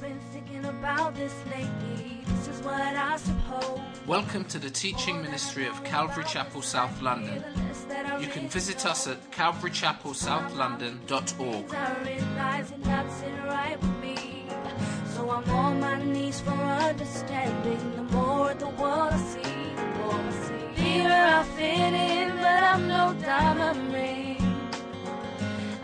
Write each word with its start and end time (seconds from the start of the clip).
I've 0.00 0.08
been 0.08 0.20
thinking 0.32 0.64
about 0.64 1.14
this 1.14 1.34
lately. 1.50 2.22
This 2.24 2.48
is 2.48 2.62
what 2.62 2.80
I 2.80 3.18
suppose. 3.18 3.80
Welcome 4.06 4.46
to 4.46 4.58
the 4.58 4.70
teaching 4.70 5.20
ministry 5.20 5.66
of 5.66 5.84
Calvary 5.84 6.24
Chapel 6.24 6.62
South 6.62 7.02
London. 7.02 7.44
You 8.18 8.28
can 8.28 8.48
visit 8.48 8.86
us 8.86 9.06
at 9.06 9.30
calvarychapelsouth.london.org. 9.30 11.74
I 11.74 11.94
realize 12.02 12.70
it 12.70 12.78
right 13.44 13.78
with 13.78 13.98
me. 14.00 14.46
So 15.14 15.30
I'm 15.30 15.50
on 15.50 15.80
my 15.80 16.02
knees 16.02 16.40
for 16.40 16.52
understanding. 16.52 17.92
The 17.96 18.02
more 18.04 18.54
the 18.54 18.68
world 18.68 19.12
I 19.12 19.18
see, 19.18 19.42
the 19.42 19.84
more 19.98 20.14
I 20.14 20.30
see. 20.30 20.68
Here 20.82 21.12
I 21.12 21.44
fit 21.44 21.92
in, 21.92 22.38
but 22.38 22.62
I'm 22.62 22.88
no 22.88 23.12
diamond 23.20 23.92
ring. 23.92 24.38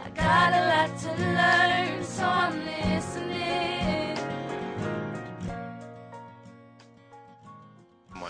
I 0.03 0.09
got 0.15 0.55
a 0.55 0.69
lot 0.73 0.97
to 1.01 1.13
learn, 1.23 2.03
so 2.03 2.25
I'm 2.25 2.65
listening. 2.65 3.06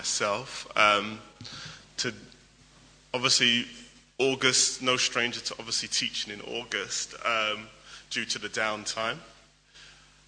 Myself 0.07 0.65
um, 0.77 1.19
to 1.97 2.13
obviously 3.13 3.65
August, 4.17 4.81
no 4.81 4.95
stranger 4.95 5.41
to 5.41 5.53
obviously 5.59 5.89
teaching 5.89 6.31
in 6.31 6.39
August 6.55 7.13
um, 7.25 7.67
due 8.09 8.23
to 8.23 8.39
the 8.39 8.47
downtime, 8.47 9.17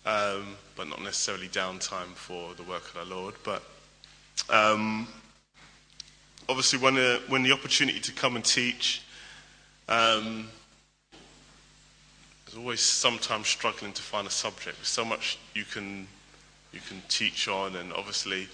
um, 0.06 0.58
but 0.76 0.90
not 0.90 1.02
necessarily 1.02 1.48
downtime 1.48 2.14
for 2.14 2.54
the 2.56 2.64
work 2.64 2.94
of 2.94 3.08
the 3.08 3.16
Lord. 3.16 3.36
But 3.46 3.64
um, 4.50 5.08
obviously, 6.50 6.80
when 6.80 6.96
the, 6.96 7.22
when 7.30 7.44
the 7.44 7.54
opportunity 7.54 8.02
to 8.02 8.12
come 8.12 8.36
and 8.36 8.44
teach, 8.44 9.02
um, 9.88 10.50
there's 12.46 12.58
always 12.58 12.82
sometimes 12.82 13.48
struggling 13.48 13.94
to 13.94 14.02
find 14.02 14.28
a 14.28 14.30
subject. 14.30 14.76
There's 14.76 14.90
so 14.90 15.06
much 15.06 15.40
you 15.56 15.64
can 15.64 16.06
you 16.74 16.82
can 16.82 17.02
teach 17.08 17.48
on, 17.48 17.78
and 17.78 17.94
obviously 17.94 18.50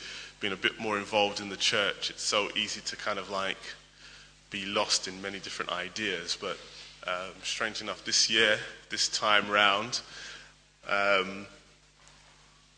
being 0.46 0.54
a 0.54 0.62
bit 0.62 0.80
more 0.80 1.00
involved 1.00 1.40
in 1.40 1.50
the 1.50 1.58
church, 1.58 2.12
it's 2.12 2.22
so 2.22 2.50
easy 2.56 2.80
to 2.80 2.96
kind 2.96 3.18
of 3.18 3.32
like 3.32 3.58
be 4.52 4.64
lost 4.68 5.08
in 5.08 5.20
many 5.20 5.40
different 5.40 5.72
ideas. 5.72 6.38
But 6.40 6.56
um, 7.08 7.32
strange 7.42 7.82
enough, 7.82 8.06
this 8.06 8.30
year, 8.30 8.60
this 8.92 9.10
time 9.10 9.50
round, 9.50 10.02
um, 10.88 11.48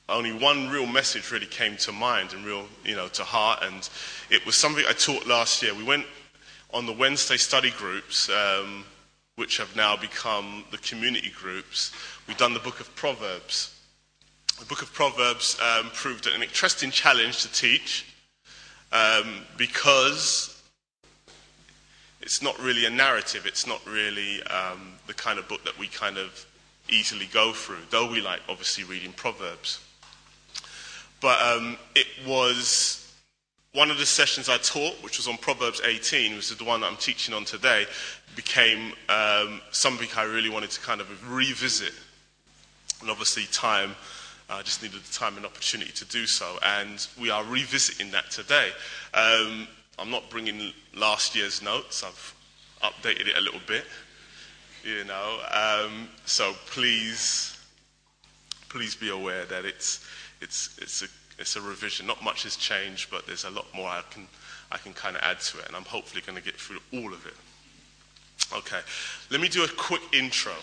only 0.08 0.32
one 0.32 0.70
real 0.70 0.86
message 0.86 1.30
really 1.30 1.46
came 1.46 1.76
to 1.76 1.92
mind 1.92 2.32
and 2.32 2.46
real, 2.46 2.68
you 2.86 2.96
know, 2.96 3.09
to 3.09 3.26
heart, 3.26 3.59
and 3.64 3.90
it 4.30 4.46
was 4.46 4.56
something 4.56 4.86
I 4.88 4.94
taught 4.94 5.28
last 5.28 5.62
year. 5.62 5.74
We 5.76 5.84
went 5.84 6.06
on 6.74 6.86
the 6.86 6.94
Wednesday 6.94 7.36
study 7.36 7.72
groups, 7.72 8.30
um, 8.30 8.86
which 9.36 9.58
have 9.58 9.76
now 9.76 9.98
become 9.98 10.64
the 10.72 10.78
community 10.78 11.34
groups. 11.38 11.92
We've 12.30 12.38
done 12.38 12.54
the 12.54 12.62
book 12.62 12.80
of 12.80 12.96
Proverbs. 12.96 13.77
The 14.59 14.66
book 14.66 14.81
of 14.81 14.91
Proverbs 14.91 15.55
um, 15.61 15.91
proved 15.94 16.25
an 16.25 16.41
interesting 16.41 16.89
challenge 16.89 17.44
to 17.44 17.52
teach 17.52 18.08
um, 18.91 19.45
because 19.55 20.59
it's 22.22 22.41
not 22.41 22.58
really 22.59 22.85
a 22.85 22.89
narrative. 22.89 23.45
It's 23.45 23.67
not 23.67 23.85
really 23.85 24.41
um, 24.44 24.94
the 25.05 25.13
kind 25.13 25.38
of 25.38 25.47
book 25.47 25.63
that 25.66 25.78
we 25.78 25.88
kind 25.88 26.17
of 26.17 26.44
easily 26.89 27.28
go 27.31 27.53
through, 27.53 27.78
though 27.91 28.09
we 28.09 28.19
like 28.19 28.39
obviously 28.50 28.83
reading 28.83 29.13
Proverbs. 29.13 29.80
But 31.22 31.39
um, 31.39 31.78
it 31.94 32.08
was 32.25 33.13
one 33.73 33.91
of 33.91 34.00
the 34.00 34.08
sessions 34.08 34.50
I 34.50 34.58
taught, 34.58 34.95
which 35.03 35.17
was 35.17 35.28
on 35.28 35.38
Proverbs 35.38 35.81
18, 35.85 36.35
which 36.35 36.50
is 36.50 36.58
the 36.58 36.63
one 36.63 36.81
that 36.81 36.88
I'm 36.88 36.97
teaching 36.97 37.35
on 37.35 37.45
today, 37.45 37.85
became 38.35 38.94
um, 39.08 39.61
something 39.69 40.08
I 40.17 40.23
really 40.23 40.50
wanted 40.50 40.72
to 40.72 40.81
kind 40.81 41.00
of 41.00 41.31
revisit. 41.31 41.94
And 43.02 43.11
obviously, 43.11 43.44
time 43.52 43.95
I 44.50 44.62
just 44.62 44.81
needed 44.81 45.02
the 45.03 45.14
time 45.14 45.36
and 45.36 45.45
opportunity 45.45 45.92
to 45.92 46.06
do 46.06 46.26
so, 46.26 46.58
and 46.64 47.06
we 47.20 47.30
are 47.30 47.44
revisiting 47.44 48.12
that 48.12 48.31
today. 48.31 48.70
Um, 49.13 49.68
I'm 50.00 50.09
not 50.09 50.30
bringing 50.30 50.72
last 50.96 51.35
year's 51.35 51.62
notes. 51.62 52.03
I've 52.03 52.34
updated 52.81 53.28
it 53.28 53.38
a 53.38 53.41
little 53.41 53.59
bit, 53.68 53.84
you 54.85 55.03
know. 55.03 55.40
Um, 55.52 56.08
so 56.25 56.53
please, 56.68 57.59
please 58.69 58.96
be 58.96 59.09
aware 59.09 59.44
that 59.46 59.66
it's 59.66 60.06
it's 60.40 60.78
it's 60.81 61.02
a 61.02 61.08
it's 61.40 61.58
a 61.58 61.62
revision. 61.62 62.08
Not 62.08 62.24
much 62.24 62.44
has 62.44 62.56
changed, 62.56 63.12
but 63.12 63.28
there's 63.28 63.44
a 63.44 63.50
lot 63.50 63.66
more 63.75 63.90
I 63.90 64.02
can 64.09 64.28
I 64.72 64.78
can 64.78 64.94
kind 64.94 65.18
of 65.18 65.24
add 65.24 65.41
to 65.41 65.59
it, 65.59 65.68
and 65.68 65.75
I'm 65.75 65.84
hopefully 65.84 66.24
going 66.25 66.38
to 66.38 66.44
get 66.44 66.56
through 66.56 66.79
all 66.94 67.14
of 67.14 67.25
it. 67.25 67.35
Okay, 68.56 68.79
let 69.29 69.41
me 69.41 69.50
do 69.50 69.66
a 69.66 69.68
quick 69.68 70.02
intro 70.14 70.53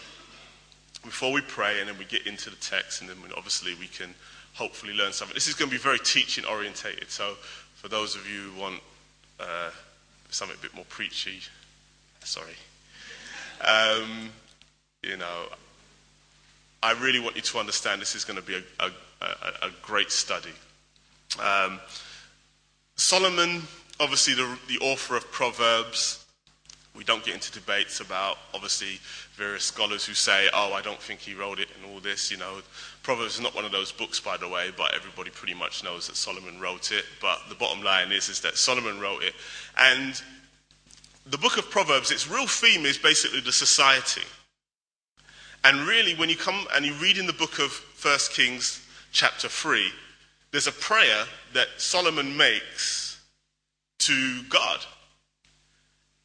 before 1.04 1.32
we 1.32 1.41
pray 1.41 1.81
and 1.81 1.88
then 1.88 1.98
we 1.98 2.04
get 2.04 2.26
into 2.26 2.50
the 2.50 2.56
text 2.56 3.00
and 3.00 3.10
then 3.10 3.16
obviously 3.37 3.75
we 3.75 3.87
can 3.87 4.15
hopefully 4.54 4.92
learn 4.94 5.12
something. 5.12 5.34
This 5.34 5.48
is 5.48 5.54
going 5.54 5.70
to 5.70 5.76
be 5.76 5.82
very 5.82 5.98
teaching 5.98 6.44
orientated. 6.44 7.10
So 7.10 7.34
for 7.76 7.88
those 7.88 8.16
of 8.16 8.28
you 8.28 8.50
who 8.50 8.60
want 8.60 8.81
uh, 9.38 9.70
something 10.31 10.56
a 10.59 10.62
bit 10.62 10.75
more 10.75 10.84
preachy, 10.88 11.41
sorry. 12.22 12.54
Um, 13.60 14.31
you 15.03 15.16
know, 15.16 15.47
I 16.82 16.92
really 16.92 17.21
want 17.21 17.36
you 17.36 17.42
to 17.42 17.59
understand 17.59 18.00
this 18.00 18.15
is 18.15 18.25
going 18.25 18.38
to 18.38 18.44
be 18.44 18.54
a, 18.54 18.84
a, 18.84 18.91
a, 19.22 19.66
a 19.66 19.71
great 19.82 20.10
study. 20.10 20.50
Um, 21.42 21.81
Solomon, 22.97 23.62
obviously 24.00 24.34
the, 24.34 24.56
the 24.69 24.78
author 24.78 25.16
of 25.16 25.31
Proverbs, 25.31 26.24
we 26.97 27.03
don't 27.03 27.25
get 27.25 27.34
into 27.34 27.50
debates 27.50 28.00
about 28.00 28.38
obviously 28.55 29.00
various 29.34 29.65
scholars 29.65 30.05
who 30.05 30.15
say, 30.15 30.49
oh, 30.53 30.72
I 30.72 30.81
don't 30.81 31.00
think 31.00 31.21
he 31.21 31.34
wrote 31.34 31.59
it 31.59 31.69
and 31.75 31.93
all 31.93 31.99
this. 31.99 32.31
You 32.31 32.37
know, 32.37 32.59
Proverbs 33.03 33.34
is 33.34 33.41
not 33.41 33.55
one 33.55 33.65
of 33.65 33.72
those 33.72 33.91
books, 33.91 34.21
by 34.21 34.37
the 34.37 34.49
way, 34.49 34.71
but 34.77 34.94
everybody 34.94 35.31
pretty 35.31 35.54
much 35.54 35.83
knows 35.83 36.06
that 36.06 36.16
Solomon 36.16 36.60
wrote 36.60 36.93
it. 36.93 37.04
But 37.21 37.41
the 37.49 37.56
bottom 37.56 37.83
line 37.83 38.12
is, 38.12 38.28
is 38.28 38.41
that 38.43 38.56
Solomon 38.56 39.00
wrote 39.00 39.25
it. 39.25 39.34
And 39.77 40.21
the 41.27 41.38
book 41.38 41.59
of 41.59 41.69
Proverbs, 41.69 42.12
its 42.12 42.31
real 42.31 42.47
theme 42.47 42.87
is 42.87 42.97
basically 42.97 43.41
the 43.41 43.53
society. 43.53 44.22
And 45.65 45.88
really, 45.88 46.15
when 46.15 46.28
you 46.28 46.37
come 46.37 46.66
and 46.75 46.84
you 46.84 46.93
read 46.94 47.19
in 47.19 47.27
the 47.27 47.33
book 47.33 47.59
of 47.59 47.72
1 48.03 48.19
Kings, 48.31 48.87
chapter 49.10 49.49
3, 49.49 49.91
there's 50.53 50.69
a 50.69 50.72
prayer 50.72 51.25
that 51.54 51.66
Solomon 51.78 52.37
makes 52.37 53.21
to 53.99 54.43
God 54.49 54.78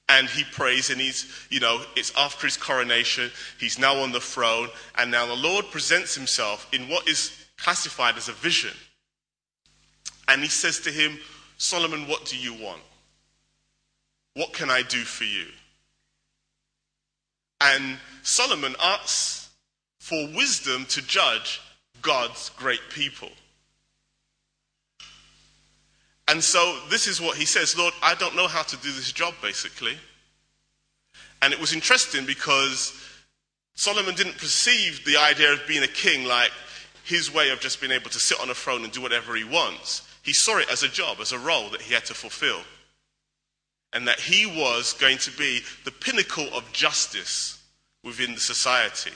and 0.09 0.27
he 0.27 0.43
prays 0.43 0.89
and 0.89 0.99
he's 0.99 1.31
you 1.49 1.59
know 1.59 1.81
it's 1.95 2.11
after 2.17 2.47
his 2.47 2.57
coronation 2.57 3.29
he's 3.59 3.79
now 3.79 3.95
on 3.95 4.11
the 4.11 4.19
throne 4.19 4.67
and 4.97 5.09
now 5.09 5.25
the 5.25 5.35
lord 5.35 5.65
presents 5.71 6.15
himself 6.15 6.67
in 6.73 6.89
what 6.89 7.07
is 7.07 7.45
classified 7.57 8.17
as 8.17 8.29
a 8.29 8.33
vision. 8.33 8.75
And 10.27 10.41
he 10.41 10.47
says 10.47 10.79
to 10.81 10.91
him 10.91 11.17
solomon 11.57 12.07
what 12.07 12.25
do 12.25 12.37
you 12.37 12.53
want? 12.53 12.81
What 14.33 14.53
can 14.53 14.69
i 14.69 14.81
do 14.81 15.01
for 15.01 15.25
you? 15.25 15.45
And 17.61 17.97
solomon 18.23 18.75
asks 18.81 19.49
for 19.99 20.27
wisdom 20.35 20.85
to 20.89 21.01
judge 21.01 21.61
god's 22.01 22.49
great 22.51 22.81
people 22.89 23.29
and 26.29 26.43
so 26.43 26.77
this 26.89 27.07
is 27.07 27.19
what 27.19 27.37
he 27.37 27.45
says 27.45 27.77
Lord, 27.77 27.93
I 28.01 28.15
don't 28.15 28.35
know 28.35 28.47
how 28.47 28.63
to 28.63 28.77
do 28.77 28.91
this 28.91 29.11
job, 29.11 29.33
basically. 29.41 29.97
And 31.41 31.53
it 31.53 31.59
was 31.59 31.73
interesting 31.73 32.25
because 32.25 32.93
Solomon 33.75 34.15
didn't 34.15 34.37
perceive 34.37 35.03
the 35.05 35.17
idea 35.17 35.53
of 35.53 35.65
being 35.67 35.83
a 35.83 35.87
king 35.87 36.25
like 36.25 36.51
his 37.05 37.33
way 37.33 37.49
of 37.49 37.59
just 37.59 37.79
being 37.79 37.93
able 37.93 38.09
to 38.09 38.19
sit 38.19 38.39
on 38.41 38.49
a 38.49 38.53
throne 38.53 38.83
and 38.83 38.91
do 38.91 39.01
whatever 39.01 39.35
he 39.35 39.43
wants. 39.43 40.07
He 40.21 40.33
saw 40.33 40.57
it 40.59 40.69
as 40.71 40.83
a 40.83 40.89
job, 40.89 41.17
as 41.21 41.31
a 41.31 41.39
role 41.39 41.69
that 41.69 41.81
he 41.81 41.93
had 41.93 42.05
to 42.05 42.13
fulfill. 42.13 42.59
And 43.93 44.07
that 44.07 44.19
he 44.19 44.45
was 44.45 44.93
going 44.93 45.17
to 45.19 45.31
be 45.31 45.61
the 45.85 45.91
pinnacle 45.91 46.47
of 46.53 46.71
justice 46.73 47.63
within 48.03 48.33
the 48.35 48.39
society. 48.39 49.13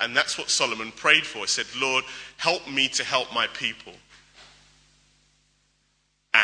And 0.00 0.16
that's 0.16 0.36
what 0.36 0.50
Solomon 0.50 0.92
prayed 0.92 1.24
for. 1.24 1.40
He 1.40 1.46
said, 1.46 1.66
Lord, 1.80 2.04
help 2.36 2.68
me 2.68 2.88
to 2.88 3.04
help 3.04 3.32
my 3.32 3.46
people. 3.48 3.92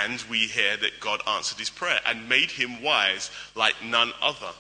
And 0.05 0.23
we 0.29 0.39
hear 0.39 0.77
that 0.77 1.01
God 1.01 1.23
answered 1.27 1.59
his 1.59 1.71
prayer 1.71 2.01
and 2.07 2.29
made 2.29 2.51
him 2.51 2.83
wise 2.83 3.31
like 3.55 3.75
none 3.85 4.13
other. 4.21 4.53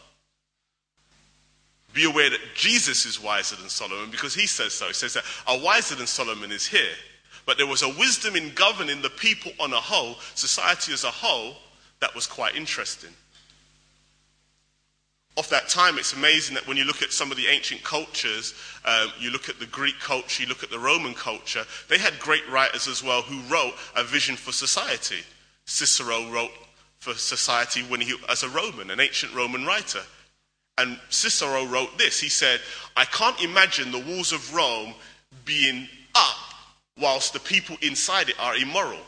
Be 1.92 2.04
aware 2.04 2.30
that 2.30 2.40
Jesus 2.54 3.06
is 3.06 3.22
wiser 3.22 3.56
than 3.56 3.68
Solomon 3.68 4.10
because 4.10 4.34
he 4.34 4.46
says 4.46 4.72
so. 4.72 4.86
He 4.86 4.92
says 4.92 5.14
that 5.14 5.24
a 5.46 5.58
wiser 5.58 5.94
than 5.94 6.06
Solomon 6.06 6.52
is 6.52 6.66
here. 6.66 6.94
But 7.46 7.58
there 7.58 7.66
was 7.66 7.82
a 7.82 7.88
wisdom 7.88 8.34
in 8.36 8.52
governing 8.54 9.02
the 9.02 9.10
people 9.10 9.52
on 9.60 9.72
a 9.72 9.80
whole, 9.80 10.16
society 10.34 10.92
as 10.92 11.04
a 11.04 11.10
whole, 11.10 11.56
that 12.00 12.14
was 12.14 12.26
quite 12.26 12.56
interesting. 12.56 13.10
Of 15.36 15.48
that 15.50 15.68
time, 15.68 15.98
it's 15.98 16.14
amazing 16.14 16.54
that 16.54 16.66
when 16.66 16.78
you 16.78 16.84
look 16.84 17.02
at 17.02 17.12
some 17.12 17.30
of 17.30 17.36
the 17.36 17.46
ancient 17.46 17.82
cultures, 17.82 18.54
um, 18.86 19.12
you 19.18 19.30
look 19.30 19.50
at 19.50 19.58
the 19.58 19.66
Greek 19.66 19.98
culture, 20.00 20.42
you 20.42 20.48
look 20.48 20.62
at 20.62 20.70
the 20.70 20.78
Roman 20.78 21.12
culture, 21.12 21.64
they 21.88 21.98
had 21.98 22.18
great 22.18 22.48
writers 22.48 22.88
as 22.88 23.02
well 23.02 23.20
who 23.20 23.40
wrote 23.52 23.74
a 23.96 24.02
vision 24.02 24.34
for 24.34 24.52
society. 24.52 25.22
Cicero 25.66 26.30
wrote 26.30 26.52
for 26.98 27.12
society 27.14 27.82
when 27.82 28.00
he, 28.00 28.14
as 28.30 28.44
a 28.44 28.48
Roman, 28.48 28.90
an 28.90 28.98
ancient 28.98 29.34
Roman 29.34 29.66
writer. 29.66 30.00
And 30.78 30.98
Cicero 31.10 31.64
wrote 31.66 31.98
this. 31.98 32.18
He 32.18 32.28
said, 32.28 32.60
I 32.96 33.04
can't 33.04 33.40
imagine 33.42 33.92
the 33.92 33.98
walls 33.98 34.32
of 34.32 34.54
Rome 34.54 34.94
being 35.44 35.88
up 36.14 36.36
whilst 36.98 37.32
the 37.32 37.40
people 37.40 37.76
inside 37.82 38.30
it 38.30 38.40
are 38.40 38.56
immoral. 38.56 39.00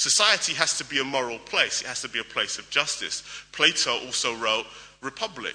Society 0.00 0.54
has 0.54 0.78
to 0.78 0.84
be 0.86 0.98
a 0.98 1.04
moral 1.04 1.38
place, 1.38 1.82
it 1.82 1.86
has 1.86 2.00
to 2.00 2.08
be 2.08 2.20
a 2.20 2.24
place 2.24 2.58
of 2.58 2.70
justice. 2.70 3.22
Plato 3.52 3.98
also 4.06 4.34
wrote 4.34 4.64
Republic, 5.02 5.54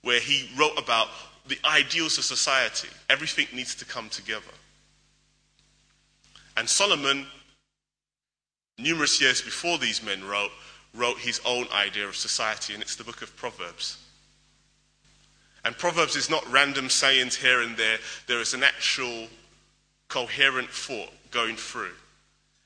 where 0.00 0.20
he 0.20 0.48
wrote 0.56 0.78
about 0.78 1.08
the 1.48 1.58
ideals 1.66 2.16
of 2.16 2.24
society. 2.24 2.88
Everything 3.10 3.46
needs 3.52 3.74
to 3.74 3.84
come 3.84 4.08
together. 4.08 4.54
And 6.56 6.66
Solomon, 6.66 7.26
numerous 8.78 9.20
years 9.20 9.42
before 9.42 9.76
these 9.76 10.02
men 10.02 10.24
wrote, 10.24 10.52
wrote 10.94 11.18
his 11.18 11.38
own 11.44 11.66
idea 11.70 12.08
of 12.08 12.16
society, 12.16 12.72
and 12.72 12.82
it's 12.82 12.96
the 12.96 13.04
book 13.04 13.20
of 13.20 13.36
Proverbs. 13.36 13.98
And 15.66 15.76
Proverbs 15.76 16.16
is 16.16 16.30
not 16.30 16.50
random 16.50 16.88
sayings 16.88 17.36
here 17.36 17.60
and 17.60 17.76
there, 17.76 17.98
there 18.28 18.40
is 18.40 18.54
an 18.54 18.62
actual 18.62 19.26
coherent 20.08 20.70
thought 20.70 21.12
going 21.30 21.56
through. 21.56 21.92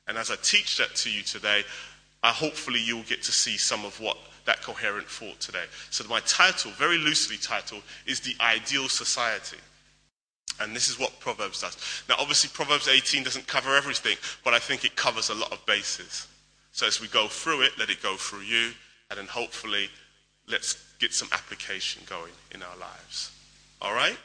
And 0.09 0.19
as 0.19 0.31
I 0.31 0.37
teach 0.43 0.79
that 0.79 0.95
to 0.97 1.11
you 1.11 1.23
today, 1.23 1.63
I 2.23 2.31
hopefully 2.31 2.81
you'll 2.81 3.03
get 3.05 3.23
to 3.25 3.33
see 3.33 3.57
some 3.57 3.85
of 3.85 3.99
what 4.01 4.17
that 4.45 4.63
coherent 4.63 5.09
thought 5.09 5.39
today. 5.41 5.65
So 5.91 6.05
my 6.09 6.21
title, 6.21 6.73
very 6.73 6.99
loosely 6.99 7.37
titled, 7.37 7.83
is 8.07 8.21
The 8.21 8.35
Ideal 8.41 8.89
Society. 8.89 9.59
And 10.61 10.75
this 10.75 10.89
is 10.89 10.99
what 10.99 11.19
Proverbs 11.21 11.61
does. 11.63 11.77
Now, 12.09 12.17
obviously, 12.19 12.51
Proverbs 12.53 12.89
18 12.89 13.23
doesn't 13.25 13.47
cover 13.47 13.77
everything, 13.77 14.17
but 14.45 14.55
I 14.55 14.59
think 14.59 14.85
it 14.85 14.97
covers 14.97 15.31
a 15.31 15.35
lot 15.35 15.53
of 15.53 15.65
bases. 15.67 16.27
So 16.73 16.87
as 16.87 17.01
we 17.01 17.09
go 17.09 17.29
through 17.29 17.63
it, 17.63 17.73
let 17.79 17.91
it 17.91 18.03
go 18.03 18.17
through 18.17 18.43
you, 18.43 18.73
and 19.11 19.19
then 19.19 19.27
hopefully 19.27 19.89
let's 20.49 20.83
get 20.99 21.13
some 21.13 21.29
application 21.33 22.03
going 22.09 22.33
in 22.53 22.63
our 22.63 22.77
lives. 22.79 23.33
All 23.81 23.95
right? 23.95 24.17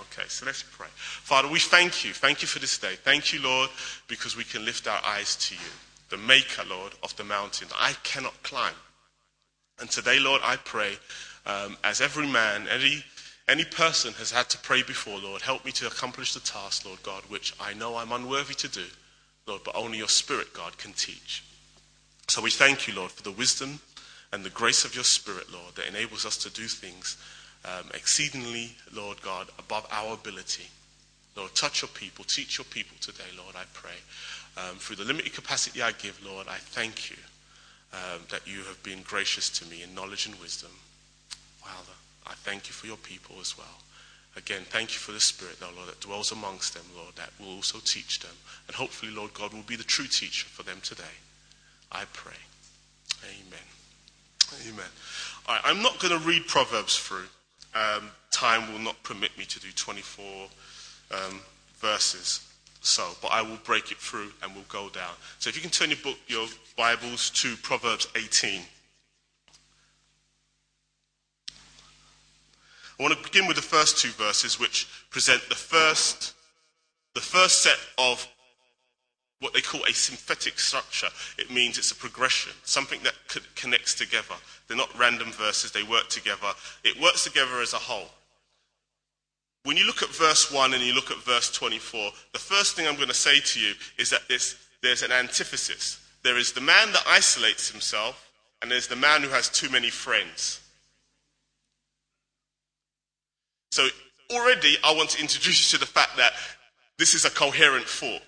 Okay, 0.00 0.24
so 0.28 0.46
let's 0.46 0.62
pray. 0.62 0.88
Father, 0.96 1.48
we 1.48 1.60
thank 1.60 2.04
you. 2.04 2.12
Thank 2.12 2.42
you 2.42 2.48
for 2.48 2.58
this 2.58 2.78
day. 2.78 2.96
Thank 3.04 3.32
you, 3.32 3.40
Lord, 3.40 3.70
because 4.08 4.36
we 4.36 4.44
can 4.44 4.64
lift 4.64 4.88
our 4.88 5.00
eyes 5.04 5.36
to 5.48 5.54
you, 5.54 5.70
the 6.10 6.16
maker, 6.16 6.62
Lord, 6.68 6.92
of 7.02 7.14
the 7.16 7.24
mountain 7.24 7.68
I 7.78 7.92
cannot 8.02 8.42
climb. 8.42 8.74
And 9.80 9.88
today, 9.88 10.18
Lord, 10.18 10.40
I 10.44 10.56
pray, 10.56 10.94
um, 11.46 11.76
as 11.84 12.00
every 12.00 12.26
man, 12.26 12.66
any, 12.68 13.04
any 13.48 13.64
person 13.64 14.12
has 14.14 14.32
had 14.32 14.48
to 14.50 14.58
pray 14.58 14.82
before, 14.82 15.18
Lord, 15.18 15.42
help 15.42 15.64
me 15.64 15.72
to 15.72 15.86
accomplish 15.86 16.34
the 16.34 16.40
task, 16.40 16.84
Lord 16.84 17.02
God, 17.02 17.22
which 17.28 17.54
I 17.60 17.74
know 17.74 17.96
I'm 17.96 18.12
unworthy 18.12 18.54
to 18.54 18.68
do, 18.68 18.84
Lord, 19.46 19.62
but 19.64 19.76
only 19.76 19.98
your 19.98 20.08
Spirit, 20.08 20.52
God, 20.54 20.76
can 20.76 20.92
teach. 20.92 21.44
So 22.28 22.42
we 22.42 22.50
thank 22.50 22.88
you, 22.88 22.94
Lord, 22.94 23.12
for 23.12 23.22
the 23.22 23.30
wisdom 23.30 23.78
and 24.32 24.44
the 24.44 24.50
grace 24.50 24.84
of 24.84 24.94
your 24.94 25.04
Spirit, 25.04 25.52
Lord, 25.52 25.76
that 25.76 25.86
enables 25.86 26.26
us 26.26 26.36
to 26.38 26.50
do 26.50 26.66
things 26.66 27.16
um, 27.64 27.90
exceedingly, 27.94 28.72
Lord 28.92 29.20
God, 29.22 29.48
above 29.58 29.86
our 29.90 30.14
ability. 30.14 30.64
Lord, 31.36 31.54
touch 31.54 31.82
your 31.82 31.88
people, 31.88 32.24
teach 32.24 32.58
your 32.58 32.64
people 32.66 32.96
today, 33.00 33.30
Lord, 33.36 33.56
I 33.56 33.64
pray. 33.72 33.98
Um, 34.56 34.76
through 34.76 34.96
the 34.96 35.04
limited 35.04 35.32
capacity 35.32 35.82
I 35.82 35.92
give, 35.92 36.20
Lord, 36.24 36.46
I 36.48 36.56
thank 36.56 37.10
you 37.10 37.16
um, 37.92 38.20
that 38.30 38.46
you 38.46 38.58
have 38.64 38.80
been 38.82 39.02
gracious 39.02 39.50
to 39.58 39.66
me 39.66 39.82
in 39.82 39.94
knowledge 39.94 40.26
and 40.26 40.38
wisdom. 40.40 40.70
Father, 41.62 41.96
I 42.26 42.34
thank 42.34 42.68
you 42.68 42.72
for 42.72 42.86
your 42.86 42.96
people 42.98 43.36
as 43.40 43.58
well. 43.58 43.82
Again, 44.36 44.62
thank 44.64 44.92
you 44.92 44.98
for 44.98 45.12
the 45.12 45.20
Spirit, 45.20 45.60
though, 45.60 45.70
Lord, 45.76 45.88
that 45.88 46.00
dwells 46.00 46.32
amongst 46.32 46.74
them, 46.74 46.84
Lord, 46.96 47.14
that 47.16 47.30
will 47.38 47.54
also 47.54 47.78
teach 47.78 48.20
them. 48.20 48.34
And 48.66 48.76
hopefully, 48.76 49.12
Lord 49.12 49.32
God, 49.32 49.52
will 49.52 49.62
be 49.62 49.76
the 49.76 49.84
true 49.84 50.06
teacher 50.06 50.46
for 50.48 50.64
them 50.64 50.78
today. 50.82 51.16
I 51.92 52.04
pray. 52.12 52.34
Amen. 53.22 54.68
Amen. 54.68 54.90
All 55.46 55.54
right, 55.54 55.62
I'm 55.64 55.82
not 55.82 56.00
going 56.00 56.18
to 56.18 56.26
read 56.26 56.46
Proverbs 56.46 56.98
through. 56.98 57.26
Um, 57.74 58.10
time 58.30 58.72
will 58.72 58.80
not 58.80 59.02
permit 59.02 59.36
me 59.36 59.44
to 59.44 59.60
do 59.60 59.68
24 59.74 60.24
um, 61.10 61.40
verses. 61.78 62.40
So, 62.82 63.02
but 63.22 63.28
I 63.28 63.40
will 63.42 63.58
break 63.64 63.90
it 63.90 63.98
through 63.98 64.30
and 64.42 64.54
we'll 64.54 64.64
go 64.68 64.90
down. 64.90 65.12
So 65.38 65.48
if 65.48 65.56
you 65.56 65.62
can 65.62 65.70
turn 65.70 65.88
your 65.88 65.98
book, 66.02 66.18
your 66.28 66.46
Bibles 66.76 67.30
to 67.30 67.56
Proverbs 67.56 68.06
18. 68.14 68.60
I 72.98 73.02
want 73.02 73.16
to 73.16 73.22
begin 73.22 73.46
with 73.46 73.56
the 73.56 73.62
first 73.62 73.98
two 73.98 74.10
verses, 74.10 74.60
which 74.60 74.86
present 75.10 75.42
the 75.48 75.54
first, 75.54 76.34
the 77.14 77.20
first 77.20 77.62
set 77.62 77.78
of 77.98 78.28
what 79.44 79.52
they 79.52 79.60
call 79.60 79.84
a 79.84 79.92
synthetic 79.92 80.58
structure. 80.58 81.08
It 81.36 81.50
means 81.50 81.76
it's 81.76 81.92
a 81.92 81.96
progression, 81.96 82.52
something 82.64 83.00
that 83.02 83.12
connects 83.54 83.94
together. 83.94 84.34
They're 84.66 84.76
not 84.76 84.98
random 84.98 85.32
verses, 85.32 85.70
they 85.70 85.82
work 85.82 86.08
together. 86.08 86.48
It 86.82 86.98
works 86.98 87.24
together 87.24 87.60
as 87.60 87.74
a 87.74 87.76
whole. 87.78 88.08
When 89.64 89.76
you 89.76 89.86
look 89.86 90.02
at 90.02 90.08
verse 90.08 90.50
1 90.50 90.72
and 90.72 90.82
you 90.82 90.94
look 90.94 91.10
at 91.10 91.18
verse 91.18 91.50
24, 91.50 92.10
the 92.32 92.38
first 92.38 92.74
thing 92.74 92.88
I'm 92.88 92.96
going 92.96 93.08
to 93.08 93.14
say 93.14 93.38
to 93.38 93.60
you 93.60 93.74
is 93.98 94.08
that 94.10 94.22
there's 94.82 95.02
an 95.02 95.12
antithesis. 95.12 96.00
There 96.22 96.38
is 96.38 96.52
the 96.52 96.62
man 96.62 96.92
that 96.92 97.04
isolates 97.06 97.70
himself, 97.70 98.30
and 98.62 98.70
there's 98.70 98.88
the 98.88 98.96
man 98.96 99.20
who 99.20 99.28
has 99.28 99.50
too 99.50 99.68
many 99.68 99.90
friends. 99.90 100.60
So, 103.72 103.86
already, 104.32 104.78
I 104.82 104.94
want 104.94 105.10
to 105.10 105.20
introduce 105.20 105.70
you 105.70 105.78
to 105.78 105.84
the 105.84 105.90
fact 105.90 106.16
that 106.16 106.32
this 106.96 107.14
is 107.14 107.26
a 107.26 107.30
coherent 107.30 107.84
thought. 107.84 108.22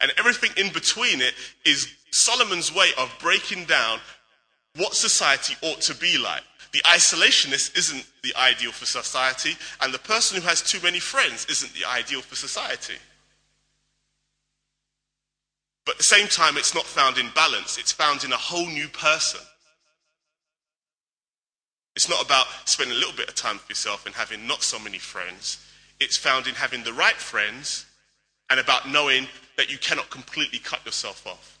And 0.00 0.12
everything 0.18 0.50
in 0.56 0.72
between 0.72 1.20
it 1.20 1.34
is 1.64 1.88
Solomon's 2.10 2.74
way 2.74 2.90
of 2.98 3.14
breaking 3.20 3.64
down 3.64 4.00
what 4.76 4.94
society 4.94 5.54
ought 5.62 5.80
to 5.82 5.94
be 5.94 6.18
like. 6.18 6.42
The 6.72 6.82
isolationist 6.86 7.78
isn't 7.78 8.04
the 8.22 8.34
ideal 8.36 8.72
for 8.72 8.86
society, 8.86 9.56
and 9.80 9.94
the 9.94 9.98
person 9.98 10.40
who 10.40 10.48
has 10.48 10.60
too 10.60 10.80
many 10.82 10.98
friends 10.98 11.46
isn't 11.48 11.72
the 11.72 11.84
ideal 11.84 12.20
for 12.20 12.34
society. 12.34 12.94
But 15.86 15.92
at 15.92 15.98
the 15.98 16.04
same 16.04 16.26
time, 16.26 16.56
it's 16.56 16.74
not 16.74 16.84
found 16.84 17.18
in 17.18 17.28
balance, 17.34 17.78
it's 17.78 17.92
found 17.92 18.24
in 18.24 18.32
a 18.32 18.36
whole 18.36 18.66
new 18.66 18.88
person. 18.88 19.40
It's 21.94 22.08
not 22.08 22.24
about 22.24 22.46
spending 22.64 22.96
a 22.96 22.98
little 22.98 23.14
bit 23.14 23.28
of 23.28 23.36
time 23.36 23.56
with 23.56 23.68
yourself 23.68 24.04
and 24.04 24.14
having 24.14 24.46
not 24.46 24.62
so 24.62 24.78
many 24.80 24.98
friends. 24.98 25.64
It's 26.00 26.16
found 26.16 26.48
in 26.48 26.54
having 26.54 26.82
the 26.82 26.92
right 26.92 27.14
friends 27.14 27.86
and 28.50 28.58
about 28.58 28.88
knowing 28.88 29.28
that 29.56 29.70
you 29.70 29.78
cannot 29.78 30.10
completely 30.10 30.58
cut 30.58 30.84
yourself 30.84 31.26
off. 31.26 31.58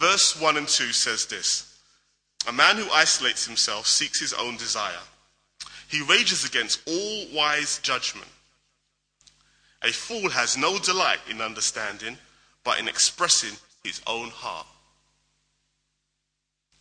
Verse 0.00 0.38
1 0.38 0.56
and 0.56 0.68
2 0.68 0.92
says 0.92 1.26
this 1.26 1.78
A 2.48 2.52
man 2.52 2.76
who 2.76 2.90
isolates 2.90 3.46
himself 3.46 3.86
seeks 3.86 4.20
his 4.20 4.32
own 4.32 4.56
desire. 4.56 5.04
He 5.88 6.02
rages 6.02 6.44
against 6.44 6.80
all 6.88 7.26
wise 7.32 7.78
judgment. 7.78 8.28
A 9.82 9.92
fool 9.92 10.30
has 10.30 10.56
no 10.56 10.78
delight 10.78 11.20
in 11.30 11.40
understanding, 11.40 12.16
but 12.64 12.78
in 12.78 12.88
expressing 12.88 13.56
his 13.82 14.00
own 14.06 14.30
heart. 14.30 14.66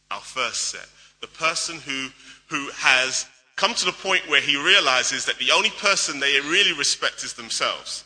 Our 0.10 0.22
first 0.22 0.70
set. 0.70 0.88
The 1.22 1.28
person 1.28 1.80
who, 1.80 2.10
who 2.48 2.70
has 2.72 3.26
come 3.56 3.74
to 3.74 3.86
the 3.86 3.92
point 3.92 4.28
where 4.30 4.42
he 4.42 4.56
realizes 4.58 5.26
that 5.26 5.38
the 5.38 5.52
only 5.52 5.70
person 5.72 6.20
they 6.20 6.40
really 6.42 6.74
respect 6.74 7.24
is 7.24 7.34
themselves. 7.34 8.04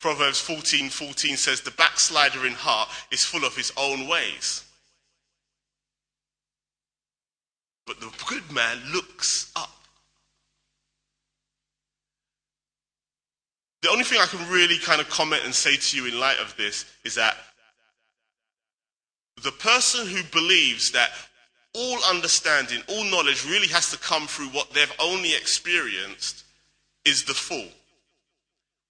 Proverbs 0.00 0.40
14 0.40 0.88
14 0.88 1.36
says, 1.36 1.60
The 1.60 1.72
backslider 1.72 2.46
in 2.46 2.54
heart 2.54 2.88
is 3.10 3.24
full 3.24 3.44
of 3.44 3.56
his 3.56 3.72
own 3.76 4.08
ways. 4.08 4.64
But 7.86 8.00
the 8.00 8.10
good 8.26 8.50
man 8.52 8.78
looks 8.92 9.50
up. 9.56 9.70
The 13.82 13.90
only 13.90 14.04
thing 14.04 14.20
I 14.20 14.26
can 14.26 14.48
really 14.50 14.78
kind 14.78 15.00
of 15.00 15.08
comment 15.08 15.42
and 15.44 15.54
say 15.54 15.76
to 15.76 15.96
you 15.96 16.06
in 16.06 16.20
light 16.20 16.38
of 16.38 16.54
this 16.56 16.84
is 17.04 17.14
that 17.14 17.36
the 19.42 19.52
person 19.52 20.06
who 20.06 20.22
believes 20.24 20.92
that 20.92 21.10
all 21.74 21.98
understanding, 22.08 22.82
all 22.88 23.04
knowledge 23.04 23.44
really 23.46 23.68
has 23.68 23.90
to 23.90 23.98
come 23.98 24.26
through 24.26 24.48
what 24.48 24.72
they've 24.72 24.92
only 24.98 25.34
experienced 25.34 26.44
is 27.04 27.24
the 27.24 27.34
fool 27.34 27.68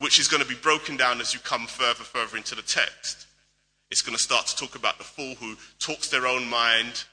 which 0.01 0.19
is 0.19 0.29
going 0.29 0.43
to 0.43 0.49
be 0.49 0.57
broken 0.57 0.97
down 0.97 1.21
as 1.21 1.35
you 1.35 1.41
come 1.41 1.67
further, 1.67 2.03
further 2.03 2.37
into 2.37 2.55
the 2.55 2.63
text. 2.63 3.27
It's 3.91 4.03
going 4.03 4.17
to 4.17 4.23
start 4.23 4.47
to 4.47 4.57
talk 4.57 4.75
about 4.75 4.99
the 4.99 5.05
fool 5.05 5.35
who 5.35 5.57
talks 5.79 6.09
their 6.09 6.27
own 6.27 6.49
mind 6.49 7.05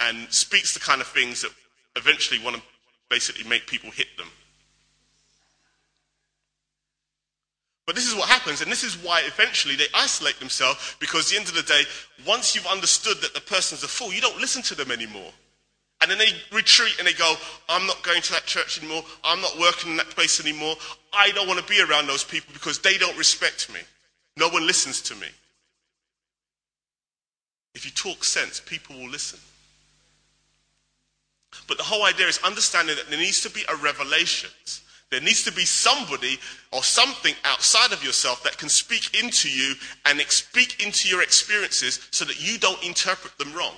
and 0.00 0.32
speaks 0.32 0.72
the 0.72 0.80
kind 0.80 1.00
of 1.00 1.08
things 1.08 1.42
that 1.42 1.50
eventually 1.96 2.42
want 2.42 2.56
to 2.56 2.62
basically 3.10 3.48
make 3.48 3.66
people 3.66 3.90
hit 3.90 4.06
them. 4.16 4.28
But 7.86 7.94
this 7.94 8.06
is 8.06 8.14
what 8.14 8.28
happens, 8.28 8.62
and 8.62 8.72
this 8.72 8.82
is 8.82 8.96
why 8.96 9.22
eventually 9.26 9.76
they 9.76 9.86
isolate 9.94 10.38
themselves 10.38 10.96
because 11.00 11.26
at 11.26 11.30
the 11.32 11.36
end 11.40 11.48
of 11.48 11.54
the 11.54 11.62
day, 11.62 11.82
once 12.26 12.54
you've 12.54 12.66
understood 12.66 13.18
that 13.20 13.34
the 13.34 13.42
person's 13.42 13.82
a 13.82 13.88
fool, 13.88 14.12
you 14.12 14.22
don't 14.22 14.40
listen 14.40 14.62
to 14.62 14.74
them 14.74 14.90
anymore. 14.90 15.30
And 16.00 16.10
then 16.10 16.18
they 16.18 16.32
retreat 16.50 16.96
and 16.98 17.06
they 17.06 17.12
go, 17.12 17.34
I'm 17.68 17.86
not 17.86 18.02
going 18.02 18.22
to 18.22 18.32
that 18.32 18.46
church 18.46 18.78
anymore. 18.82 19.04
I'm 19.22 19.40
not 19.40 19.58
working 19.58 19.92
in 19.92 19.96
that 19.98 20.10
place 20.10 20.40
anymore. 20.40 20.76
I 21.12 21.30
don't 21.32 21.46
want 21.46 21.60
to 21.60 21.66
be 21.66 21.80
around 21.80 22.06
those 22.06 22.24
people 22.24 22.52
because 22.52 22.78
they 22.78 22.98
don't 22.98 23.16
respect 23.16 23.72
me. 23.72 23.80
No 24.36 24.48
one 24.48 24.66
listens 24.66 25.00
to 25.02 25.14
me. 25.14 25.28
if 27.74 27.84
you 27.84 27.90
talk 27.90 28.24
sense, 28.24 28.60
people 28.60 28.96
will 28.96 29.08
listen. 29.08 29.38
But 31.66 31.76
the 31.76 31.84
whole 31.84 32.04
idea 32.04 32.26
is 32.26 32.38
understanding 32.44 32.96
that 32.96 33.08
there 33.08 33.18
needs 33.18 33.40
to 33.42 33.50
be 33.50 33.64
a 33.68 33.76
revelation. 33.76 34.50
There 35.14 35.22
needs 35.22 35.44
to 35.44 35.52
be 35.52 35.64
somebody 35.64 36.40
or 36.72 36.82
something 36.82 37.36
outside 37.44 37.92
of 37.92 38.02
yourself 38.02 38.42
that 38.42 38.58
can 38.58 38.68
speak 38.68 39.22
into 39.22 39.48
you 39.48 39.74
and 40.04 40.20
speak 40.22 40.84
into 40.84 41.08
your 41.08 41.22
experiences 41.22 42.00
so 42.10 42.24
that 42.24 42.44
you 42.44 42.58
don't 42.58 42.84
interpret 42.84 43.38
them 43.38 43.54
wrong. 43.54 43.74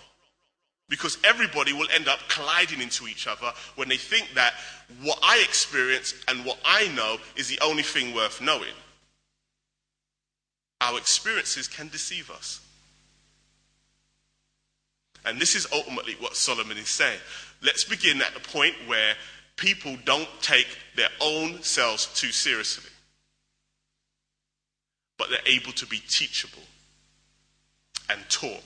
Because 0.89 1.19
everybody 1.25 1.75
will 1.75 1.89
end 1.95 2.09
up 2.09 2.21
colliding 2.31 2.81
into 2.81 3.07
each 3.07 3.27
other 3.27 3.53
when 3.75 3.87
they 3.87 3.99
think 3.99 4.31
that 4.35 4.55
what 5.03 5.19
I 5.23 5.43
experience 5.45 6.15
and 6.27 6.43
what 6.43 6.59
I 6.65 6.89
know 6.97 7.19
is 7.37 7.49
the 7.49 7.61
only 7.61 7.83
thing 7.83 8.15
worth 8.15 8.41
knowing. 8.41 8.73
Our 10.81 10.97
experiences 10.97 11.69
can 11.69 11.89
deceive 11.89 12.31
us. 12.31 12.61
And 15.27 15.39
this 15.39 15.55
is 15.55 15.67
ultimately 15.71 16.15
what 16.19 16.35
Solomon 16.35 16.79
is 16.79 16.89
saying. 16.89 17.19
Let's 17.63 17.85
begin 17.85 18.23
at 18.23 18.33
the 18.33 18.41
point 18.41 18.75
where 18.87 19.17
people 19.57 19.97
don't 20.05 20.29
take 20.41 20.69
their 20.97 21.09
own 21.21 21.63
selves 21.63 22.07
too 22.15 22.31
seriously, 22.31 22.91
but 25.19 25.29
they're 25.31 25.39
able 25.55 25.73
to 25.73 25.87
be 25.87 25.99
teachable 26.09 26.63
and 28.11 28.21
taught. 28.29 28.63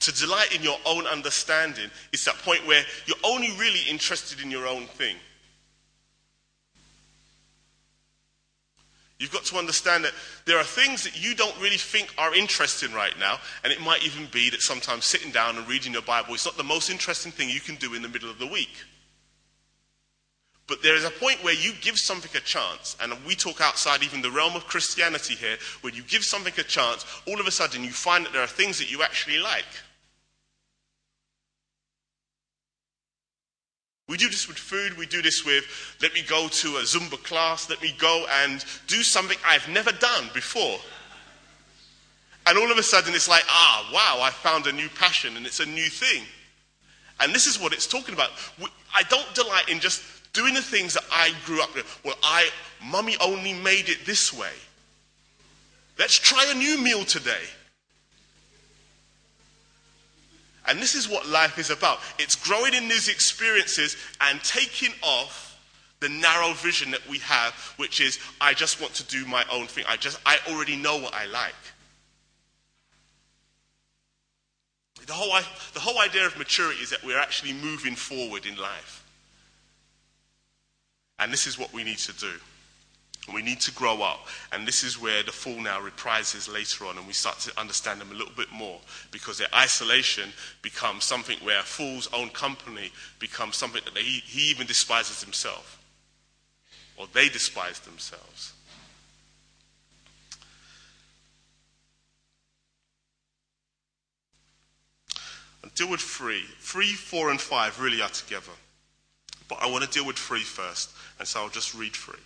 To 0.00 0.12
delight 0.12 0.54
in 0.54 0.62
your 0.62 0.78
own 0.84 1.06
understanding 1.06 1.90
is 2.12 2.24
that 2.26 2.36
point 2.38 2.66
where 2.66 2.84
you're 3.06 3.16
only 3.24 3.50
really 3.58 3.80
interested 3.88 4.40
in 4.40 4.50
your 4.50 4.66
own 4.66 4.86
thing. 4.86 5.16
You've 9.18 9.32
got 9.32 9.44
to 9.44 9.56
understand 9.56 10.04
that 10.04 10.12
there 10.44 10.58
are 10.58 10.64
things 10.64 11.04
that 11.04 11.22
you 11.22 11.34
don't 11.34 11.58
really 11.60 11.76
think 11.76 12.12
are 12.18 12.34
interesting 12.34 12.92
right 12.92 13.16
now, 13.18 13.38
and 13.62 13.72
it 13.72 13.80
might 13.80 14.04
even 14.04 14.26
be 14.32 14.50
that 14.50 14.60
sometimes 14.60 15.04
sitting 15.04 15.30
down 15.30 15.56
and 15.56 15.68
reading 15.68 15.92
your 15.92 16.02
Bible 16.02 16.34
is 16.34 16.44
not 16.44 16.56
the 16.56 16.64
most 16.64 16.90
interesting 16.90 17.30
thing 17.30 17.48
you 17.48 17.60
can 17.60 17.76
do 17.76 17.94
in 17.94 18.02
the 18.02 18.08
middle 18.08 18.28
of 18.28 18.38
the 18.38 18.46
week. 18.46 18.76
But 20.66 20.82
there 20.82 20.96
is 20.96 21.04
a 21.04 21.10
point 21.10 21.44
where 21.44 21.54
you 21.54 21.72
give 21.80 21.98
something 21.98 22.30
a 22.34 22.40
chance, 22.40 22.96
and 23.00 23.12
we 23.26 23.34
talk 23.34 23.60
outside 23.60 24.02
even 24.02 24.22
the 24.22 24.30
realm 24.30 24.56
of 24.56 24.66
Christianity 24.66 25.34
here, 25.34 25.58
when 25.82 25.94
you 25.94 26.02
give 26.02 26.24
something 26.24 26.54
a 26.58 26.62
chance, 26.62 27.04
all 27.26 27.38
of 27.38 27.46
a 27.46 27.50
sudden 27.50 27.84
you 27.84 27.90
find 27.90 28.24
that 28.24 28.32
there 28.32 28.42
are 28.42 28.48
things 28.48 28.78
that 28.78 28.90
you 28.90 29.02
actually 29.02 29.38
like. 29.38 29.64
We 34.08 34.18
do 34.18 34.28
this 34.28 34.46
with 34.46 34.58
food, 34.58 34.98
we 34.98 35.06
do 35.06 35.22
this 35.22 35.44
with 35.44 35.64
let 36.02 36.12
me 36.12 36.22
go 36.22 36.48
to 36.48 36.76
a 36.76 36.82
Zumba 36.82 37.22
class, 37.22 37.70
let 37.70 37.80
me 37.80 37.94
go 37.98 38.26
and 38.44 38.64
do 38.86 39.02
something 39.02 39.38
I've 39.46 39.66
never 39.68 39.92
done 39.92 40.28
before. 40.34 40.78
And 42.46 42.58
all 42.58 42.70
of 42.70 42.76
a 42.76 42.82
sudden 42.82 43.14
it's 43.14 43.28
like, 43.28 43.44
ah, 43.48 43.90
wow, 43.92 44.20
I 44.22 44.30
found 44.30 44.66
a 44.66 44.72
new 44.72 44.88
passion 44.90 45.36
and 45.36 45.46
it's 45.46 45.60
a 45.60 45.66
new 45.66 45.86
thing. 45.86 46.24
And 47.20 47.34
this 47.34 47.46
is 47.46 47.58
what 47.58 47.72
it's 47.72 47.86
talking 47.86 48.14
about. 48.14 48.30
I 48.94 49.04
don't 49.04 49.34
delight 49.34 49.70
in 49.70 49.80
just 49.80 50.02
doing 50.34 50.52
the 50.52 50.60
things 50.60 50.92
that 50.94 51.04
I 51.10 51.32
grew 51.46 51.62
up 51.62 51.74
with. 51.74 52.00
Well, 52.04 52.16
I, 52.22 52.50
mummy 52.84 53.16
only 53.20 53.54
made 53.54 53.88
it 53.88 54.04
this 54.04 54.32
way. 54.32 54.52
Let's 55.98 56.18
try 56.18 56.44
a 56.50 56.54
new 56.54 56.78
meal 56.78 57.04
today. 57.04 57.44
And 60.66 60.78
this 60.78 60.94
is 60.94 61.08
what 61.08 61.28
life 61.28 61.58
is 61.58 61.70
about. 61.70 61.98
It's 62.18 62.36
growing 62.36 62.74
in 62.74 62.88
these 62.88 63.08
experiences 63.08 63.96
and 64.20 64.42
taking 64.42 64.94
off 65.02 65.60
the 66.00 66.08
narrow 66.08 66.52
vision 66.54 66.90
that 66.90 67.06
we 67.08 67.18
have, 67.18 67.54
which 67.76 68.00
is, 68.00 68.18
I 68.40 68.54
just 68.54 68.80
want 68.80 68.94
to 68.94 69.04
do 69.04 69.26
my 69.26 69.44
own 69.50 69.66
thing. 69.66 69.84
I 69.88 69.96
just, 69.96 70.18
I 70.24 70.38
already 70.48 70.76
know 70.76 70.96
what 70.98 71.14
I 71.14 71.26
like. 71.26 71.54
The 75.06 75.12
whole, 75.12 75.38
the 75.74 75.80
whole 75.80 76.00
idea 76.00 76.26
of 76.26 76.36
maturity 76.38 76.80
is 76.80 76.90
that 76.90 77.04
we're 77.04 77.18
actually 77.18 77.52
moving 77.52 77.94
forward 77.94 78.46
in 78.46 78.56
life. 78.56 79.04
And 81.18 81.32
this 81.32 81.46
is 81.46 81.58
what 81.58 81.72
we 81.72 81.84
need 81.84 81.98
to 81.98 82.12
do. 82.14 82.32
We 83.32 83.42
need 83.42 83.60
to 83.60 83.72
grow 83.72 84.02
up. 84.02 84.26
And 84.52 84.66
this 84.66 84.82
is 84.82 85.00
where 85.00 85.22
the 85.22 85.32
fool 85.32 85.60
now 85.60 85.80
reprises 85.80 86.52
later 86.52 86.84
on, 86.84 86.98
and 86.98 87.06
we 87.06 87.14
start 87.14 87.38
to 87.40 87.58
understand 87.58 88.00
them 88.00 88.10
a 88.10 88.14
little 88.14 88.34
bit 88.36 88.52
more 88.52 88.80
because 89.10 89.38
their 89.38 89.48
isolation 89.54 90.30
becomes 90.60 91.04
something 91.04 91.38
where 91.38 91.60
a 91.60 91.62
fool's 91.62 92.08
own 92.12 92.28
company 92.30 92.92
becomes 93.18 93.56
something 93.56 93.80
that 93.84 93.96
he, 93.96 94.20
he 94.20 94.50
even 94.50 94.66
despises 94.66 95.22
himself, 95.22 95.82
or 96.96 97.06
they 97.12 97.28
despise 97.28 97.80
themselves. 97.80 98.52
And 105.62 105.74
deal 105.74 105.88
with 105.88 106.00
three. 106.00 106.44
Three, 106.60 106.92
four, 106.92 107.30
and 107.30 107.40
five 107.40 107.80
really 107.80 108.02
are 108.02 108.10
together. 108.10 108.52
But 109.48 109.62
I 109.62 109.66
want 109.70 109.82
to 109.82 109.90
deal 109.90 110.06
with 110.06 110.16
three 110.16 110.42
first, 110.42 110.90
and 111.18 111.26
so 111.26 111.40
I'll 111.40 111.48
just 111.48 111.74
read 111.74 111.94
three. 111.94 112.20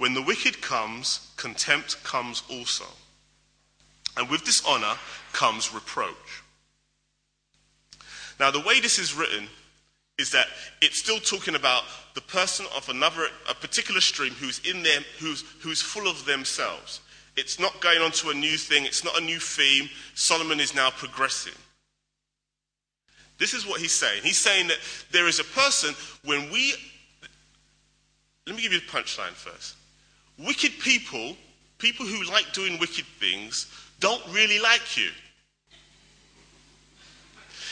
When 0.00 0.14
the 0.14 0.22
wicked 0.22 0.62
comes, 0.62 1.30
contempt 1.36 2.02
comes 2.04 2.42
also. 2.50 2.86
And 4.16 4.30
with 4.30 4.44
dishonor 4.44 4.94
comes 5.34 5.74
reproach. 5.74 6.42
Now, 8.40 8.50
the 8.50 8.60
way 8.60 8.80
this 8.80 8.98
is 8.98 9.14
written 9.14 9.46
is 10.16 10.30
that 10.30 10.46
it's 10.80 10.96
still 10.98 11.18
talking 11.18 11.54
about 11.54 11.82
the 12.14 12.22
person 12.22 12.64
of 12.74 12.88
another, 12.88 13.26
a 13.46 13.52
particular 13.52 14.00
stream 14.00 14.32
who's 14.32 14.60
in 14.60 14.82
them, 14.82 15.04
who's, 15.18 15.44
who's 15.60 15.82
full 15.82 16.08
of 16.08 16.24
themselves. 16.24 17.02
It's 17.36 17.60
not 17.60 17.78
going 17.82 18.00
on 18.00 18.12
to 18.12 18.30
a 18.30 18.34
new 18.34 18.56
thing, 18.56 18.86
it's 18.86 19.04
not 19.04 19.20
a 19.20 19.22
new 19.22 19.38
theme. 19.38 19.90
Solomon 20.14 20.60
is 20.60 20.74
now 20.74 20.88
progressing. 20.88 21.52
This 23.36 23.52
is 23.52 23.66
what 23.66 23.82
he's 23.82 23.92
saying. 23.92 24.22
He's 24.22 24.38
saying 24.38 24.68
that 24.68 24.78
there 25.12 25.28
is 25.28 25.40
a 25.40 25.44
person, 25.44 25.94
when 26.24 26.50
we. 26.50 26.72
Let 28.46 28.56
me 28.56 28.62
give 28.62 28.72
you 28.72 28.80
the 28.80 28.86
punchline 28.86 29.34
first. 29.34 29.76
Wicked 30.44 30.72
people, 30.80 31.36
people 31.78 32.06
who 32.06 32.24
like 32.24 32.52
doing 32.52 32.78
wicked 32.78 33.04
things, 33.18 33.66
don't 34.00 34.22
really 34.32 34.58
like 34.58 34.96
you. 34.96 35.10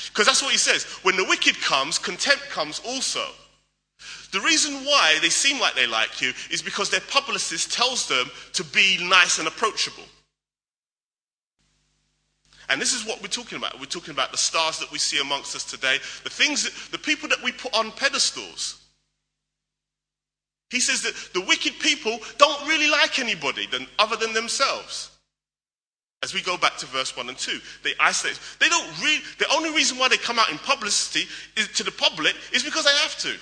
Because 0.09 0.27
that's 0.27 0.43
what 0.43 0.53
he 0.53 0.59
says. 0.59 0.85
When 1.03 1.17
the 1.17 1.25
wicked 1.25 1.61
comes, 1.61 1.99
contempt 1.99 2.51
comes 2.51 2.81
also. 2.87 3.25
The 4.33 4.41
reason 4.41 4.75
why 4.85 5.19
they 5.23 5.31
seem 5.31 5.61
like 5.61 5.75
they 5.75 5.87
like 5.87 6.21
you 6.21 6.33
is 6.51 6.61
because 6.61 6.91
their 6.91 7.01
publicist 7.01 7.73
tells 7.73 8.09
them 8.09 8.31
to 8.55 8.65
be 8.65 8.99
nice 9.03 9.39
and 9.39 9.49
approachable. 9.49 10.05
And 12.69 12.81
this 12.81 12.93
is 12.93 13.07
what 13.07 13.23
we're 13.23 13.29
talking 13.29 13.57
about. 13.57 13.81
We're 13.81 13.87
talking 13.87 14.13
about 14.13 14.31
the 14.31 14.37
stars 14.37 14.79
that 14.81 14.93
we 14.93 14.99
see 14.99 15.21
amongst 15.21 15.57
us 15.57 15.65
today, 15.65 15.97
the 16.25 16.31
things, 16.31 16.65
that, 16.65 16.93
the 16.93 16.99
people 16.99 17.29
that 17.31 17.43
we 17.43 17.53
put 17.53 17.75
on 17.75 17.91
pedestals. 17.93 18.83
He 20.71 20.81
says 20.81 21.03
that 21.03 21.15
the 21.33 21.41
wicked 21.41 21.79
people 21.81 22.19
don't 22.37 22.69
really 22.69 22.91
like 22.91 23.19
anybody 23.19 23.67
than, 23.67 23.87
other 23.99 24.17
than 24.17 24.35
themselves. 24.35 25.11
As 26.23 26.35
we 26.35 26.43
go 26.43 26.57
back 26.57 26.77
to 26.79 26.87
verse 26.87 27.17
1 27.17 27.29
and 27.29 27.39
2, 27.39 27.59
they 27.85 27.95
isolate. 28.01 28.39
They 28.59 28.69
don't 28.69 29.03
really, 29.03 29.23
the 29.39 29.51
only 29.55 29.71
reason 29.71 29.99
why 29.99 30.09
they 30.09 30.17
come 30.17 30.39
out 30.39 30.51
in 30.51 30.59
publicity 30.59 31.27
is, 31.57 31.69
to 31.69 31.85
the 31.85 31.93
public 31.93 32.35
is 32.53 32.63
because 32.63 32.85
they 32.85 32.97
have 33.03 33.17
to. 33.19 33.35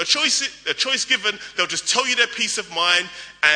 A 0.00 0.04
choice, 0.04 0.66
a 0.68 0.74
choice 0.74 1.04
given, 1.04 1.38
they'll 1.56 1.66
just 1.66 1.88
tell 1.88 2.06
you 2.06 2.14
their 2.14 2.26
peace 2.26 2.58
of 2.58 2.68
mind 2.74 3.08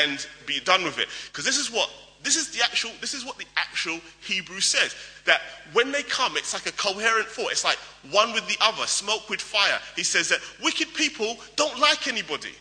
and 0.02 0.26
be 0.46 0.60
done 0.60 0.82
with 0.82 0.98
it. 0.98 1.08
Because 1.26 1.44
this 1.44 1.58
is 1.58 1.70
what 1.70 1.90
this 2.28 2.36
is 2.36 2.50
the 2.50 2.62
actual, 2.62 2.90
this 3.00 3.14
is 3.14 3.24
what 3.24 3.38
the 3.38 3.46
actual 3.56 3.98
Hebrew 4.20 4.60
says. 4.60 4.94
That 5.24 5.40
when 5.72 5.90
they 5.90 6.02
come, 6.02 6.36
it's 6.36 6.52
like 6.52 6.66
a 6.66 6.72
coherent 6.72 7.26
thought. 7.26 7.52
It's 7.52 7.64
like 7.64 7.78
one 8.10 8.34
with 8.34 8.46
the 8.46 8.56
other, 8.60 8.86
smoke 8.86 9.30
with 9.30 9.40
fire. 9.40 9.78
He 9.96 10.04
says 10.04 10.28
that 10.28 10.40
wicked 10.62 10.92
people 10.92 11.38
don't 11.56 11.80
like 11.80 12.06
anybody. 12.06 12.52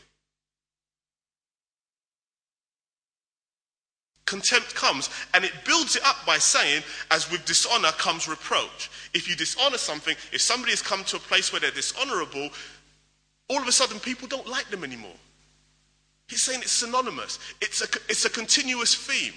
Contempt 4.26 4.74
comes 4.74 5.10
and 5.34 5.44
it 5.44 5.52
builds 5.66 5.98
it 5.98 6.06
up 6.06 6.26
by 6.26 6.38
saying, 6.38 6.82
as 7.12 7.30
with 7.30 7.44
dishonor 7.44 7.92
comes 7.92 8.30
reproach. 8.30 8.90
If 9.14 9.28
you 9.28 9.36
dishonor 9.36 9.78
something, 9.78 10.16
if 10.32 10.40
somebody 10.40 10.72
has 10.72 10.82
come 10.82 11.04
to 11.04 11.18
a 11.18 11.20
place 11.20 11.52
where 11.52 11.60
they're 11.60 11.72
dishonorable, 11.72 12.52
all 13.50 13.62
of 13.62 13.68
a 13.68 13.74
sudden 13.74 14.00
people 14.00 14.30
don't 14.30 14.48
like 14.48 14.70
them 14.70 14.86
anymore. 14.86 15.16
He's 16.30 16.42
saying 16.42 16.62
it's 16.62 16.72
synonymous, 16.72 17.40
it's 17.60 17.82
a, 17.82 17.88
it's 18.08 18.24
a 18.24 18.30
continuous 18.30 18.96
theme. 18.96 19.34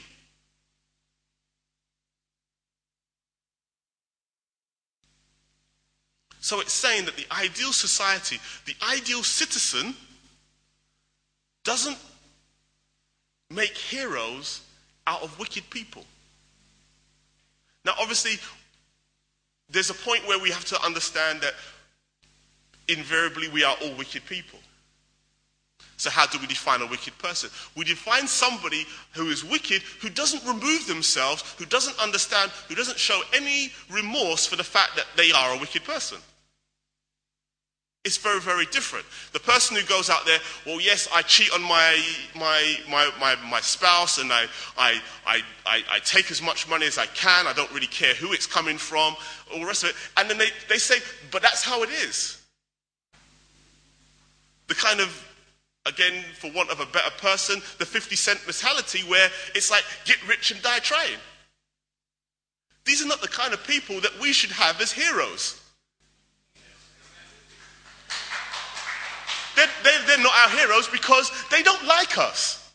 So 6.41 6.61
it's 6.61 6.73
saying 6.73 7.05
that 7.05 7.17
the 7.17 7.27
ideal 7.31 7.73
society, 7.73 8.39
the 8.65 8.75
ideal 8.91 9.23
citizen, 9.23 9.95
doesn't 11.65 11.99
make 13.51 13.77
heroes 13.77 14.63
out 15.07 15.23
of 15.23 15.39
wicked 15.39 15.69
people. 15.71 16.05
Now, 17.85 17.93
obviously, 17.99 18.39
there's 19.69 19.91
a 19.91 19.95
point 19.95 20.27
where 20.27 20.39
we 20.39 20.51
have 20.51 20.65
to 20.67 20.83
understand 20.85 21.41
that 21.43 21.55
invariably 22.89 23.49
we 23.49 23.65
are 23.65 23.77
all 23.83 23.95
wicked 23.95 24.25
people. 24.27 24.59
So, 25.97 26.09
how 26.09 26.27
do 26.27 26.39
we 26.39 26.47
define 26.47 26.81
a 26.81 26.87
wicked 26.87 27.17
person? 27.19 27.51
We 27.77 27.85
define 27.85 28.27
somebody 28.27 28.87
who 29.13 29.29
is 29.29 29.45
wicked, 29.45 29.83
who 30.01 30.09
doesn't 30.09 30.43
remove 30.47 30.87
themselves, 30.87 31.43
who 31.59 31.67
doesn't 31.67 31.99
understand, 32.01 32.51
who 32.69 32.75
doesn't 32.75 32.99
show 32.99 33.21
any 33.35 33.71
remorse 33.91 34.47
for 34.47 34.57
the 34.57 34.65
fact 34.65 34.97
that 34.97 35.05
they 35.17 35.31
are 35.33 35.55
a 35.55 35.59
wicked 35.59 35.85
person. 35.85 36.19
It's 38.03 38.17
very, 38.17 38.41
very 38.41 38.65
different. 38.67 39.05
The 39.33 39.41
person 39.41 39.77
who 39.77 39.83
goes 39.85 40.09
out 40.09 40.25
there, 40.25 40.39
well, 40.65 40.81
yes, 40.81 41.07
I 41.15 41.21
cheat 41.21 41.53
on 41.53 41.61
my, 41.63 42.03
my, 42.35 42.77
my, 42.89 43.11
my, 43.21 43.37
my 43.51 43.61
spouse 43.61 44.17
and 44.17 44.33
I, 44.33 44.47
I, 44.79 45.01
I, 45.27 45.43
I, 45.91 45.99
take 45.99 46.31
as 46.31 46.41
much 46.41 46.67
money 46.67 46.87
as 46.87 46.97
I 46.97 47.05
can. 47.07 47.47
I 47.47 47.53
don't 47.53 47.71
really 47.75 47.87
care 47.87 48.15
who 48.15 48.33
it's 48.33 48.47
coming 48.47 48.79
from, 48.79 49.15
all 49.53 49.61
the 49.61 49.67
rest 49.67 49.85
of 49.85 49.91
it. 49.91 49.97
And 50.17 50.31
then 50.31 50.39
they, 50.39 50.49
they 50.71 50.79
say, 50.79 50.97
but 51.31 51.43
that's 51.43 51.63
how 51.63 51.83
it 51.83 51.91
is. 51.91 52.41
The 54.69 54.75
kind 54.77 55.01
of, 55.01 55.23
again, 55.85 56.25
for 56.39 56.51
want 56.53 56.71
of 56.71 56.81
a 56.81 56.87
better 56.87 57.11
person, 57.19 57.61
the 57.77 57.85
50 57.85 58.17
Cent 58.17 58.41
mentality 58.47 59.01
where 59.11 59.29
it's 59.55 59.71
like, 59.71 59.85
get 60.07 60.17
rich 60.27 60.53
and 60.53 60.63
die 60.63 60.79
trying. 60.79 61.19
These 62.87 63.05
are 63.05 63.09
not 63.09 63.21
the 63.21 63.29
kind 63.29 63.53
of 63.53 63.63
people 63.67 64.01
that 64.01 64.19
we 64.23 64.33
should 64.33 64.53
have 64.53 64.81
as 64.81 64.91
heroes. 64.91 65.60
They're, 69.57 69.67
they're, 69.83 70.07
they're 70.07 70.23
not 70.23 70.33
our 70.45 70.59
heroes 70.59 70.89
because 70.89 71.31
they 71.51 71.63
don't 71.63 71.85
like 71.87 72.19
us. 72.19 72.73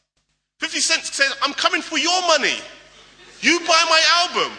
50 0.60 0.80
Cent 0.80 1.04
says, 1.04 1.36
I'm 1.42 1.54
coming 1.54 1.82
for 1.82 1.98
your 1.98 2.22
money. 2.28 2.56
You 3.42 3.60
buy 3.60 3.86
my 3.90 4.02
album. 4.28 4.58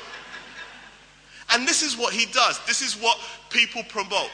And 1.52 1.66
this 1.66 1.82
is 1.82 1.96
what 1.96 2.12
he 2.12 2.26
does. 2.32 2.60
This 2.66 2.82
is 2.82 2.94
what 2.94 3.18
people 3.50 3.82
promote. 3.84 4.30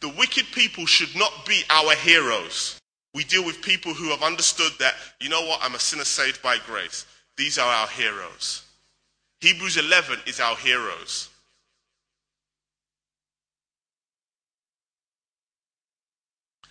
The 0.00 0.08
wicked 0.10 0.46
people 0.52 0.86
should 0.86 1.14
not 1.16 1.32
be 1.46 1.62
our 1.70 1.94
heroes. 1.94 2.78
We 3.14 3.24
deal 3.24 3.44
with 3.44 3.62
people 3.62 3.94
who 3.94 4.10
have 4.10 4.22
understood 4.22 4.72
that, 4.78 4.94
you 5.20 5.28
know 5.28 5.42
what, 5.42 5.60
I'm 5.62 5.74
a 5.74 5.78
sinner 5.78 6.04
saved 6.04 6.42
by 6.42 6.58
grace. 6.66 7.06
These 7.36 7.58
are 7.58 7.68
our 7.68 7.88
heroes. 7.88 8.62
Hebrews 9.40 9.76
11 9.76 10.18
is 10.26 10.40
our 10.40 10.56
heroes. 10.56 11.28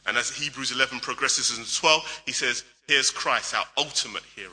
And 0.08 0.18
as 0.18 0.30
Hebrews 0.30 0.72
11 0.72 1.02
progresses 1.02 1.58
in 1.58 1.66
12, 1.66 2.24
he 2.26 2.32
says, 2.32 2.64
Here's 2.88 3.12
Christ, 3.12 3.54
our 3.54 3.66
ultimate 3.78 4.24
hero. 4.36 4.52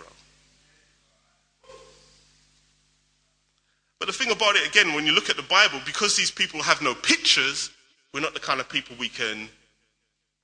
But 4.00 4.06
the 4.08 4.12
thing 4.12 4.32
about 4.32 4.56
it, 4.56 4.66
again, 4.66 4.92
when 4.92 5.06
you 5.06 5.12
look 5.12 5.30
at 5.30 5.36
the 5.36 5.42
Bible, 5.42 5.80
because 5.86 6.16
these 6.16 6.30
people 6.30 6.60
have 6.60 6.82
no 6.82 6.94
pictures, 6.94 7.70
we're 8.12 8.20
not 8.20 8.34
the 8.34 8.40
kind 8.40 8.60
of 8.60 8.68
people 8.68 8.96
we 8.98 9.08
can 9.08 9.48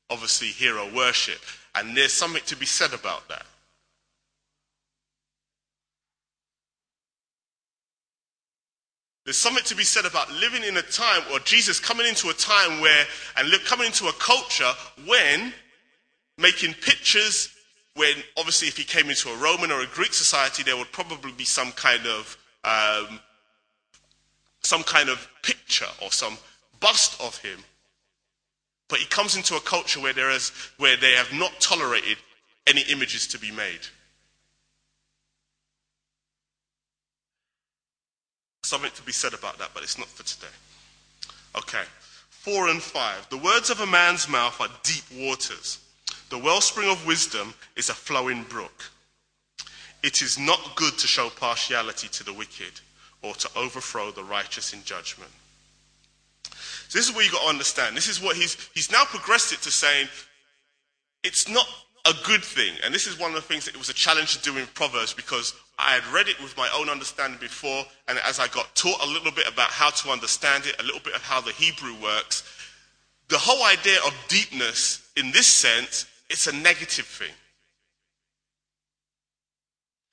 obviously 0.09 0.49
hero 0.49 0.88
worship. 0.95 1.40
And 1.75 1.97
there's 1.97 2.12
something 2.12 2.43
to 2.47 2.57
be 2.57 2.67
said 2.67 2.95
about 2.95 3.29
that. 3.29 3.45
There's 9.24 9.38
something 9.38 9.64
to 9.64 9.76
be 9.76 9.84
said 9.84 10.06
about 10.06 10.32
living 10.32 10.64
in 10.64 10.76
a 10.76 10.82
time, 10.82 11.22
or 11.32 11.38
Jesus 11.40 11.78
coming 11.78 12.06
into 12.06 12.30
a 12.30 12.34
time 12.34 12.80
where, 12.80 13.04
and 13.36 13.48
live, 13.50 13.64
coming 13.64 13.86
into 13.86 14.06
a 14.06 14.12
culture 14.14 14.72
when 15.06 15.52
making 16.38 16.74
pictures, 16.74 17.54
when 17.94 18.14
obviously 18.38 18.68
if 18.68 18.76
he 18.76 18.84
came 18.84 19.10
into 19.10 19.28
a 19.28 19.36
Roman 19.36 19.70
or 19.70 19.82
a 19.82 19.86
Greek 19.86 20.14
society, 20.14 20.62
there 20.62 20.76
would 20.76 20.90
probably 20.90 21.32
be 21.32 21.44
some 21.44 21.70
kind 21.72 22.06
of, 22.06 22.38
um, 22.64 23.20
some 24.62 24.82
kind 24.82 25.08
of 25.08 25.28
picture 25.42 25.86
or 26.02 26.10
some 26.10 26.38
bust 26.80 27.20
of 27.20 27.36
him. 27.38 27.58
But 28.88 29.00
he 29.00 29.06
comes 29.06 29.36
into 29.36 29.54
a 29.54 29.60
culture 29.60 30.00
where 30.00 30.14
there 30.14 30.30
is, 30.30 30.50
where 30.78 30.96
they 30.96 31.12
have 31.12 31.32
not 31.32 31.60
tolerated 31.60 32.16
any 32.66 32.82
images 32.90 33.26
to 33.28 33.38
be 33.38 33.50
made. 33.50 33.80
Something 38.70 38.92
to 38.94 39.02
be 39.02 39.10
said 39.10 39.34
about 39.34 39.58
that, 39.58 39.70
but 39.74 39.82
it's 39.82 39.98
not 39.98 40.06
for 40.06 40.22
today. 40.22 40.54
Okay. 41.59 41.83
Four 42.28 42.68
and 42.68 42.80
five. 42.80 43.28
The 43.28 43.37
words 43.37 43.68
of 43.68 43.80
a 43.80 43.87
man's 43.87 44.28
mouth 44.28 44.61
are 44.61 44.68
deep 44.85 45.02
waters. 45.28 45.80
The 46.28 46.38
wellspring 46.38 46.88
of 46.88 47.04
wisdom 47.04 47.52
is 47.74 47.88
a 47.88 47.94
flowing 47.94 48.44
brook. 48.44 48.85
It 50.04 50.22
is 50.22 50.38
not 50.38 50.76
good 50.76 50.96
to 50.98 51.09
show 51.09 51.30
partiality 51.30 52.06
to 52.11 52.22
the 52.22 52.33
wicked 52.33 52.80
or 53.22 53.35
to 53.35 53.48
overthrow 53.56 54.12
the 54.12 54.22
righteous 54.22 54.72
in 54.72 54.85
judgment. 54.85 55.33
So 56.44 56.96
this 56.96 57.09
is 57.09 57.12
what 57.12 57.24
you've 57.24 57.33
got 57.33 57.42
to 57.42 57.48
understand. 57.48 57.96
This 57.96 58.06
is 58.06 58.22
what 58.22 58.37
he's 58.37 58.54
he's 58.72 58.92
now 58.92 59.02
progressed 59.04 59.52
it 59.52 59.62
to 59.62 59.72
saying 59.72 60.06
it's 61.24 61.48
not 61.48 61.66
a 62.06 62.14
good 62.24 62.42
thing. 62.42 62.74
And 62.84 62.94
this 62.94 63.06
is 63.06 63.18
one 63.18 63.30
of 63.30 63.36
the 63.36 63.42
things 63.42 63.64
that 63.66 63.74
it 63.74 63.78
was 63.78 63.88
a 63.88 63.94
challenge 63.94 64.36
to 64.36 64.42
do 64.42 64.56
in 64.58 64.66
Proverbs 64.74 65.12
because 65.12 65.54
I 65.78 65.92
had 65.92 66.06
read 66.12 66.28
it 66.28 66.40
with 66.42 66.56
my 66.56 66.68
own 66.76 66.88
understanding 66.88 67.38
before, 67.40 67.84
and 68.08 68.18
as 68.26 68.38
I 68.38 68.48
got 68.48 68.74
taught 68.74 69.02
a 69.02 69.06
little 69.06 69.32
bit 69.32 69.48
about 69.48 69.70
how 69.70 69.90
to 69.90 70.10
understand 70.10 70.66
it, 70.66 70.80
a 70.80 70.84
little 70.84 71.00
bit 71.00 71.14
of 71.14 71.22
how 71.22 71.40
the 71.40 71.52
Hebrew 71.52 71.94
works, 72.02 72.42
the 73.28 73.38
whole 73.38 73.64
idea 73.64 73.98
of 74.06 74.14
deepness 74.28 75.08
in 75.16 75.30
this 75.30 75.46
sense, 75.46 76.06
it's 76.28 76.46
a 76.46 76.56
negative 76.56 77.06
thing. 77.06 77.32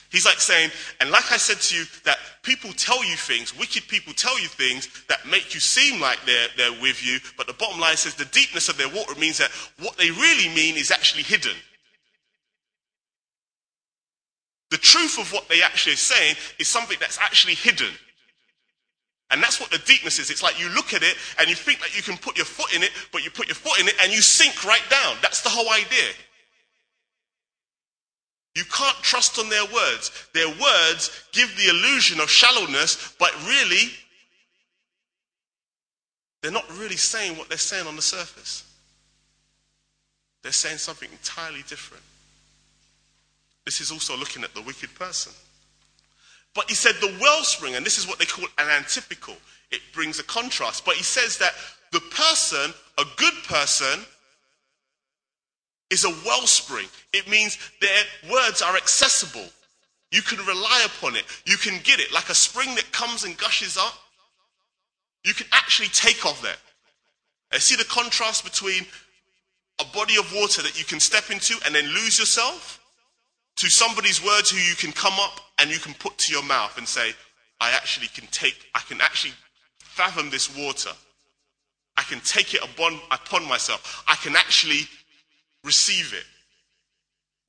He's 0.09 0.25
like 0.25 0.39
saying, 0.39 0.71
and 1.01 1.11
like 1.11 1.31
I 1.31 1.37
said 1.37 1.59
to 1.59 1.75
you, 1.75 1.83
that 2.05 2.17
people 2.41 2.71
tell 2.71 3.03
you 3.03 3.15
things, 3.17 3.57
wicked 3.57 3.87
people 3.89 4.13
tell 4.13 4.39
you 4.39 4.47
things 4.47 4.87
that 5.09 5.25
make 5.27 5.53
you 5.53 5.59
seem 5.59 5.99
like 5.99 6.19
they're, 6.25 6.47
they're 6.55 6.81
with 6.81 7.05
you, 7.05 7.19
but 7.35 7.45
the 7.45 7.53
bottom 7.53 7.79
line 7.79 7.97
says 7.97 8.15
the 8.15 8.25
deepness 8.25 8.69
of 8.69 8.77
their 8.77 8.87
water 8.87 9.19
means 9.19 9.37
that 9.37 9.51
what 9.79 9.97
they 9.97 10.09
really 10.11 10.47
mean 10.55 10.77
is 10.77 10.91
actually 10.91 11.23
hidden. 11.23 11.55
The 14.69 14.77
truth 14.77 15.17
of 15.19 15.31
what 15.31 15.47
they 15.47 15.61
actually 15.61 15.93
are 15.93 15.97
saying 15.97 16.35
is 16.59 16.67
something 16.67 16.97
that's 16.99 17.17
actually 17.19 17.55
hidden. 17.55 17.93
And 19.29 19.43
that's 19.43 19.59
what 19.59 19.71
the 19.71 19.79
deepness 19.79 20.19
is. 20.19 20.29
It's 20.29 20.43
like 20.43 20.59
you 20.59 20.69
look 20.69 20.93
at 20.93 21.03
it 21.03 21.15
and 21.39 21.49
you 21.49 21.55
think 21.55 21.79
that 21.79 21.95
you 21.95 22.01
can 22.01 22.17
put 22.17 22.37
your 22.37 22.45
foot 22.45 22.73
in 22.73 22.83
it, 22.83 22.91
but 23.11 23.23
you 23.23 23.31
put 23.31 23.47
your 23.47 23.55
foot 23.55 23.79
in 23.79 23.87
it 23.87 23.95
and 24.01 24.11
you 24.11 24.21
sink 24.21 24.63
right 24.63 24.83
down. 24.89 25.15
That's 25.21 25.41
the 25.41 25.49
whole 25.49 25.69
idea. 25.69 26.13
You 28.55 28.63
can't 28.65 28.97
trust 29.03 29.37
on 29.37 29.49
their 29.49 29.65
words. 29.65 30.27
Their 30.33 30.47
words 30.47 31.23
give 31.31 31.55
the 31.57 31.69
illusion 31.69 32.19
of 32.19 32.29
shallowness, 32.29 33.13
but 33.19 33.31
really, 33.45 33.91
they're 36.41 36.51
not 36.51 36.65
really 36.79 36.95
saying 36.95 37.37
what 37.37 37.49
they're 37.49 37.57
saying 37.57 37.85
on 37.85 37.95
the 37.95 38.01
surface. 38.01 38.63
They're 40.41 40.51
saying 40.51 40.77
something 40.77 41.09
entirely 41.11 41.63
different. 41.67 42.03
This 43.67 43.81
is 43.81 43.91
also 43.91 44.15
looking 44.15 44.45
at 44.45 44.55
the 44.55 44.61
wicked 44.61 44.95
person. 44.95 45.33
But 46.55 46.69
he 46.69 46.73
said 46.73 46.95
the 47.01 47.13
wellspring, 47.21 47.75
and 47.75 47.85
this 47.85 47.97
is 47.97 48.07
what 48.07 48.17
they 48.17 48.23
call 48.23 48.45
an 48.57 48.69
antipical. 48.69 49.35
It 49.71 49.81
brings 49.93 50.19
a 50.19 50.23
contrast. 50.23 50.85
But 50.85 50.95
he 50.95 51.03
says 51.03 51.37
that 51.39 51.51
the 51.91 51.99
person, 51.99 52.73
a 52.97 53.03
good 53.17 53.33
person, 53.43 54.05
is 55.89 56.05
a 56.05 56.15
wellspring. 56.25 56.87
It 57.11 57.27
means 57.27 57.57
their 57.81 58.31
words 58.31 58.61
are 58.61 58.77
accessible. 58.77 59.49
You 60.13 60.21
can 60.21 60.37
rely 60.45 60.85
upon 60.85 61.17
it. 61.17 61.25
You 61.45 61.57
can 61.57 61.81
get 61.83 61.99
it 61.99 62.13
like 62.13 62.29
a 62.29 62.35
spring 62.35 62.73
that 62.75 62.89
comes 62.93 63.25
and 63.25 63.37
gushes 63.37 63.75
up. 63.77 63.95
You 65.25 65.33
can 65.33 65.47
actually 65.51 65.89
take 65.89 66.25
off 66.25 66.41
that. 66.43 66.59
And 67.51 67.61
see 67.61 67.75
the 67.75 67.83
contrast 67.83 68.45
between 68.45 68.85
a 69.81 69.85
body 69.93 70.15
of 70.17 70.33
water 70.33 70.61
that 70.61 70.79
you 70.79 70.85
can 70.85 71.01
step 71.01 71.31
into 71.31 71.55
and 71.65 71.75
then 71.75 71.83
lose 71.87 72.17
yourself 72.17 72.79
to 73.57 73.69
somebody's 73.69 74.23
words 74.23 74.51
who 74.51 74.57
you 74.57 74.75
can 74.75 74.91
come 74.91 75.13
up 75.19 75.39
and 75.59 75.69
you 75.69 75.79
can 75.79 75.93
put 75.95 76.17
to 76.19 76.31
your 76.31 76.43
mouth 76.43 76.77
and 76.77 76.87
say, 76.87 77.11
I 77.59 77.71
actually 77.71 78.07
can 78.07 78.27
take, 78.27 78.67
I 78.75 78.79
can 78.79 79.01
actually 79.01 79.33
fathom 79.79 80.29
this 80.29 80.55
water. 80.55 80.91
I 81.97 82.03
can 82.03 82.19
take 82.19 82.53
it 82.53 82.63
upon, 82.63 82.99
upon 83.09 83.47
myself. 83.47 84.03
I 84.07 84.15
can 84.15 84.35
actually 84.35 84.81
receive 85.63 86.13
it 86.13 86.25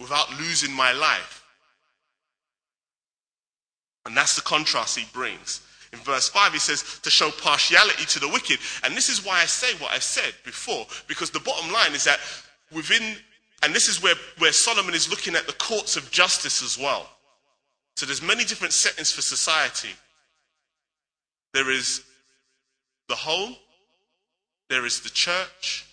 without 0.01 0.31
losing 0.41 0.73
my 0.73 0.93
life. 0.93 1.45
And 4.07 4.17
that's 4.17 4.35
the 4.37 4.43
contrast 4.43 4.99
he 4.99 5.05
brings. 5.13 5.61
In 5.93 5.99
verse 5.99 6.29
5, 6.31 6.53
he 6.55 6.59
says, 6.59 7.01
to 7.03 7.11
show 7.11 7.31
partiality 7.31 8.07
to 8.07 8.21
the 8.21 8.29
wicked. 8.29 8.59
And 8.85 8.97
this 8.97 9.11
is 9.11 9.25
why 9.25 9.41
I 9.41 9.45
say 9.45 9.75
what 9.79 9.93
I 9.93 9.99
said 9.99 10.33
before, 10.45 10.87
because 11.07 11.31
the 11.31 11.41
bottom 11.41 11.71
line 11.71 11.93
is 11.93 12.05
that 12.05 12.19
within 12.73 13.17
and 13.63 13.75
this 13.75 13.89
is 13.89 14.03
where, 14.03 14.15
where 14.39 14.53
Solomon 14.53 14.95
is 14.95 15.11
looking 15.11 15.35
at 15.35 15.47
the 15.47 15.53
courts 15.55 15.97
of 15.97 16.11
justice 16.11 16.63
as 16.63 16.79
well. 16.79 17.09
So 17.97 18.07
there's 18.07 18.23
many 18.23 18.45
different 18.45 18.73
settings 18.73 19.11
for 19.11 19.23
society. 19.23 19.91
There 21.53 21.71
is 21.71 22.05
the 23.09 23.17
home, 23.17 23.57
there 24.69 24.87
is 24.87 25.01
the 25.01 25.09
church, 25.09 25.87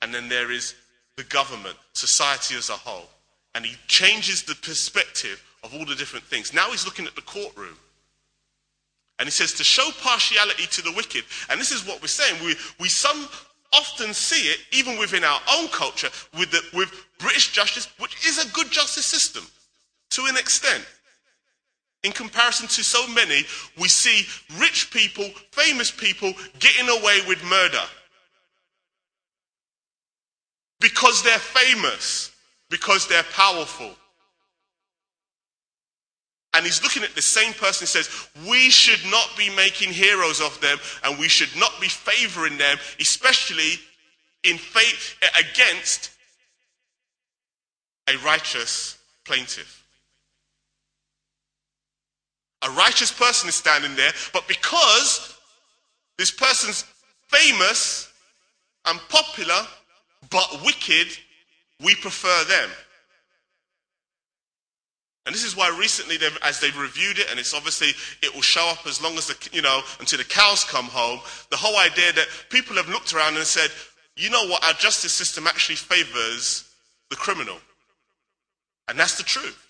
and 0.00 0.14
then 0.14 0.28
there 0.28 0.50
is 0.50 0.74
the 1.16 1.24
government, 1.24 1.76
society 1.92 2.54
as 2.54 2.70
a 2.70 2.74
whole. 2.74 3.08
And 3.54 3.66
he 3.66 3.76
changes 3.88 4.42
the 4.42 4.54
perspective 4.54 5.42
of 5.62 5.74
all 5.74 5.84
the 5.84 5.96
different 5.96 6.24
things. 6.24 6.54
Now 6.54 6.70
he's 6.70 6.86
looking 6.86 7.06
at 7.06 7.14
the 7.14 7.22
courtroom. 7.22 7.76
And 9.18 9.26
he 9.26 9.30
says 9.30 9.52
to 9.54 9.64
show 9.64 9.90
partiality 10.00 10.66
to 10.66 10.82
the 10.82 10.92
wicked. 10.92 11.24
And 11.50 11.60
this 11.60 11.72
is 11.72 11.86
what 11.86 12.00
we're 12.00 12.08
saying. 12.08 12.42
We, 12.42 12.54
we 12.78 12.88
some 12.88 13.28
often 13.72 14.12
see 14.12 14.48
it, 14.48 14.58
even 14.72 14.98
within 14.98 15.24
our 15.24 15.40
own 15.56 15.68
culture, 15.68 16.08
with, 16.38 16.50
the, 16.50 16.62
with 16.76 16.92
British 17.18 17.52
justice, 17.52 17.88
which 17.98 18.26
is 18.26 18.44
a 18.44 18.48
good 18.52 18.70
justice 18.70 19.06
system 19.06 19.44
to 20.10 20.26
an 20.26 20.36
extent. 20.36 20.84
In 22.02 22.12
comparison 22.12 22.66
to 22.68 22.82
so 22.82 23.06
many, 23.08 23.42
we 23.78 23.88
see 23.88 24.26
rich 24.58 24.90
people, 24.90 25.28
famous 25.52 25.90
people 25.90 26.32
getting 26.58 26.88
away 26.88 27.20
with 27.28 27.42
murder. 27.44 27.82
Because 30.80 31.22
they're 31.22 31.38
famous, 31.38 32.32
because 32.70 33.06
they're 33.06 33.22
powerful. 33.34 33.90
And 36.54 36.66
he's 36.66 36.82
looking 36.82 37.04
at 37.04 37.14
the 37.14 37.22
same 37.22 37.52
person 37.52 37.84
and 37.84 37.88
says, 37.88 38.28
We 38.48 38.70
should 38.70 39.08
not 39.10 39.30
be 39.38 39.54
making 39.54 39.92
heroes 39.92 40.40
of 40.40 40.60
them 40.60 40.78
and 41.04 41.18
we 41.18 41.28
should 41.28 41.54
not 41.58 41.72
be 41.80 41.88
favoring 41.88 42.58
them, 42.58 42.76
especially 42.98 43.78
in 44.44 44.58
faith 44.58 45.16
eh, 45.22 45.42
against 45.50 46.10
a 48.08 48.16
righteous 48.18 48.98
plaintiff. 49.24 49.84
A 52.62 52.70
righteous 52.70 53.12
person 53.12 53.48
is 53.48 53.54
standing 53.54 53.94
there, 53.94 54.12
but 54.32 54.46
because 54.48 55.36
this 56.18 56.30
person's 56.30 56.84
famous 57.28 58.12
and 58.86 59.00
popular 59.08 59.66
but 60.30 60.60
wicked, 60.64 61.08
we 61.82 61.94
prefer 61.94 62.44
them. 62.44 62.68
And 65.26 65.34
this 65.34 65.44
is 65.44 65.56
why 65.56 65.68
recently, 65.78 66.16
they've, 66.16 66.38
as 66.42 66.60
they've 66.60 66.76
reviewed 66.78 67.18
it, 67.18 67.30
and 67.30 67.38
it's 67.38 67.54
obviously 67.54 67.88
it 68.22 68.34
will 68.34 68.42
show 68.42 68.66
up 68.68 68.86
as 68.86 69.02
long 69.02 69.16
as 69.18 69.26
the 69.26 69.48
you 69.52 69.62
know 69.62 69.82
until 70.00 70.18
the 70.18 70.24
cows 70.24 70.64
come 70.64 70.86
home. 70.86 71.20
The 71.50 71.56
whole 71.56 71.78
idea 71.78 72.12
that 72.12 72.26
people 72.48 72.76
have 72.76 72.88
looked 72.88 73.12
around 73.12 73.36
and 73.36 73.44
said, 73.44 73.70
you 74.16 74.30
know 74.30 74.46
what, 74.46 74.64
our 74.64 74.72
justice 74.74 75.12
system 75.12 75.46
actually 75.46 75.76
favors 75.76 76.64
the 77.10 77.16
criminal, 77.16 77.58
and 78.88 78.98
that's 78.98 79.18
the 79.18 79.24
truth. 79.24 79.66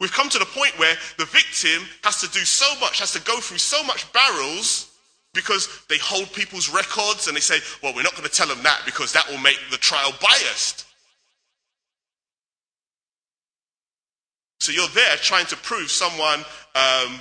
We've 0.00 0.12
come 0.12 0.28
to 0.30 0.38
the 0.38 0.46
point 0.46 0.76
where 0.80 0.96
the 1.16 1.26
victim 1.26 1.86
has 2.02 2.20
to 2.22 2.28
do 2.30 2.40
so 2.40 2.66
much, 2.80 2.98
has 2.98 3.12
to 3.12 3.20
go 3.20 3.38
through 3.38 3.58
so 3.58 3.84
much 3.84 4.12
barrels 4.12 4.90
because 5.32 5.68
they 5.88 5.98
hold 5.98 6.32
people's 6.32 6.68
records 6.68 7.28
and 7.28 7.36
they 7.36 7.40
say, 7.40 7.58
well, 7.82 7.94
we're 7.94 8.02
not 8.02 8.16
going 8.16 8.28
to 8.28 8.34
tell 8.34 8.48
them 8.48 8.62
that 8.64 8.82
because 8.84 9.12
that 9.12 9.28
will 9.28 9.38
make 9.38 9.58
the 9.70 9.76
trial 9.76 10.12
biased. 10.20 10.86
So 14.62 14.70
you're 14.70 14.86
there 14.94 15.16
trying 15.16 15.46
to 15.46 15.56
prove 15.56 15.90
someone 15.90 16.38
um, 16.76 17.18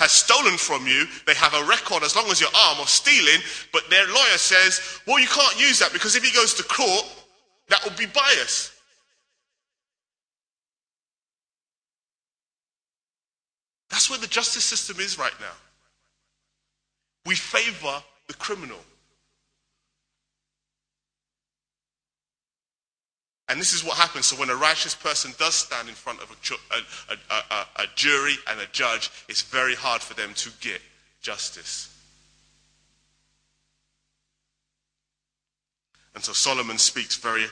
has 0.00 0.10
stolen 0.10 0.58
from 0.58 0.84
you. 0.84 1.06
They 1.24 1.34
have 1.34 1.54
a 1.54 1.62
record 1.68 2.02
as 2.02 2.16
long 2.16 2.26
as 2.32 2.40
your 2.40 2.50
arm 2.52 2.80
of 2.80 2.88
stealing, 2.88 3.40
but 3.72 3.88
their 3.90 4.04
lawyer 4.08 4.36
says, 4.36 4.80
well, 5.06 5.20
you 5.20 5.28
can't 5.28 5.60
use 5.60 5.78
that 5.78 5.92
because 5.92 6.16
if 6.16 6.24
he 6.24 6.34
goes 6.34 6.52
to 6.54 6.64
court, 6.64 7.06
that 7.68 7.84
will 7.84 7.96
be 7.96 8.06
bias. 8.06 8.72
That's 13.88 14.10
where 14.10 14.18
the 14.18 14.26
justice 14.26 14.64
system 14.64 14.96
is 14.98 15.20
right 15.20 15.38
now. 15.38 15.54
We 17.24 17.36
favor 17.36 18.02
the 18.26 18.34
criminal. 18.34 18.80
And 23.48 23.60
this 23.60 23.72
is 23.72 23.84
what 23.84 23.96
happens. 23.96 24.26
So 24.26 24.36
when 24.36 24.50
a 24.50 24.56
righteous 24.56 24.94
person 24.94 25.32
does 25.38 25.54
stand 25.54 25.88
in 25.88 25.94
front 25.94 26.20
of 26.20 26.30
a, 26.30 26.74
a, 26.74 27.34
a, 27.34 27.84
a, 27.84 27.86
jury 27.94 28.34
and 28.48 28.60
a 28.60 28.66
judge, 28.72 29.10
it's 29.28 29.42
very 29.42 29.74
hard 29.74 30.02
for 30.02 30.14
them 30.14 30.30
to 30.34 30.50
get 30.60 30.80
justice. 31.20 31.92
And 36.16 36.24
so 36.24 36.32
Solomon 36.32 36.78
speaks 36.78 37.16
very, 37.16 37.46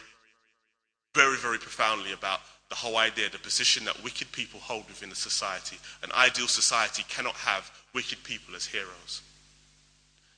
very, 1.14 1.37
very 1.37 1.59
profoundly 1.59 2.12
about 2.12 2.40
the 2.70 2.74
whole 2.74 2.96
idea, 2.96 3.30
the 3.30 3.38
position 3.38 3.85
that 3.85 4.02
wicked 4.02 4.33
people 4.33 4.59
hold 4.59 4.88
within 4.88 5.12
a 5.12 5.14
society. 5.14 5.76
An 6.02 6.11
ideal 6.12 6.48
society 6.48 7.04
cannot 7.09 7.35
have 7.35 7.70
wicked 7.94 8.24
people 8.24 8.57
as 8.57 8.66
heroes. 8.66 9.22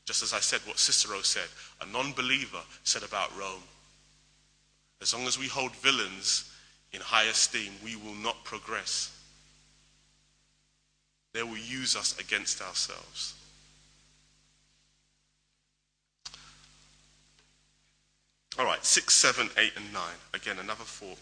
Just 0.05 0.23
as 0.23 0.35
I 0.35 0.41
said 0.41 0.61
what 0.67 0.79
Cicero 0.79 1.23
said, 1.23 1.49
a 1.81 1.87
non 1.87 2.13
believer 2.13 2.61
said 2.85 3.03
about 3.03 3.37
Rome. 3.39 3.63
As 5.01 5.15
long 5.15 5.27
as 5.27 5.39
we 5.39 5.47
hold 5.47 5.75
villains 5.77 6.51
in 6.93 7.01
high 7.01 7.25
esteem, 7.25 7.73
we 7.85 7.97
will 7.97 8.15
not 8.15 8.45
progress. 8.45 9.13
They 11.33 11.43
will 11.43 11.59
use 11.59 11.97
us 11.97 12.19
against 12.19 12.63
ourselves. 12.63 13.35
All 18.59 18.65
right, 18.65 18.83
six, 18.83 19.15
seven, 19.15 19.51
eight, 19.59 19.73
and 19.77 19.93
nine. 19.93 20.17
Again, 20.33 20.59
another 20.59 20.85
four. 20.85 21.15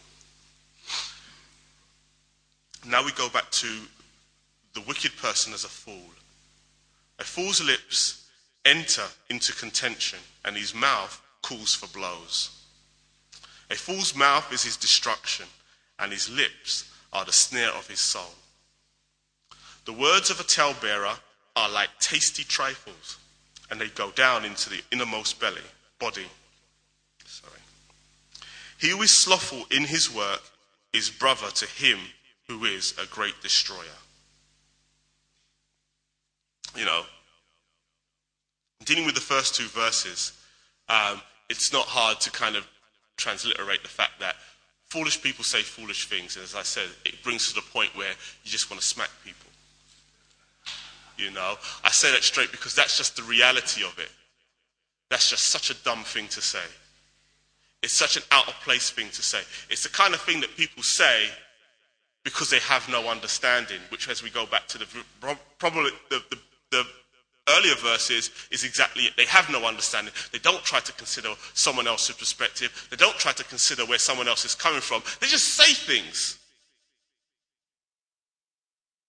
Now 2.86 3.04
we 3.04 3.10
go 3.12 3.28
back 3.28 3.50
to 3.50 3.66
the 4.74 4.82
wicked 4.82 5.16
person 5.16 5.52
as 5.52 5.64
a 5.64 5.68
fool. 5.68 6.10
A 7.18 7.24
fool's 7.24 7.60
lips 7.60 8.28
enter 8.64 9.02
into 9.30 9.52
contention, 9.54 10.20
and 10.44 10.56
his 10.56 10.74
mouth 10.74 11.20
calls 11.42 11.74
for 11.74 11.88
blows. 11.88 12.63
A 13.70 13.74
fool's 13.74 14.14
mouth 14.14 14.52
is 14.52 14.62
his 14.62 14.76
destruction, 14.76 15.46
and 15.98 16.12
his 16.12 16.28
lips 16.28 16.90
are 17.12 17.24
the 17.24 17.32
snare 17.32 17.70
of 17.70 17.88
his 17.88 18.00
soul. 18.00 18.34
The 19.84 19.92
words 19.92 20.30
of 20.30 20.40
a 20.40 20.44
talebearer 20.44 21.14
are 21.56 21.70
like 21.70 21.90
tasty 22.00 22.44
trifles, 22.44 23.18
and 23.70 23.80
they 23.80 23.88
go 23.88 24.10
down 24.10 24.44
into 24.44 24.70
the 24.70 24.82
innermost 24.90 25.40
belly, 25.40 25.60
body. 25.98 26.26
Sorry. 27.26 27.60
He 28.78 28.90
who 28.90 29.02
is 29.02 29.10
slothful 29.10 29.64
in 29.70 29.84
his 29.84 30.12
work 30.14 30.42
is 30.92 31.10
brother 31.10 31.50
to 31.50 31.66
him 31.66 31.98
who 32.48 32.64
is 32.64 32.94
a 33.02 33.06
great 33.06 33.40
destroyer. 33.42 34.00
You 36.76 36.84
know, 36.84 37.02
dealing 38.84 39.06
with 39.06 39.14
the 39.14 39.20
first 39.20 39.54
two 39.54 39.68
verses, 39.68 40.32
um, 40.88 41.20
it's 41.48 41.72
not 41.72 41.86
hard 41.86 42.20
to 42.20 42.30
kind 42.30 42.56
of 42.56 42.66
transliterate 43.16 43.82
the 43.82 43.88
fact 43.88 44.20
that 44.20 44.36
foolish 44.88 45.20
people 45.22 45.44
say 45.44 45.62
foolish 45.62 46.08
things. 46.08 46.36
And 46.36 46.44
as 46.44 46.54
I 46.54 46.62
said, 46.62 46.88
it 47.04 47.22
brings 47.22 47.48
to 47.48 47.54
the 47.54 47.66
point 47.72 47.96
where 47.96 48.10
you 48.10 48.50
just 48.50 48.70
want 48.70 48.80
to 48.80 48.86
smack 48.86 49.10
people. 49.24 49.50
You 51.16 51.30
know, 51.30 51.54
I 51.84 51.90
say 51.90 52.10
that 52.12 52.22
straight 52.22 52.50
because 52.50 52.74
that's 52.74 52.96
just 52.96 53.16
the 53.16 53.22
reality 53.22 53.84
of 53.84 53.98
it. 53.98 54.10
That's 55.10 55.30
just 55.30 55.44
such 55.44 55.70
a 55.70 55.74
dumb 55.84 56.02
thing 56.02 56.28
to 56.28 56.40
say. 56.40 56.64
It's 57.82 57.92
such 57.92 58.16
an 58.16 58.22
out 58.32 58.48
of 58.48 58.54
place 58.64 58.90
thing 58.90 59.08
to 59.10 59.22
say. 59.22 59.40
It's 59.68 59.82
the 59.82 59.90
kind 59.90 60.14
of 60.14 60.20
thing 60.20 60.40
that 60.40 60.56
people 60.56 60.82
say 60.82 61.28
because 62.24 62.48
they 62.48 62.58
have 62.60 62.88
no 62.88 63.08
understanding, 63.10 63.78
which, 63.90 64.08
as 64.08 64.22
we 64.22 64.30
go 64.30 64.46
back 64.46 64.66
to 64.68 64.78
the 64.78 64.86
the, 65.20 66.22
the 66.70 66.86
earlier 67.50 67.74
verses, 67.76 68.30
is 68.50 68.64
exactly 68.64 69.04
it. 69.04 69.16
They 69.16 69.26
have 69.26 69.50
no 69.50 69.64
understanding. 69.64 70.14
They 70.32 70.38
don't 70.38 70.62
try 70.64 70.80
to 70.80 70.92
consider 70.94 71.30
someone 71.52 71.86
else's 71.86 72.16
perspective. 72.16 72.86
They 72.90 72.96
don't 72.96 73.16
try 73.16 73.32
to 73.32 73.44
consider 73.44 73.84
where 73.84 73.98
someone 73.98 74.28
else 74.28 74.44
is 74.44 74.54
coming 74.54 74.80
from. 74.80 75.02
They 75.20 75.26
just 75.26 75.54
say 75.54 75.72
things. 75.74 76.38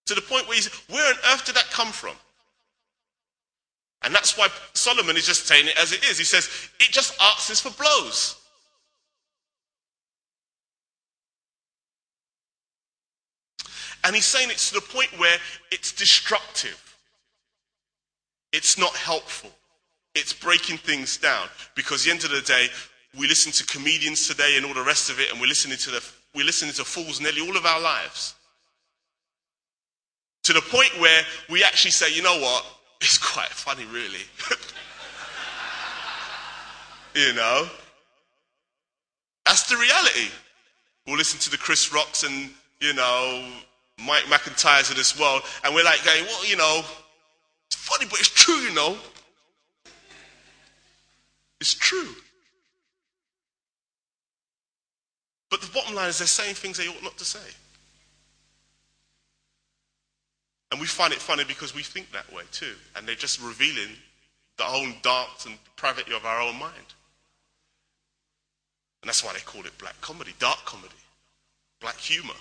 To 0.08 0.16
the 0.16 0.22
point 0.22 0.48
where 0.48 0.58
say, 0.58 0.72
where 0.94 1.08
on 1.08 1.16
earth 1.34 1.46
did 1.46 1.56
that 1.56 1.70
come 1.72 1.92
from? 1.92 2.16
And 4.04 4.14
that's 4.14 4.38
why 4.38 4.50
Solomon 4.74 5.18
is 5.18 5.26
just 5.26 5.48
saying 5.48 5.66
it 5.68 5.78
as 5.82 5.92
it 5.92 6.04
is. 6.04 6.18
He 6.18 6.26
says, 6.26 6.48
it 6.80 6.92
just 6.92 7.16
asks 7.20 7.60
for 7.62 7.72
blows. 7.72 8.36
And 14.04 14.14
he's 14.14 14.26
saying 14.26 14.50
it's 14.52 14.70
to 14.70 14.76
the 14.76 14.82
point 14.82 15.10
where 15.18 15.38
it's 15.72 15.92
destructive. 15.92 16.85
It's 18.56 18.78
not 18.78 18.96
helpful. 18.96 19.52
It's 20.16 20.32
breaking 20.32 20.78
things 20.78 21.18
down. 21.18 21.50
Because 21.76 22.02
at 22.02 22.06
the 22.06 22.12
end 22.12 22.24
of 22.24 22.32
the 22.32 22.42
day, 22.42 22.70
we 23.20 23.28
listen 23.28 23.52
to 23.52 23.66
comedians 23.66 24.30
today 24.30 24.54
and 24.56 24.66
all 24.66 24.74
the 24.74 24.82
rest 24.82 25.10
of 25.10 25.20
it, 25.20 25.30
and 25.30 25.42
we're 25.42 25.48
listening 25.48 25.78
to 25.78 25.92
the 25.92 26.04
we're 26.34 26.46
listening 26.46 26.74
to 26.74 26.84
fools 26.84 27.20
nearly 27.20 27.42
all 27.42 27.56
of 27.56 27.66
our 27.66 27.82
lives. 27.82 28.36
To 30.44 30.54
the 30.54 30.62
point 30.62 30.92
where 31.00 31.22
we 31.50 31.64
actually 31.64 31.92
say, 31.92 32.14
you 32.14 32.24
know 32.24 32.40
what? 32.40 32.66
It's 33.02 33.18
quite 33.18 33.50
funny, 33.50 33.84
really. 33.86 34.24
you 37.14 37.34
know? 37.34 37.68
That's 39.46 39.70
the 39.70 39.76
reality. 39.76 40.32
We'll 41.06 41.18
listen 41.18 41.40
to 41.42 41.52
the 41.52 41.58
Chris 41.58 41.94
Rocks 41.94 42.24
and, 42.24 42.50
you 42.80 42.94
know, 42.94 43.52
Mike 44.00 44.24
McIntyre's 44.24 44.90
of 44.90 44.96
this 44.96 45.20
world, 45.20 45.42
and 45.64 45.76
we're 45.76 45.84
like 45.84 46.04
going, 46.06 46.24
well, 46.24 46.46
you 46.46 46.56
know, 46.56 46.84
funny, 47.86 48.08
but 48.10 48.20
it's 48.20 48.30
true, 48.30 48.56
you 48.56 48.74
know. 48.74 48.98
It's 51.62 51.74
true. 51.74 52.10
But 55.50 55.62
the 55.62 55.72
bottom 55.72 55.96
line 55.96 56.10
is 56.10 56.18
they're 56.18 56.28
saying 56.28 56.56
things 56.56 56.78
they 56.78 56.88
ought 56.88 57.04
not 57.04 57.18
to 57.18 57.26
say. 57.26 57.48
And 60.72 60.82
we 60.82 60.88
find 60.88 61.14
it 61.14 61.20
funny 61.20 61.44
because 61.48 61.74
we 61.74 61.84
think 61.84 62.12
that 62.12 62.32
way 62.34 62.44
too. 62.52 62.74
And 62.96 63.08
they're 63.08 63.16
just 63.16 63.42
revealing 63.42 63.96
the 64.58 64.66
own 64.66 64.96
darks 65.02 65.46
and 65.46 65.56
depravity 65.64 66.14
of 66.14 66.26
our 66.26 66.42
own 66.42 66.60
mind. 66.60 66.94
And 69.02 69.08
that's 69.08 69.24
why 69.24 69.34
they 69.34 69.40
call 69.40 69.66
it 69.66 69.78
black 69.78 70.00
comedy, 70.02 70.34
dark 70.40 70.66
comedy, 70.66 70.96
black 71.80 71.98
humor. 71.98 72.34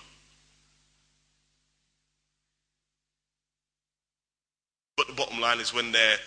But 4.96 5.09
the 5.09 5.12
bottom 5.14 5.40
line 5.40 5.61
is 5.61 5.74
when 5.74 5.92
they're 5.92 6.18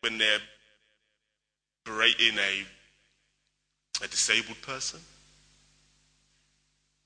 when 0.00 0.18
they're 0.18 0.40
berating 1.84 2.38
a 2.38 2.66
a 4.04 4.08
disabled 4.08 4.60
person, 4.62 5.00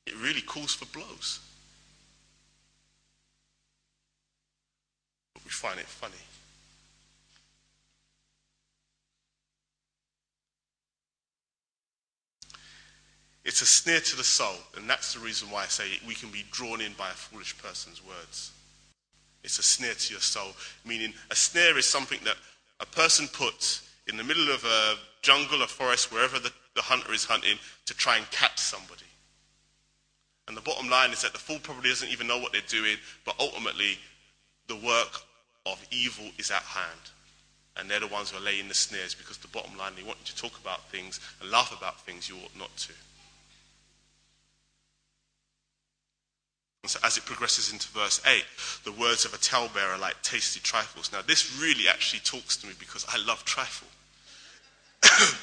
it 0.07 0.17
really 0.17 0.41
calls 0.41 0.75
for 0.75 0.87
blows. 0.87 1.41
But 5.35 5.45
we 5.45 5.51
find 5.51 5.79
it 5.79 5.87
funny. 5.87 6.15
It's 13.45 13.63
a 13.63 13.67
snare 13.67 14.01
to 14.01 14.17
the 14.17 14.25
soul, 14.25 14.57
and 14.77 14.91
that's 14.91 15.15
the 15.15 15.21
reason 15.21 15.51
why 15.51 15.63
I 15.63 15.67
say 15.67 15.85
we 16.07 16.15
can 16.15 16.31
be 16.31 16.45
drawn 16.51 16.83
in 16.83 16.93
by 16.95 17.09
a 17.09 17.15
foolish 17.15 17.57
person's 17.57 18.05
words. 18.05 18.53
It's 19.45 19.59
a 19.59 19.63
snare 19.63 19.95
to 19.95 20.13
your 20.13 20.21
soul, 20.21 20.53
meaning 20.85 21.15
a 21.31 21.37
snare 21.37 21.79
is 21.79 21.87
something 21.87 22.19
that 22.25 22.37
a 22.81 22.87
person 22.87 23.29
puts 23.29 23.89
in 24.07 24.17
the 24.17 24.25
middle 24.25 24.51
of 24.51 24.65
a 24.65 24.95
jungle 25.23 25.63
or 25.63 25.67
forest, 25.67 26.13
wherever 26.13 26.39
the, 26.39 26.53
the 26.75 26.83
hunter 26.83 27.13
is 27.13 27.25
hunting, 27.25 27.59
to 27.87 27.95
try 27.95 28.17
and 28.17 28.31
catch 28.31 28.59
somebody. 28.59 29.05
And 30.47 30.57
the 30.57 30.63
bottom 30.63 30.89
line 30.89 31.11
is 31.11 31.23
that 31.23 31.33
the 31.33 31.39
fool 31.39 31.59
probably 31.63 31.91
doesn't 31.91 32.09
even 32.09 32.27
know 32.27 32.39
what 32.39 32.53
they're 32.53 32.63
doing, 32.69 32.97
but 33.25 33.35
ultimately, 33.39 33.99
the 34.67 34.77
work 34.77 35.21
of 35.67 35.85
evil 35.91 36.25
is 36.39 36.51
at 36.51 36.63
hand. 36.63 37.01
And 37.77 37.89
they're 37.89 38.01
the 38.01 38.07
ones 38.07 38.31
who 38.31 38.39
are 38.39 38.45
laying 38.45 38.67
the 38.67 38.75
snares 38.75 39.15
because 39.15 39.37
the 39.39 39.49
bottom 39.49 39.77
line, 39.77 39.93
they 39.95 40.03
want 40.03 40.19
you 40.21 40.27
to 40.27 40.37
talk 40.37 40.59
about 40.59 40.89
things 40.91 41.21
and 41.41 41.51
laugh 41.51 41.77
about 41.77 42.01
things 42.01 42.29
you 42.29 42.37
ought 42.37 42.59
not 42.59 42.75
to. 42.79 42.93
So 46.89 46.99
as 47.05 47.19
it 47.19 47.25
progresses 47.27 47.73
into 47.73 47.89
verse 47.89 48.21
8, 48.27 48.43
the 48.85 48.93
words 48.93 49.25
of 49.25 49.35
a 49.35 49.39
talebearer 49.39 49.93
are 49.93 49.99
like 49.99 50.21
tasty 50.23 50.61
trifles. 50.61 51.13
Now, 51.13 51.21
this 51.21 51.61
really 51.61 51.89
actually 51.89 52.21
talks 52.21 52.57
to 52.59 52.67
me 52.67 52.73
because 52.79 53.05
I 53.09 53.19
love 53.25 53.45
trifle. 53.45 53.89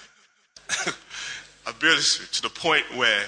I'll 1.67 1.73
be 1.73 1.87
honest 1.87 2.19
with 2.19 2.29
you, 2.29 2.33
to 2.33 2.41
the 2.41 2.49
point 2.49 2.83
where, 2.95 3.23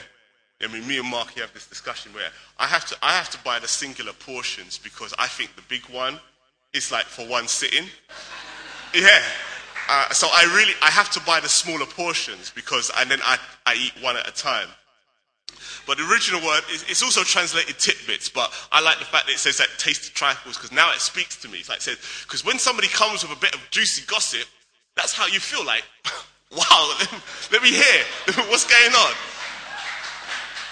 I 0.62 0.68
mean, 0.68 0.88
me 0.88 0.98
and 0.98 1.08
Mark 1.08 1.38
have 1.38 1.54
this 1.54 1.68
discussion 1.68 2.12
where 2.14 2.30
I 2.58 2.66
have, 2.66 2.86
to, 2.86 2.98
I 3.04 3.12
have 3.12 3.30
to 3.30 3.38
buy 3.44 3.60
the 3.60 3.68
singular 3.68 4.14
portions 4.14 4.80
because 4.80 5.14
I 5.20 5.28
think 5.28 5.56
the 5.56 5.62
big 5.70 5.86
one 5.86 6.20
is 6.74 6.92
like 6.92 7.06
for 7.06 7.26
one 7.28 7.48
sitting. 7.48 7.86
Yeah. 8.96 9.22
Uh, 9.90 10.10
so 10.10 10.28
I 10.32 10.44
really, 10.56 10.74
I 10.82 10.90
have 10.90 11.10
to 11.12 11.20
buy 11.22 11.40
the 11.40 11.50
smaller 11.50 11.86
portions 11.86 12.52
because, 12.52 12.92
and 12.98 13.10
then 13.10 13.20
I, 13.24 13.38
I 13.66 13.76
eat 13.76 13.94
one 14.02 14.18
at 14.18 14.28
a 14.28 14.34
time. 14.34 14.68
But 15.88 15.98
the 15.98 16.10
original 16.12 16.42
word, 16.42 16.64
is, 16.72 16.84
it's 16.90 17.02
also 17.02 17.24
translated 17.24 17.80
tidbits, 17.80 18.28
but 18.28 18.52
I 18.74 18.82
like 18.82 19.00
the 19.00 19.06
fact 19.06 19.28
that 19.28 19.34
it 19.34 19.40
says 19.40 19.58
that 19.58 19.70
tasty 19.78 20.12
trifles 20.14 20.58
because 20.58 20.74
now 20.74 20.92
it 20.92 21.00
speaks 21.00 21.42
to 21.42 21.48
me. 21.48 21.60
It's 21.60 21.70
like 21.70 21.80
it 21.80 21.84
says, 21.84 21.98
because 22.24 22.44
when 22.44 22.60
somebody 22.60 22.90
comes 22.90 23.24
with 23.24 23.32
a 23.32 23.40
bit 23.40 23.56
of 23.56 23.62
juicy 23.72 24.04
gossip, 24.06 24.48
that's 24.96 25.14
how 25.14 25.28
you 25.28 25.40
feel 25.40 25.66
like, 25.66 25.84
wow, 26.52 26.94
let 27.52 27.64
me 27.64 27.70
hear 27.70 28.04
what's 28.52 28.68
going 28.68 28.94
on. 28.94 29.14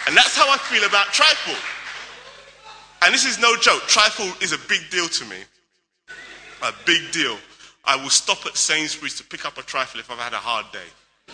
And 0.07 0.15
that's 0.17 0.35
how 0.35 0.51
I 0.51 0.57
feel 0.57 0.83
about 0.83 1.07
trifle. 1.07 1.55
And 3.03 3.13
this 3.13 3.25
is 3.25 3.39
no 3.39 3.55
joke. 3.55 3.83
Trifle 3.87 4.31
is 4.41 4.51
a 4.51 4.59
big 4.67 4.81
deal 4.91 5.07
to 5.07 5.25
me. 5.25 5.37
A 6.61 6.73
big 6.85 7.11
deal. 7.11 7.37
I 7.85 7.95
will 7.95 8.09
stop 8.09 8.45
at 8.45 8.57
Sainsbury's 8.57 9.17
to 9.17 9.23
pick 9.23 9.45
up 9.45 9.57
a 9.57 9.61
trifle 9.61 9.99
if 9.99 10.11
I've 10.11 10.19
had 10.19 10.33
a 10.33 10.37
hard 10.37 10.65
day. 10.73 11.33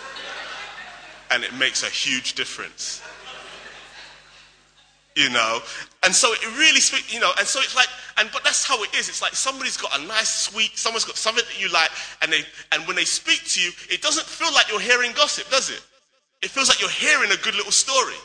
And 1.32 1.44
it 1.44 1.54
makes 1.56 1.82
a 1.84 1.88
huge 1.88 2.36
difference 2.36 3.02
you 5.16 5.30
know. 5.30 5.60
And 6.04 6.14
so 6.14 6.32
it 6.34 6.58
really 6.58 6.80
speaks, 6.80 7.14
you 7.14 7.20
know, 7.20 7.32
and 7.38 7.48
so 7.48 7.60
it's 7.60 7.76
like, 7.76 7.88
and 8.18 8.30
but 8.32 8.44
that's 8.44 8.66
how 8.66 8.82
it 8.84 8.94
is. 8.96 9.10
It's 9.10 9.22
like 9.22 9.36
somebody's 9.36 9.78
got 9.78 9.98
a 10.00 10.06
nice 10.06 10.30
sweet, 10.30 10.78
someone's 10.78 11.06
got 11.06 11.18
something 11.18 11.44
that 11.46 11.62
you 11.62 11.72
like, 11.72 11.92
and 12.22 12.32
they 12.32 12.44
and 12.72 12.86
when 12.88 12.96
they 12.96 13.06
speak 13.06 13.44
to 13.46 13.62
you, 13.62 13.72
it 13.90 14.02
doesn't 14.02 14.26
feel 14.26 14.52
like 14.54 14.70
you're 14.70 14.80
hearing 14.80 15.12
gossip, 15.14 15.50
does 15.50 15.70
it? 15.70 15.82
It 16.42 16.50
feels 16.50 16.70
like 16.70 16.82
you're 16.82 16.90
hearing 16.90 17.32
a 17.32 17.38
good 17.38 17.56
little 17.56 17.72
story. 17.72 18.16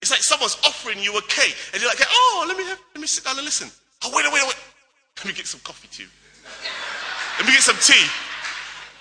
It's 0.00 0.10
like 0.10 0.22
someone's 0.22 0.56
offering 0.64 0.98
you 1.02 1.16
a 1.18 1.22
cake, 1.22 1.54
and 1.72 1.82
you're 1.82 1.90
like, 1.90 2.00
oh, 2.08 2.44
let 2.48 2.56
me 2.56 2.64
have, 2.64 2.80
let 2.94 3.00
me 3.00 3.06
sit 3.06 3.24
down 3.24 3.36
and 3.36 3.44
listen. 3.44 3.70
Oh, 4.02 4.10
wait, 4.14 4.24
wait, 4.32 4.42
wait. 4.42 4.56
Let 5.18 5.26
me 5.26 5.32
get 5.34 5.46
some 5.46 5.60
coffee 5.60 5.88
too. 5.88 6.08
Let 7.38 7.46
me 7.46 7.52
get 7.52 7.62
some 7.62 7.76
tea. 7.76 8.06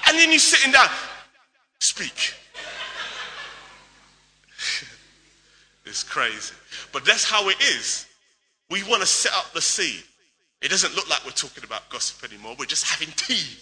And 0.08 0.18
then 0.18 0.30
you're 0.30 0.40
sitting 0.40 0.74
down. 0.74 0.90
Speak. 1.80 2.34
It's 5.90 6.04
crazy. 6.04 6.54
But 6.94 7.04
that's 7.04 7.24
how 7.24 7.50
it 7.50 7.60
is. 7.60 8.06
We 8.70 8.84
want 8.84 9.02
to 9.02 9.08
set 9.08 9.34
up 9.34 9.52
the 9.54 9.62
scene. 9.62 10.04
It 10.62 10.70
doesn't 10.70 10.96
look 10.96 11.10
like 11.10 11.26
we're 11.26 11.32
talking 11.32 11.64
about 11.64 11.90
gossip 11.90 12.32
anymore. 12.32 12.56
We're 12.60 12.66
just 12.66 12.86
having 12.86 13.12
tea. 13.16 13.58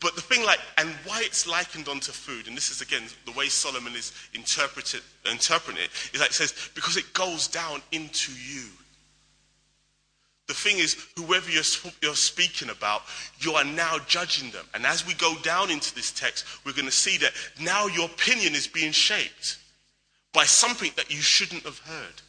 But 0.00 0.14
the 0.14 0.22
thing, 0.22 0.46
like, 0.46 0.60
and 0.78 0.88
why 1.04 1.20
it's 1.24 1.46
likened 1.46 1.88
onto 1.88 2.12
food, 2.12 2.46
and 2.46 2.56
this 2.56 2.70
is 2.70 2.80
again 2.80 3.02
the 3.26 3.32
way 3.32 3.48
Solomon 3.48 3.92
is 3.94 4.14
interpreted, 4.32 5.02
interpreting 5.30 5.82
it, 5.82 5.90
is 6.14 6.20
like 6.20 6.30
it 6.30 6.34
says, 6.34 6.54
because 6.74 6.96
it 6.96 7.12
goes 7.12 7.48
down 7.48 7.82
into 7.92 8.32
you. 8.32 8.68
The 10.50 10.54
thing 10.54 10.78
is, 10.78 11.06
whoever 11.16 11.48
you're, 11.48 11.62
you're 12.02 12.16
speaking 12.16 12.70
about, 12.70 13.02
you 13.38 13.52
are 13.52 13.62
now 13.62 13.98
judging 14.08 14.50
them. 14.50 14.66
And 14.74 14.84
as 14.84 15.06
we 15.06 15.14
go 15.14 15.36
down 15.44 15.70
into 15.70 15.94
this 15.94 16.10
text, 16.10 16.44
we're 16.66 16.72
going 16.72 16.86
to 16.86 16.90
see 16.90 17.18
that 17.18 17.30
now 17.60 17.86
your 17.86 18.06
opinion 18.06 18.56
is 18.56 18.66
being 18.66 18.90
shaped 18.90 19.58
by 20.32 20.42
something 20.42 20.90
that 20.96 21.08
you 21.08 21.20
shouldn't 21.20 21.62
have 21.62 21.78
heard. 21.78 22.22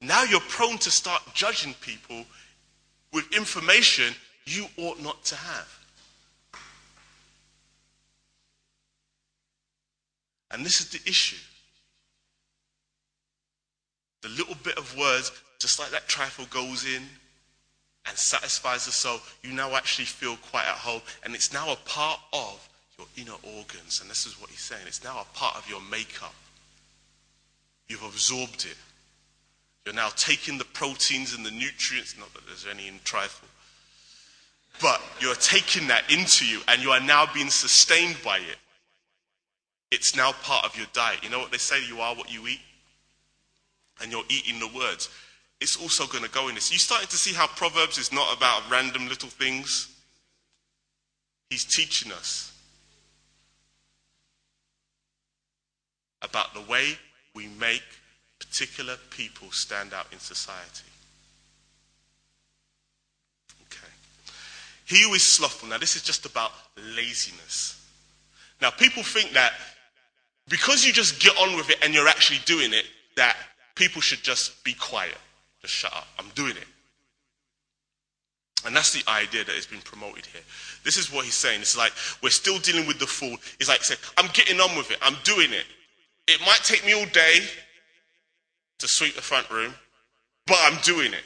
Now 0.00 0.22
you're 0.22 0.38
prone 0.38 0.78
to 0.78 0.90
start 0.92 1.20
judging 1.34 1.74
people 1.80 2.24
with 3.12 3.34
information 3.34 4.14
you 4.44 4.66
ought 4.76 5.02
not 5.02 5.24
to 5.24 5.34
have. 5.34 5.78
And 10.52 10.64
this 10.64 10.78
is 10.80 10.90
the 10.90 11.10
issue. 11.10 11.42
The 14.22 14.28
little 14.28 14.56
bit 14.62 14.78
of 14.78 14.96
words, 14.96 15.32
just 15.58 15.78
like 15.78 15.90
that 15.90 16.08
trifle 16.08 16.46
goes 16.50 16.84
in 16.84 17.02
and 18.08 18.16
satisfies 18.16 18.86
the 18.86 18.92
soul, 18.92 19.18
you 19.42 19.52
now 19.52 19.74
actually 19.74 20.04
feel 20.04 20.36
quite 20.50 20.66
at 20.66 20.76
home. 20.76 21.02
And 21.24 21.34
it's 21.34 21.52
now 21.52 21.72
a 21.72 21.76
part 21.88 22.20
of 22.32 22.68
your 22.98 23.06
inner 23.16 23.36
organs. 23.56 24.00
And 24.00 24.10
this 24.10 24.26
is 24.26 24.40
what 24.40 24.50
he's 24.50 24.60
saying. 24.60 24.82
It's 24.86 25.04
now 25.04 25.20
a 25.20 25.36
part 25.36 25.56
of 25.56 25.68
your 25.68 25.80
makeup. 25.90 26.34
You've 27.88 28.04
absorbed 28.04 28.64
it. 28.64 28.76
You're 29.84 29.94
now 29.94 30.08
taking 30.16 30.58
the 30.58 30.64
proteins 30.64 31.34
and 31.34 31.46
the 31.46 31.50
nutrients, 31.50 32.18
not 32.18 32.32
that 32.34 32.44
there's 32.46 32.66
any 32.68 32.88
in 32.88 32.98
trifle, 33.04 33.46
but 34.82 35.00
you're 35.20 35.36
taking 35.36 35.86
that 35.86 36.10
into 36.12 36.44
you 36.44 36.60
and 36.66 36.82
you 36.82 36.90
are 36.90 37.00
now 37.00 37.26
being 37.32 37.50
sustained 37.50 38.16
by 38.24 38.38
it. 38.38 38.56
It's 39.92 40.16
now 40.16 40.32
part 40.42 40.64
of 40.64 40.76
your 40.76 40.86
diet. 40.92 41.22
You 41.22 41.30
know 41.30 41.38
what 41.38 41.52
they 41.52 41.58
say? 41.58 41.86
You 41.86 42.00
are 42.00 42.16
what 42.16 42.32
you 42.32 42.48
eat 42.48 42.60
and 44.02 44.10
you're 44.12 44.24
eating 44.28 44.58
the 44.58 44.68
words, 44.68 45.08
it's 45.60 45.76
also 45.76 46.06
going 46.06 46.24
to 46.24 46.30
go 46.30 46.48
in 46.48 46.54
this. 46.54 46.70
You 46.70 46.78
starting 46.78 47.08
to 47.08 47.16
see 47.16 47.32
how 47.32 47.46
Proverbs 47.46 47.98
is 47.98 48.12
not 48.12 48.36
about 48.36 48.62
random 48.70 49.08
little 49.08 49.28
things. 49.28 49.88
He's 51.50 51.64
teaching 51.64 52.12
us 52.12 52.52
about 56.22 56.52
the 56.54 56.60
way 56.62 56.98
we 57.34 57.48
make 57.58 57.82
particular 58.38 58.96
people 59.10 59.50
stand 59.50 59.94
out 59.94 60.06
in 60.12 60.18
society. 60.18 60.84
Okay. 63.70 63.92
He 64.84 65.02
who 65.02 65.14
is 65.14 65.22
slothful, 65.22 65.68
now 65.68 65.78
this 65.78 65.96
is 65.96 66.02
just 66.02 66.26
about 66.26 66.52
laziness. 66.96 67.82
Now 68.60 68.70
people 68.70 69.02
think 69.02 69.32
that 69.32 69.52
because 70.48 70.84
you 70.84 70.92
just 70.92 71.20
get 71.20 71.36
on 71.38 71.56
with 71.56 71.70
it 71.70 71.78
and 71.82 71.94
you're 71.94 72.08
actually 72.08 72.40
doing 72.44 72.72
it, 72.72 72.84
that 73.16 73.36
people 73.76 74.02
should 74.02 74.22
just 74.22 74.64
be 74.64 74.74
quiet. 74.74 75.16
Just 75.62 75.74
shut 75.74 75.94
up. 75.94 76.08
I'm 76.18 76.28
doing 76.34 76.56
it. 76.56 76.66
And 78.64 78.74
that's 78.74 78.92
the 78.92 79.08
idea 79.08 79.44
that 79.44 79.54
has 79.54 79.66
been 79.66 79.80
promoted 79.82 80.26
here. 80.26 80.42
This 80.82 80.96
is 80.96 81.12
what 81.12 81.24
he's 81.24 81.34
saying. 81.34 81.60
It's 81.60 81.76
like 81.76 81.92
we're 82.20 82.30
still 82.30 82.58
dealing 82.58 82.86
with 82.86 82.98
the 82.98 83.06
fool. 83.06 83.36
He's 83.58 83.68
like 83.68 83.82
I'm 84.18 84.28
getting 84.32 84.60
on 84.60 84.76
with 84.76 84.90
it. 84.90 84.98
I'm 85.02 85.16
doing 85.22 85.52
it. 85.52 85.64
It 86.26 86.40
might 86.40 86.60
take 86.64 86.84
me 86.84 86.92
all 86.92 87.06
day 87.06 87.40
to 88.78 88.88
sweep 88.88 89.14
the 89.14 89.22
front 89.22 89.48
room, 89.50 89.72
but 90.46 90.58
I'm 90.62 90.80
doing 90.82 91.12
it. 91.12 91.22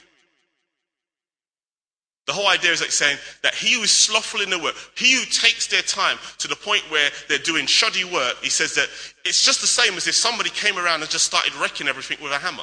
The 2.31 2.37
whole 2.37 2.47
idea 2.47 2.71
is 2.71 2.81
like 2.81 2.93
saying 2.93 3.19
that 3.43 3.57
he 3.57 3.75
who 3.75 3.83
is 3.83 3.90
slothful 3.90 4.40
in 4.40 4.51
the 4.51 4.59
work, 4.61 4.77
he 4.95 5.14
who 5.14 5.25
takes 5.25 5.66
their 5.66 5.83
time 5.83 6.16
to 6.38 6.47
the 6.47 6.55
point 6.55 6.83
where 6.88 7.11
they're 7.29 7.38
doing 7.38 7.66
shoddy 7.66 8.05
work, 8.05 8.37
he 8.40 8.51
says 8.51 8.73
that 8.77 8.88
it's 9.25 9.43
just 9.45 9.61
the 9.61 9.66
same 9.66 9.95
as 9.95 10.07
if 10.07 10.14
somebody 10.14 10.49
came 10.51 10.79
around 10.79 11.01
and 11.03 11.11
just 11.11 11.25
started 11.25 11.53
wrecking 11.57 11.88
everything 11.88 12.19
with 12.23 12.31
a 12.31 12.38
hammer. 12.38 12.62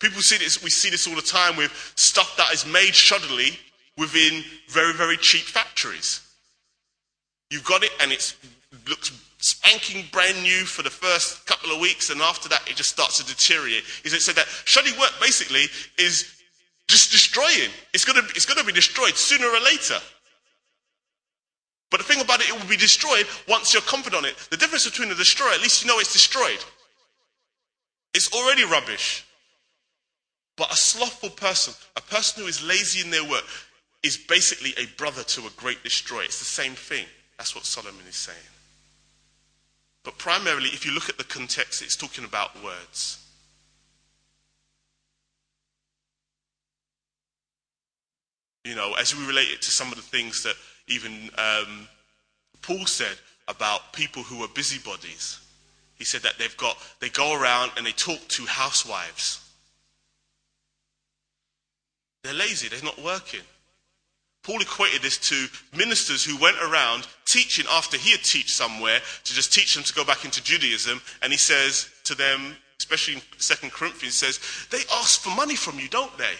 People 0.00 0.20
see 0.20 0.38
this, 0.38 0.64
we 0.64 0.68
see 0.68 0.90
this 0.90 1.06
all 1.06 1.14
the 1.14 1.22
time 1.22 1.54
with 1.54 1.70
stuff 1.94 2.36
that 2.36 2.52
is 2.52 2.66
made 2.66 2.92
shoddily 2.92 3.56
within 3.96 4.42
very, 4.68 4.94
very 4.94 5.16
cheap 5.16 5.42
factories. 5.42 6.22
You've 7.50 7.64
got 7.64 7.84
it 7.84 7.92
and 8.00 8.10
it 8.10 8.34
looks 8.88 9.12
spanking 9.40 10.04
brand 10.12 10.42
new 10.42 10.64
for 10.64 10.82
the 10.82 10.90
first 10.90 11.46
couple 11.46 11.72
of 11.72 11.80
weeks, 11.80 12.10
and 12.10 12.20
after 12.20 12.48
that, 12.48 12.62
it 12.68 12.76
just 12.76 12.90
starts 12.90 13.18
to 13.18 13.26
deteriorate. 13.26 13.84
Is 14.04 14.12
it 14.12 14.22
said 14.22 14.36
that 14.36 14.46
shoddy 14.64 14.92
work 14.98 15.12
basically 15.20 15.64
is 15.98 16.36
just 16.88 17.10
destroying? 17.10 17.70
It's 17.92 18.04
going 18.04 18.22
to 18.22 18.28
it's 18.34 18.44
to 18.44 18.64
be 18.64 18.72
destroyed 18.72 19.16
sooner 19.16 19.46
or 19.46 19.60
later. 19.60 19.96
But 21.90 21.98
the 21.98 22.04
thing 22.04 22.20
about 22.20 22.40
it, 22.40 22.48
it 22.48 22.60
will 22.60 22.68
be 22.68 22.76
destroyed 22.76 23.26
once 23.48 23.72
you're 23.72 23.82
confident 23.82 24.22
on 24.22 24.28
it. 24.28 24.36
The 24.50 24.56
difference 24.56 24.88
between 24.88 25.08
the 25.08 25.14
destroyer, 25.16 25.52
at 25.52 25.60
least 25.60 25.82
you 25.82 25.88
know 25.88 25.98
it's 25.98 26.12
destroyed. 26.12 26.64
It's 28.14 28.32
already 28.32 28.64
rubbish. 28.64 29.24
But 30.56 30.72
a 30.72 30.76
slothful 30.76 31.30
person, 31.30 31.74
a 31.96 32.00
person 32.00 32.42
who 32.42 32.48
is 32.48 32.62
lazy 32.62 33.00
in 33.00 33.10
their 33.10 33.24
work, 33.24 33.44
is 34.02 34.16
basically 34.16 34.74
a 34.76 34.86
brother 34.96 35.22
to 35.22 35.40
a 35.46 35.50
great 35.56 35.82
destroyer. 35.82 36.24
It's 36.24 36.38
the 36.38 36.44
same 36.44 36.72
thing. 36.72 37.06
That's 37.38 37.54
what 37.54 37.64
Solomon 37.64 38.06
is 38.08 38.16
saying. 38.16 38.38
But 40.04 40.18
primarily, 40.18 40.68
if 40.68 40.86
you 40.86 40.92
look 40.92 41.08
at 41.08 41.18
the 41.18 41.24
context, 41.24 41.82
it's 41.82 41.96
talking 41.96 42.24
about 42.24 42.62
words. 42.64 43.24
You 48.64 48.74
know, 48.74 48.94
as 48.94 49.16
we 49.16 49.26
relate 49.26 49.48
it 49.48 49.62
to 49.62 49.70
some 49.70 49.88
of 49.88 49.96
the 49.96 50.02
things 50.02 50.42
that 50.42 50.54
even 50.86 51.30
um, 51.38 51.88
Paul 52.62 52.86
said 52.86 53.16
about 53.48 53.92
people 53.92 54.22
who 54.22 54.42
are 54.44 54.48
busybodies. 54.48 55.40
He 55.96 56.04
said 56.04 56.22
that 56.22 56.38
they've 56.38 56.56
got, 56.56 56.78
they 57.00 57.10
go 57.10 57.38
around 57.38 57.72
and 57.76 57.84
they 57.84 57.92
talk 57.92 58.26
to 58.28 58.46
housewives. 58.46 59.46
They're 62.22 62.32
lazy, 62.32 62.68
they're 62.68 62.82
not 62.82 63.02
working. 63.02 63.40
Paul 64.42 64.60
equated 64.60 65.02
this 65.02 65.18
to 65.28 65.46
ministers 65.76 66.24
who 66.24 66.36
went 66.38 66.56
around 66.62 67.06
teaching 67.26 67.66
after 67.70 67.96
he 67.96 68.12
had 68.12 68.24
taught 68.24 68.48
somewhere 68.48 69.00
to 69.24 69.34
just 69.34 69.52
teach 69.52 69.74
them 69.74 69.84
to 69.84 69.94
go 69.94 70.04
back 70.04 70.24
into 70.24 70.42
Judaism. 70.42 71.00
And 71.22 71.30
he 71.30 71.38
says 71.38 71.90
to 72.04 72.14
them, 72.14 72.56
especially 72.78 73.14
in 73.16 73.22
Second 73.36 73.72
Corinthians, 73.72 74.14
says, 74.14 74.40
they 74.70 74.80
ask 74.94 75.20
for 75.20 75.34
money 75.36 75.56
from 75.56 75.78
you, 75.78 75.88
don't 75.88 76.16
they? 76.16 76.34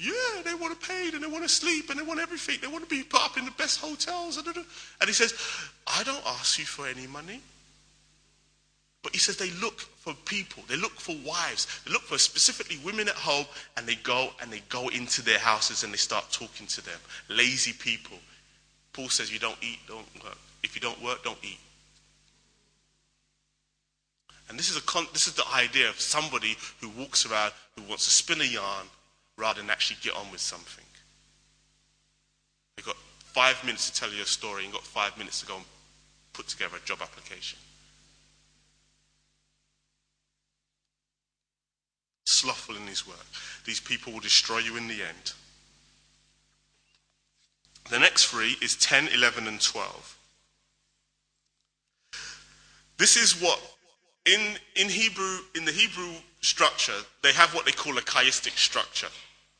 Yeah, 0.00 0.42
they 0.44 0.54
want 0.54 0.80
to 0.80 0.86
pay 0.88 1.10
and 1.12 1.22
they 1.22 1.26
want 1.28 1.42
to 1.42 1.48
sleep 1.48 1.90
and 1.90 1.98
they 1.98 2.04
want 2.04 2.20
everything. 2.20 2.58
They 2.60 2.68
want 2.68 2.88
to 2.88 2.90
be 2.90 3.02
put 3.02 3.24
up 3.24 3.36
in 3.36 3.44
the 3.44 3.50
best 3.52 3.80
hotels. 3.80 4.36
And 4.36 4.56
he 5.06 5.12
says, 5.12 5.34
I 5.86 6.02
don't 6.04 6.24
ask 6.26 6.58
you 6.58 6.64
for 6.64 6.86
any 6.86 7.06
money. 7.06 7.40
But 9.08 9.14
he 9.14 9.20
says 9.20 9.38
they 9.38 9.52
look 9.52 9.80
for 9.80 10.12
people, 10.26 10.62
they 10.68 10.76
look 10.76 11.00
for 11.00 11.16
wives, 11.24 11.80
they 11.86 11.90
look 11.90 12.02
for 12.02 12.18
specifically 12.18 12.76
women 12.84 13.08
at 13.08 13.14
home, 13.14 13.46
and 13.78 13.86
they 13.86 13.94
go 13.94 14.28
and 14.42 14.52
they 14.52 14.60
go 14.68 14.88
into 14.88 15.22
their 15.22 15.38
houses 15.38 15.82
and 15.82 15.90
they 15.90 15.96
start 15.96 16.30
talking 16.30 16.66
to 16.66 16.84
them. 16.84 17.00
Lazy 17.30 17.72
people. 17.72 18.18
Paul 18.92 19.08
says, 19.08 19.32
You 19.32 19.38
don't 19.38 19.56
eat, 19.62 19.78
don't 19.88 20.04
work. 20.22 20.36
If 20.62 20.74
you 20.74 20.82
don't 20.82 21.02
work, 21.02 21.24
don't 21.24 21.38
eat. 21.42 21.58
And 24.50 24.58
this 24.58 24.68
is, 24.68 24.76
a 24.76 24.82
con- 24.82 25.08
this 25.14 25.26
is 25.26 25.32
the 25.32 25.48
idea 25.54 25.88
of 25.88 25.98
somebody 25.98 26.58
who 26.82 26.90
walks 26.90 27.24
around 27.24 27.52
who 27.76 27.82
wants 27.84 28.04
to 28.04 28.10
spin 28.10 28.42
a 28.42 28.44
yarn 28.44 28.84
rather 29.38 29.62
than 29.62 29.70
actually 29.70 29.96
get 30.02 30.14
on 30.16 30.30
with 30.30 30.42
something. 30.42 30.84
You've 32.76 32.84
got 32.84 32.96
five 33.32 33.56
minutes 33.64 33.90
to 33.90 33.98
tell 33.98 34.12
you 34.12 34.22
a 34.22 34.26
story, 34.26 34.64
and 34.64 34.72
got 34.74 34.82
five 34.82 35.16
minutes 35.16 35.40
to 35.40 35.46
go 35.46 35.56
and 35.56 35.64
put 36.34 36.46
together 36.46 36.76
a 36.76 36.86
job 36.86 36.98
application. 37.00 37.58
Slothful 42.28 42.76
in 42.76 42.86
his 42.86 43.06
work. 43.06 43.26
These 43.64 43.80
people 43.80 44.12
will 44.12 44.20
destroy 44.20 44.58
you 44.58 44.76
in 44.76 44.88
the 44.88 45.02
end. 45.02 45.32
The 47.90 47.98
next 47.98 48.26
three 48.26 48.56
is 48.60 48.76
10, 48.76 49.08
11, 49.14 49.48
and 49.48 49.60
12. 49.60 50.18
This 52.98 53.16
is 53.16 53.40
what, 53.40 53.60
in, 54.26 54.56
in 54.76 54.88
Hebrew, 54.88 55.38
in 55.54 55.64
the 55.64 55.72
Hebrew 55.72 56.12
structure, 56.40 57.00
they 57.22 57.32
have 57.32 57.54
what 57.54 57.64
they 57.64 57.72
call 57.72 57.96
a 57.96 58.02
chiastic 58.02 58.58
structure. 58.58 59.08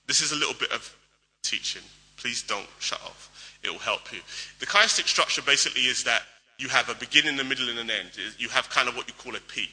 This 0.07 0.21
is 0.21 0.33
a 0.33 0.37
little 0.37 0.55
bit 0.55 0.73
of 0.73 0.95
teaching. 1.43 1.83
Please 2.17 2.43
don't 2.43 2.67
shut 2.81 3.01
off. 3.03 3.59
It 3.63 3.71
will 3.71 3.79
help 3.79 4.13
you. 4.13 4.21
The 4.59 4.67
chiastic 4.67 5.07
structure 5.07 5.43
basically 5.43 5.83
is 5.83 6.05
that 6.05 6.23
you 6.59 6.69
have 6.69 6.89
a 6.89 6.95
beginning, 6.95 7.39
a 7.39 7.45
middle, 7.45 7.71
and 7.71 7.79
an 7.79 7.91
end. 7.91 8.11
You 8.39 8.49
have 8.49 8.69
kind 8.69 8.89
of 8.89 8.97
what 8.97 9.09
you 9.09 9.15
call 9.15 9.37
a 9.37 9.41
peak. 9.41 9.73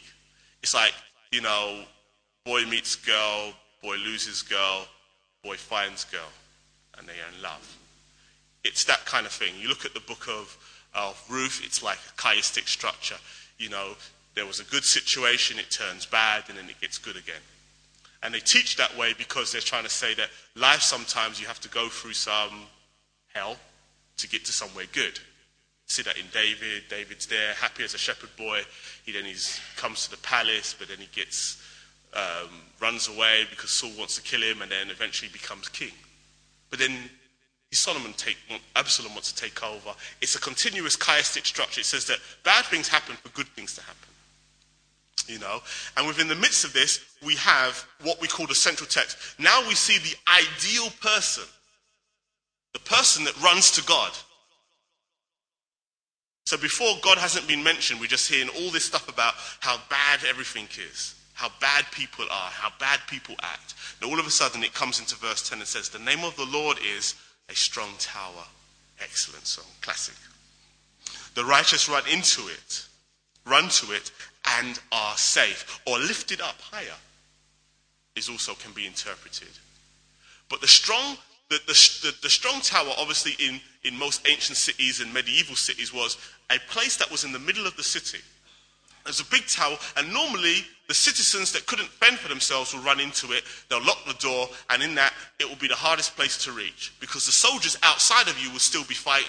It's 0.62 0.74
like, 0.74 0.94
you 1.32 1.42
know, 1.42 1.84
Boy 2.46 2.64
meets 2.66 2.96
girl, 2.96 3.54
boy 3.82 3.96
loses 3.96 4.44
girl, 4.44 4.86
boy 5.44 5.58
finds 5.58 6.06
girl, 6.06 6.32
and 6.98 7.08
they 7.08 7.14
are 7.14 7.36
in 7.36 7.42
love. 7.42 7.78
It's 8.64 8.84
that 8.86 9.04
kind 9.06 9.26
of 9.26 9.32
thing. 9.32 9.54
You 9.60 9.68
look 9.68 9.84
at 9.84 9.94
the 9.96 10.00
book 10.02 10.28
of, 10.28 10.56
of 10.94 11.22
Ruth, 11.30 11.62
it's 11.64 11.82
like 11.82 11.98
a 11.98 12.22
chiastic 12.22 12.68
structure. 12.68 13.18
You 13.58 13.70
know, 13.70 13.94
there 14.36 14.46
was 14.46 14.60
a 14.60 14.64
good 14.66 14.84
situation, 14.84 15.58
it 15.58 15.72
turns 15.72 16.06
bad, 16.06 16.44
and 16.50 16.58
then 16.58 16.70
it 16.70 16.80
gets 16.80 17.00
good 17.00 17.16
again. 17.16 17.42
And 18.22 18.34
they 18.34 18.40
teach 18.40 18.76
that 18.78 18.96
way 18.98 19.14
because 19.18 19.52
they're 19.52 19.62
trying 19.62 19.84
to 19.84 19.90
say 19.90 20.14
that 20.16 20.30
life 20.56 20.82
sometimes 20.82 21.40
you 21.40 21.48
have 21.48 21.60
to 21.62 21.70
go 21.70 21.90
through 21.90 22.14
some 22.14 22.68
hell 23.34 23.58
to 24.18 24.28
get 24.28 24.46
to 24.46 24.52
somewhere 24.52 24.86
good. 24.92 25.20
See 25.88 26.02
that 26.04 26.18
in 26.18 26.26
David. 26.32 26.84
David's 26.90 27.28
there, 27.28 27.54
happy 27.54 27.84
as 27.84 27.94
a 27.94 27.98
shepherd 27.98 28.36
boy. 28.38 28.62
He 29.06 29.12
then 29.12 29.26
he's, 29.26 29.60
comes 29.78 30.06
to 30.06 30.12
the 30.12 30.18
palace, 30.18 30.76
but 30.78 30.88
then 30.88 30.98
he 30.98 31.08
gets 31.14 31.62
um, 32.16 32.50
runs 32.82 33.08
away 33.08 33.46
because 33.50 33.72
Saul 33.72 33.92
wants 33.98 34.16
to 34.16 34.22
kill 34.22 34.42
him 34.42 34.62
and 34.62 34.72
then 34.72 34.90
eventually 34.90 35.30
becomes 35.32 35.68
king. 35.70 35.92
But 36.70 36.80
then 36.80 37.10
Solomon 37.72 38.14
take, 38.14 38.38
Absalom 38.76 39.14
wants 39.14 39.32
to 39.32 39.42
take 39.42 39.64
over. 39.64 39.92
It's 40.22 40.36
a 40.36 40.40
continuous 40.40 40.96
chiastic 40.96 41.46
structure. 41.46 41.82
It 41.82 41.86
says 41.86 42.06
that 42.08 42.20
bad 42.44 42.66
things 42.66 42.88
happen 42.88 43.16
for 43.16 43.30
good 43.30 43.48
things 43.50 43.76
to 43.76 43.82
happen. 43.82 44.00
You 45.28 45.40
know, 45.40 45.60
and 45.98 46.06
within 46.06 46.28
the 46.28 46.36
midst 46.36 46.66
of 46.66 46.74
this, 46.74 47.00
we 47.26 47.36
have 47.36 47.84
what 48.04 48.22
we 48.22 48.28
call 48.28 48.46
the 48.46 48.54
central 48.54 48.88
text. 48.88 49.18
Now 49.40 49.68
we 49.68 49.74
see 49.74 49.98
the 49.98 50.16
ideal 50.32 50.92
person, 51.02 51.46
the 52.74 52.80
person 52.80 53.24
that 53.24 53.42
runs 53.42 53.72
to 53.72 53.84
God. 53.86 54.12
So 56.46 56.58
before 56.58 56.94
God 57.02 57.18
hasn't 57.18 57.48
been 57.48 57.64
mentioned, 57.64 58.00
we're 58.00 58.06
just 58.06 58.32
hearing 58.32 58.50
all 58.50 58.70
this 58.70 58.86
stuff 58.86 59.10
about 59.10 59.34
how 59.62 59.78
bad 59.90 60.24
everything 60.28 60.68
is 60.92 61.16
how 61.36 61.52
bad 61.60 61.86
people 61.92 62.26
are, 62.32 62.50
how 62.50 62.72
bad 62.80 63.02
people 63.08 63.36
act. 63.42 63.76
And 64.02 64.10
all 64.10 64.20
of 64.20 64.26
a 64.26 64.32
sudden 64.32 64.64
it 64.64 64.74
comes 64.74 65.00
into 65.00 65.16
verse 65.18 65.48
10 65.48 65.60
and 65.60 65.68
says, 65.68 65.90
The 65.90 66.00
name 66.00 66.24
of 66.24 66.36
the 66.38 66.46
Lord 66.46 66.78
is 66.84 67.14
a 67.50 67.56
strong 67.56 67.92
tower. 68.00 68.46
Excellent 69.02 69.46
song, 69.46 69.66
classic. 69.82 70.16
The 71.36 71.44
righteous 71.44 71.90
run 71.90 72.04
into 72.12 72.48
it, 72.48 72.86
run 73.46 73.68
to 73.68 73.92
it, 73.92 74.12
and 74.60 74.80
are 74.94 75.18
safe, 75.18 75.82
or 75.86 76.00
lifted 76.00 76.40
up 76.40 76.60
higher, 76.62 76.98
is 78.16 78.30
also 78.30 78.54
can 78.54 78.72
be 78.72 78.88
interpreted. 78.88 79.50
But 80.50 80.62
the 80.62 80.68
strong, 80.70 81.18
the, 81.50 81.60
the, 81.68 81.74
the, 82.02 82.16
the 82.24 82.30
strong 82.30 82.62
tower, 82.62 82.92
obviously 82.98 83.34
in, 83.46 83.60
in 83.84 84.00
most 84.00 84.26
ancient 84.26 84.58
cities 84.58 85.02
and 85.02 85.14
medieval 85.14 85.58
cities, 85.58 85.94
was 85.94 86.18
a 86.50 86.60
place 86.70 86.96
that 86.96 87.12
was 87.12 87.26
in 87.26 87.34
the 87.34 87.40
middle 87.40 87.68
of 87.68 87.76
the 87.76 87.84
city. 87.84 88.20
There's 89.06 89.20
a 89.20 89.26
big 89.26 89.48
tower, 89.48 89.78
and 89.98 90.12
normally 90.12 90.66
the 90.88 90.94
citizens 90.94 91.52
that 91.52 91.68
couldn't 91.68 91.88
fend 91.88 92.18
for 92.18 92.28
themselves 92.28 92.74
will 92.74 92.82
run 92.82 93.00
into 93.00 93.32
it. 93.34 93.44
They'll 93.70 93.86
lock 93.86 94.04
the 94.06 94.16
door, 94.16 94.48
and 94.72 94.82
in 94.82 94.96
that, 94.96 95.14
it 95.40 95.48
will 95.48 95.56
be 95.56 95.68
the 95.68 95.76
hardest 95.76 96.16
place 96.16 96.44
to 96.46 96.52
reach 96.52 96.92
because 97.00 97.26
the 97.26 97.32
soldiers 97.32 97.78
outside 97.84 98.28
of 98.28 98.40
you 98.40 98.52
will 98.52 98.60
still 98.60 98.84
be 98.84 98.96
fighting. 98.96 99.28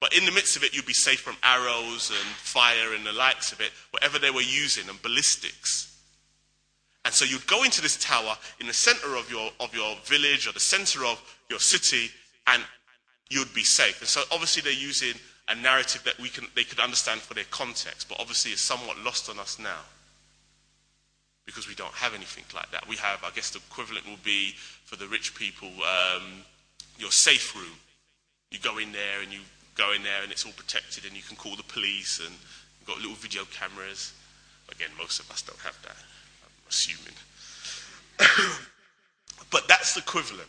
But 0.00 0.16
in 0.16 0.24
the 0.24 0.32
midst 0.32 0.56
of 0.56 0.62
it, 0.62 0.74
you'll 0.74 0.86
be 0.86 0.94
safe 0.94 1.20
from 1.20 1.36
arrows 1.42 2.10
and 2.10 2.28
fire 2.36 2.94
and 2.94 3.04
the 3.04 3.12
likes 3.12 3.52
of 3.52 3.60
it, 3.60 3.70
whatever 3.90 4.18
they 4.18 4.30
were 4.30 4.40
using, 4.40 4.88
and 4.88 5.02
ballistics. 5.02 5.98
And 7.04 7.12
so 7.12 7.24
you'd 7.24 7.46
go 7.46 7.64
into 7.64 7.82
this 7.82 7.96
tower 7.96 8.36
in 8.60 8.66
the 8.66 8.72
center 8.72 9.16
of 9.16 9.30
your, 9.30 9.50
of 9.58 9.74
your 9.74 9.96
village 10.04 10.46
or 10.46 10.52
the 10.52 10.60
center 10.60 11.04
of 11.04 11.20
your 11.48 11.58
city, 11.58 12.10
and 12.46 12.62
you'd 13.30 13.52
be 13.52 13.64
safe. 13.64 14.00
And 14.00 14.08
so 14.08 14.22
obviously 14.30 14.62
they're 14.62 14.72
using 14.72 15.14
a 15.50 15.54
narrative 15.56 16.04
that 16.04 16.18
we 16.18 16.28
can, 16.28 16.46
they 16.54 16.64
could 16.64 16.78
understand 16.78 17.20
for 17.20 17.34
their 17.34 17.44
context, 17.50 18.08
but 18.08 18.20
obviously 18.20 18.52
is 18.52 18.60
somewhat 18.60 18.98
lost 18.98 19.28
on 19.28 19.38
us 19.38 19.58
now 19.58 19.80
because 21.44 21.68
we 21.68 21.74
don't 21.74 21.94
have 21.94 22.14
anything 22.14 22.44
like 22.54 22.70
that. 22.70 22.86
We 22.88 22.96
have, 22.96 23.24
I 23.24 23.30
guess 23.30 23.50
the 23.50 23.58
equivalent 23.58 24.06
will 24.06 24.22
be 24.22 24.52
for 24.84 24.94
the 24.94 25.08
rich 25.08 25.34
people, 25.34 25.68
um, 25.68 26.44
your 26.98 27.10
safe 27.10 27.56
room. 27.56 27.74
You 28.52 28.60
go 28.60 28.78
in 28.78 28.92
there 28.92 29.20
and 29.22 29.32
you 29.32 29.40
go 29.74 29.92
in 29.92 30.04
there 30.04 30.22
and 30.22 30.30
it's 30.30 30.46
all 30.46 30.52
protected 30.52 31.04
and 31.04 31.16
you 31.16 31.22
can 31.22 31.36
call 31.36 31.56
the 31.56 31.64
police 31.64 32.20
and 32.20 32.30
you've 32.30 32.86
got 32.86 32.98
little 32.98 33.16
video 33.16 33.42
cameras. 33.46 34.12
Again, 34.70 34.90
most 34.96 35.18
of 35.18 35.28
us 35.32 35.42
don't 35.42 35.58
have 35.60 35.76
that, 35.82 35.96
I'm 36.44 36.68
assuming. 36.68 37.14
but 39.50 39.66
that's 39.66 39.94
the 39.94 40.00
equivalent. 40.00 40.48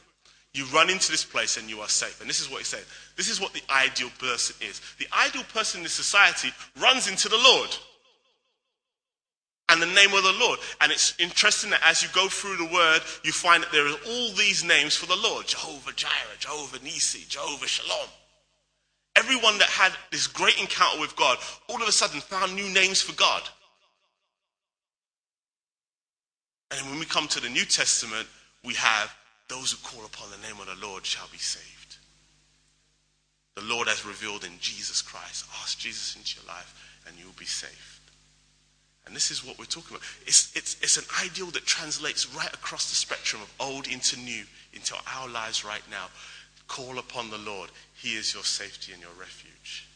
You 0.53 0.65
run 0.65 0.89
into 0.89 1.11
this 1.11 1.23
place 1.23 1.57
and 1.57 1.69
you 1.69 1.79
are 1.79 1.87
safe. 1.87 2.19
And 2.19 2.29
this 2.29 2.41
is 2.41 2.49
what 2.49 2.59
he 2.59 2.65
said. 2.65 2.83
This 3.15 3.29
is 3.29 3.39
what 3.39 3.53
the 3.53 3.61
ideal 3.69 4.09
person 4.19 4.55
is. 4.67 4.81
The 4.99 5.07
ideal 5.17 5.43
person 5.53 5.79
in 5.79 5.83
this 5.83 5.93
society 5.93 6.49
runs 6.79 7.07
into 7.07 7.29
the 7.29 7.37
Lord 7.37 7.69
and 9.69 9.81
the 9.81 9.85
name 9.85 10.13
of 10.13 10.23
the 10.23 10.35
Lord. 10.37 10.59
And 10.81 10.91
it's 10.91 11.15
interesting 11.17 11.69
that 11.69 11.81
as 11.85 12.03
you 12.03 12.09
go 12.13 12.27
through 12.27 12.57
the 12.57 12.73
word, 12.73 12.99
you 13.23 13.31
find 13.31 13.63
that 13.63 13.71
there 13.71 13.87
are 13.87 13.97
all 14.07 14.33
these 14.33 14.63
names 14.63 14.95
for 14.95 15.05
the 15.05 15.15
Lord 15.15 15.47
Jehovah 15.47 15.93
Jireh, 15.93 16.37
Jehovah 16.39 16.83
Nisi, 16.83 17.25
Jehovah 17.29 17.67
Shalom. 17.67 18.09
Everyone 19.15 19.57
that 19.59 19.69
had 19.69 19.93
this 20.11 20.27
great 20.27 20.59
encounter 20.59 20.99
with 20.99 21.15
God 21.15 21.37
all 21.69 21.81
of 21.81 21.87
a 21.87 21.91
sudden 21.93 22.19
found 22.19 22.55
new 22.55 22.69
names 22.69 23.01
for 23.01 23.13
God. 23.13 23.41
And 26.71 26.89
when 26.89 26.99
we 26.99 27.05
come 27.05 27.27
to 27.29 27.39
the 27.39 27.49
New 27.49 27.65
Testament, 27.65 28.27
we 28.63 28.73
have 28.75 29.13
those 29.51 29.73
who 29.73 29.77
call 29.83 30.05
upon 30.05 30.31
the 30.31 30.47
name 30.47 30.59
of 30.61 30.67
the 30.67 30.87
Lord 30.87 31.05
shall 31.05 31.27
be 31.29 31.37
saved. 31.37 31.97
The 33.55 33.63
Lord 33.63 33.89
has 33.89 34.05
revealed 34.05 34.45
in 34.45 34.53
Jesus 34.61 35.01
Christ. 35.01 35.45
Ask 35.61 35.77
Jesus 35.77 36.15
into 36.15 36.39
your 36.39 36.47
life 36.47 37.03
and 37.05 37.15
you'll 37.19 37.37
be 37.37 37.45
saved. 37.45 37.75
And 39.05 39.13
this 39.13 39.29
is 39.29 39.43
what 39.43 39.59
we're 39.59 39.65
talking 39.65 39.97
about. 39.97 40.07
It's, 40.25 40.55
it's, 40.55 40.77
it's 40.81 40.95
an 40.95 41.03
ideal 41.21 41.47
that 41.47 41.65
translates 41.65 42.33
right 42.33 42.53
across 42.53 42.89
the 42.89 42.95
spectrum 42.95 43.41
of 43.41 43.53
old 43.59 43.87
into 43.87 44.17
new, 44.17 44.45
into 44.71 44.95
our 45.17 45.27
lives 45.27 45.65
right 45.65 45.83
now. 45.91 46.07
Call 46.69 46.97
upon 46.97 47.29
the 47.29 47.37
Lord. 47.37 47.71
He 47.95 48.15
is 48.15 48.33
your 48.33 48.43
safety 48.43 48.93
and 48.93 49.01
your 49.01 49.11
refuge. 49.19 49.89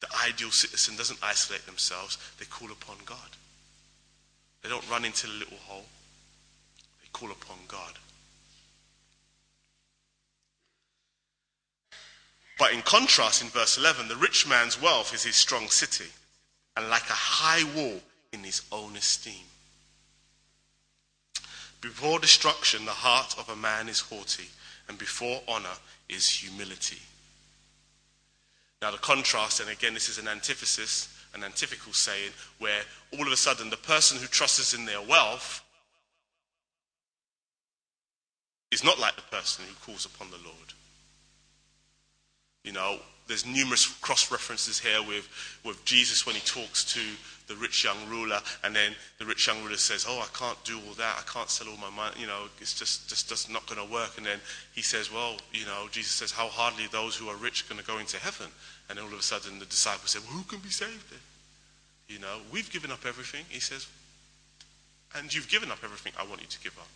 The 0.00 0.08
ideal 0.26 0.50
citizen 0.50 0.96
doesn't 0.96 1.22
isolate 1.22 1.64
themselves, 1.66 2.18
they 2.38 2.46
call 2.46 2.72
upon 2.72 2.96
God. 3.04 3.18
They 4.62 4.68
don't 4.68 4.90
run 4.90 5.04
into 5.04 5.26
the 5.26 5.34
little 5.34 5.58
hole, 5.68 5.84
call 7.12 7.30
upon 7.30 7.58
God. 7.68 7.92
But 12.58 12.74
in 12.74 12.82
contrast, 12.82 13.40
in 13.42 13.48
verse 13.48 13.78
11, 13.78 14.08
the 14.08 14.16
rich 14.16 14.46
man's 14.46 14.80
wealth 14.80 15.14
is 15.14 15.24
his 15.24 15.36
strong 15.36 15.68
city, 15.68 16.10
and 16.76 16.90
like 16.90 17.08
a 17.08 17.14
high 17.14 17.64
wall 17.74 18.00
in 18.32 18.44
his 18.44 18.62
own 18.70 18.96
esteem. 18.96 19.44
Before 21.80 22.18
destruction, 22.18 22.84
the 22.84 22.90
heart 22.90 23.34
of 23.38 23.48
a 23.48 23.56
man 23.56 23.88
is 23.88 24.00
haughty, 24.00 24.48
and 24.88 24.98
before 24.98 25.40
honor 25.48 25.78
is 26.10 26.28
humility. 26.28 26.98
Now, 28.82 28.90
the 28.90 28.98
contrast, 28.98 29.60
and 29.60 29.70
again, 29.70 29.94
this 29.94 30.10
is 30.10 30.18
an 30.18 30.28
antithesis, 30.28 31.08
an 31.34 31.42
antithetical 31.42 31.94
saying, 31.94 32.32
where 32.58 32.82
all 33.14 33.26
of 33.26 33.32
a 33.32 33.36
sudden 33.36 33.70
the 33.70 33.76
person 33.76 34.18
who 34.18 34.26
trusts 34.26 34.74
in 34.74 34.84
their 34.84 35.00
wealth 35.00 35.62
is 38.70 38.84
not 38.84 38.98
like 38.98 39.16
the 39.16 39.22
person 39.22 39.64
who 39.66 39.74
calls 39.84 40.06
upon 40.06 40.30
the 40.30 40.38
Lord. 40.38 40.56
You 42.64 42.72
know, 42.72 42.98
there's 43.26 43.46
numerous 43.46 43.86
cross 43.86 44.30
references 44.30 44.78
here 44.78 45.02
with, 45.02 45.28
with 45.64 45.84
Jesus 45.84 46.26
when 46.26 46.34
he 46.34 46.40
talks 46.42 46.84
to 46.94 47.00
the 47.46 47.54
rich 47.56 47.84
young 47.84 47.96
ruler, 48.08 48.38
and 48.62 48.74
then 48.74 48.92
the 49.18 49.24
rich 49.24 49.46
young 49.46 49.62
ruler 49.62 49.76
says, 49.76 50.04
"Oh, 50.08 50.20
I 50.20 50.26
can't 50.36 50.62
do 50.64 50.78
all 50.86 50.94
that. 50.94 51.16
I 51.18 51.32
can't 51.32 51.50
sell 51.50 51.68
all 51.68 51.76
my 51.76 51.90
money. 51.90 52.20
You 52.20 52.26
know, 52.26 52.44
it's 52.60 52.78
just 52.78 53.08
just, 53.08 53.28
just 53.28 53.50
not 53.50 53.66
going 53.66 53.84
to 53.84 53.92
work." 53.92 54.18
And 54.18 54.26
then 54.26 54.40
he 54.74 54.82
says, 54.82 55.12
"Well, 55.12 55.36
you 55.52 55.64
know," 55.64 55.88
Jesus 55.90 56.12
says, 56.12 56.30
"How 56.30 56.48
hardly 56.48 56.86
those 56.88 57.16
who 57.16 57.28
are 57.28 57.36
rich 57.36 57.68
going 57.68 57.80
to 57.80 57.86
go 57.86 57.98
into 57.98 58.18
heaven." 58.18 58.48
And 58.88 58.98
all 58.98 59.06
of 59.06 59.18
a 59.18 59.22
sudden, 59.22 59.58
the 59.58 59.66
disciples 59.66 60.10
say, 60.10 60.20
"Well, 60.20 60.38
who 60.38 60.42
can 60.44 60.58
be 60.60 60.70
saved 60.70 61.10
then?" 61.10 61.20
You 62.08 62.18
know, 62.18 62.38
we've 62.52 62.70
given 62.70 62.92
up 62.92 63.06
everything. 63.06 63.44
He 63.48 63.60
says, 63.60 63.86
"And 65.14 65.32
you've 65.32 65.48
given 65.48 65.70
up 65.70 65.78
everything 65.82 66.12
I 66.18 66.24
want 66.24 66.42
you 66.42 66.48
to 66.48 66.60
give 66.60 66.78
up." 66.78 66.88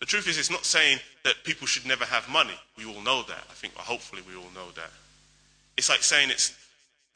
The 0.00 0.06
truth 0.06 0.26
is, 0.28 0.38
it's 0.38 0.50
not 0.50 0.64
saying 0.64 0.98
that 1.24 1.34
people 1.44 1.66
should 1.66 1.86
never 1.86 2.04
have 2.04 2.28
money. 2.28 2.58
We 2.76 2.86
all 2.86 3.02
know 3.02 3.22
that. 3.22 3.44
I 3.50 3.54
think, 3.54 3.74
hopefully, 3.74 4.22
we 4.26 4.34
all 4.34 4.50
know 4.54 4.70
that. 4.74 4.90
It's 5.76 5.88
like 5.88 6.02
saying 6.02 6.30
it's 6.30 6.56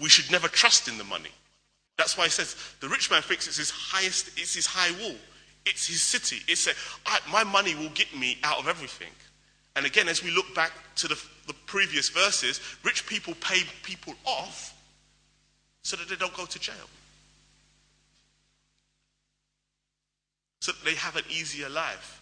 we 0.00 0.08
should 0.08 0.30
never 0.30 0.48
trust 0.48 0.88
in 0.88 0.98
the 0.98 1.04
money. 1.04 1.30
That's 1.96 2.18
why 2.18 2.24
he 2.24 2.30
says 2.30 2.56
the 2.80 2.88
rich 2.88 3.10
man 3.10 3.22
thinks 3.22 3.46
it's 3.46 3.56
his 3.56 3.70
highest, 3.70 4.38
it's 4.38 4.54
his 4.54 4.66
high 4.66 4.90
wall, 5.02 5.16
it's 5.64 5.86
his 5.86 6.02
city. 6.02 6.42
It's 6.48 6.66
a, 6.66 6.72
I, 7.06 7.20
my 7.30 7.44
money 7.44 7.74
will 7.74 7.90
get 7.90 8.14
me 8.16 8.38
out 8.42 8.58
of 8.58 8.68
everything. 8.68 9.10
And 9.76 9.86
again, 9.86 10.08
as 10.08 10.22
we 10.22 10.30
look 10.30 10.54
back 10.54 10.72
to 10.96 11.08
the, 11.08 11.20
the 11.46 11.54
previous 11.66 12.08
verses, 12.08 12.60
rich 12.84 13.06
people 13.06 13.34
pay 13.40 13.62
people 13.82 14.14
off 14.24 14.74
so 15.82 15.96
that 15.96 16.08
they 16.08 16.16
don't 16.16 16.34
go 16.34 16.46
to 16.46 16.58
jail. 16.58 16.74
So 20.60 20.72
that 20.72 20.84
they 20.84 20.94
have 20.94 21.16
an 21.16 21.24
easier 21.28 21.68
life. 21.68 22.20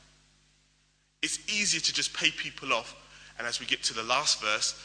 It's 1.22 1.38
easier 1.48 1.80
to 1.80 1.92
just 1.92 2.14
pay 2.14 2.30
people 2.30 2.72
off. 2.72 2.96
And 3.38 3.46
as 3.46 3.60
we 3.60 3.66
get 3.66 3.82
to 3.84 3.94
the 3.94 4.02
last 4.02 4.40
verse, 4.40 4.80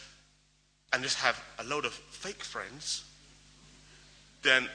and 0.94 1.04
just 1.04 1.18
have 1.20 1.42
a 1.60 1.64
load 1.64 1.86
of 1.86 1.94
fake 1.94 2.44
friends 2.44 3.04
than 4.44 4.68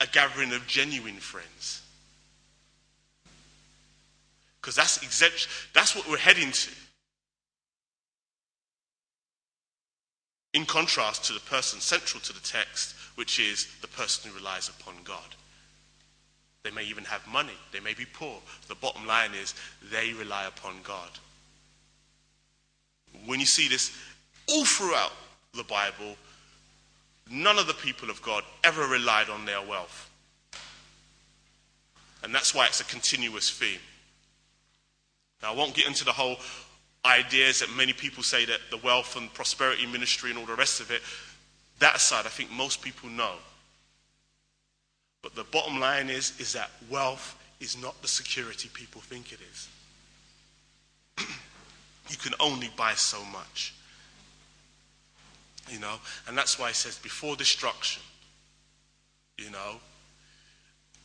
a 0.00 0.06
gathering 0.06 0.52
of 0.52 0.66
genuine 0.66 1.16
friends. 1.16 1.82
Because 4.60 4.74
that's 4.74 5.02
exact, 5.02 5.48
that's 5.74 5.94
what 5.94 6.08
we're 6.08 6.16
heading 6.16 6.52
to. 6.52 6.70
In 10.54 10.64
contrast 10.64 11.24
to 11.24 11.32
the 11.32 11.40
person 11.40 11.80
central 11.80 12.20
to 12.22 12.32
the 12.32 12.40
text, 12.40 12.94
which 13.16 13.38
is 13.38 13.66
the 13.82 13.88
person 13.88 14.30
who 14.30 14.36
relies 14.36 14.68
upon 14.68 14.94
God. 15.04 15.34
They 16.64 16.70
may 16.70 16.84
even 16.84 17.04
have 17.04 17.26
money. 17.26 17.54
They 17.72 17.80
may 17.80 17.94
be 17.94 18.04
poor. 18.04 18.40
The 18.66 18.74
bottom 18.74 19.06
line 19.06 19.30
is 19.34 19.54
they 19.90 20.12
rely 20.12 20.46
upon 20.46 20.76
God. 20.82 21.10
When 23.26 23.40
you 23.40 23.46
see 23.46 23.68
this 23.68 23.96
all 24.48 24.64
throughout 24.64 25.12
the 25.54 25.64
Bible, 25.64 26.16
none 27.30 27.58
of 27.58 27.66
the 27.66 27.74
people 27.74 28.10
of 28.10 28.20
God 28.22 28.44
ever 28.64 28.86
relied 28.86 29.30
on 29.30 29.44
their 29.44 29.62
wealth. 29.62 30.10
And 32.22 32.34
that's 32.34 32.54
why 32.54 32.66
it's 32.66 32.80
a 32.80 32.84
continuous 32.84 33.50
theme. 33.50 33.80
Now, 35.42 35.52
I 35.52 35.56
won't 35.56 35.74
get 35.74 35.86
into 35.86 36.04
the 36.04 36.12
whole 36.12 36.36
ideas 37.04 37.60
that 37.60 37.70
many 37.76 37.92
people 37.92 38.22
say 38.22 38.44
that 38.44 38.58
the 38.70 38.76
wealth 38.78 39.16
and 39.16 39.32
prosperity 39.32 39.86
ministry 39.86 40.30
and 40.30 40.38
all 40.38 40.46
the 40.46 40.54
rest 40.54 40.80
of 40.80 40.90
it. 40.90 41.00
That 41.78 42.00
side, 42.00 42.26
I 42.26 42.28
think 42.28 42.50
most 42.50 42.82
people 42.82 43.08
know. 43.08 43.34
But 45.28 45.46
the 45.46 45.50
bottom 45.50 45.78
line 45.78 46.08
is, 46.08 46.38
is 46.40 46.54
that 46.54 46.70
wealth 46.88 47.36
is 47.60 47.80
not 47.80 48.00
the 48.00 48.08
security 48.08 48.70
people 48.72 49.02
think 49.02 49.30
it 49.30 49.40
is. 49.52 49.68
you 52.08 52.16
can 52.16 52.32
only 52.40 52.70
buy 52.78 52.94
so 52.94 53.22
much. 53.26 53.74
You 55.70 55.80
know, 55.80 55.96
and 56.26 56.38
that's 56.38 56.58
why 56.58 56.70
it 56.70 56.76
says 56.76 56.98
before 56.98 57.36
destruction, 57.36 58.02
you 59.36 59.50
know, 59.50 59.76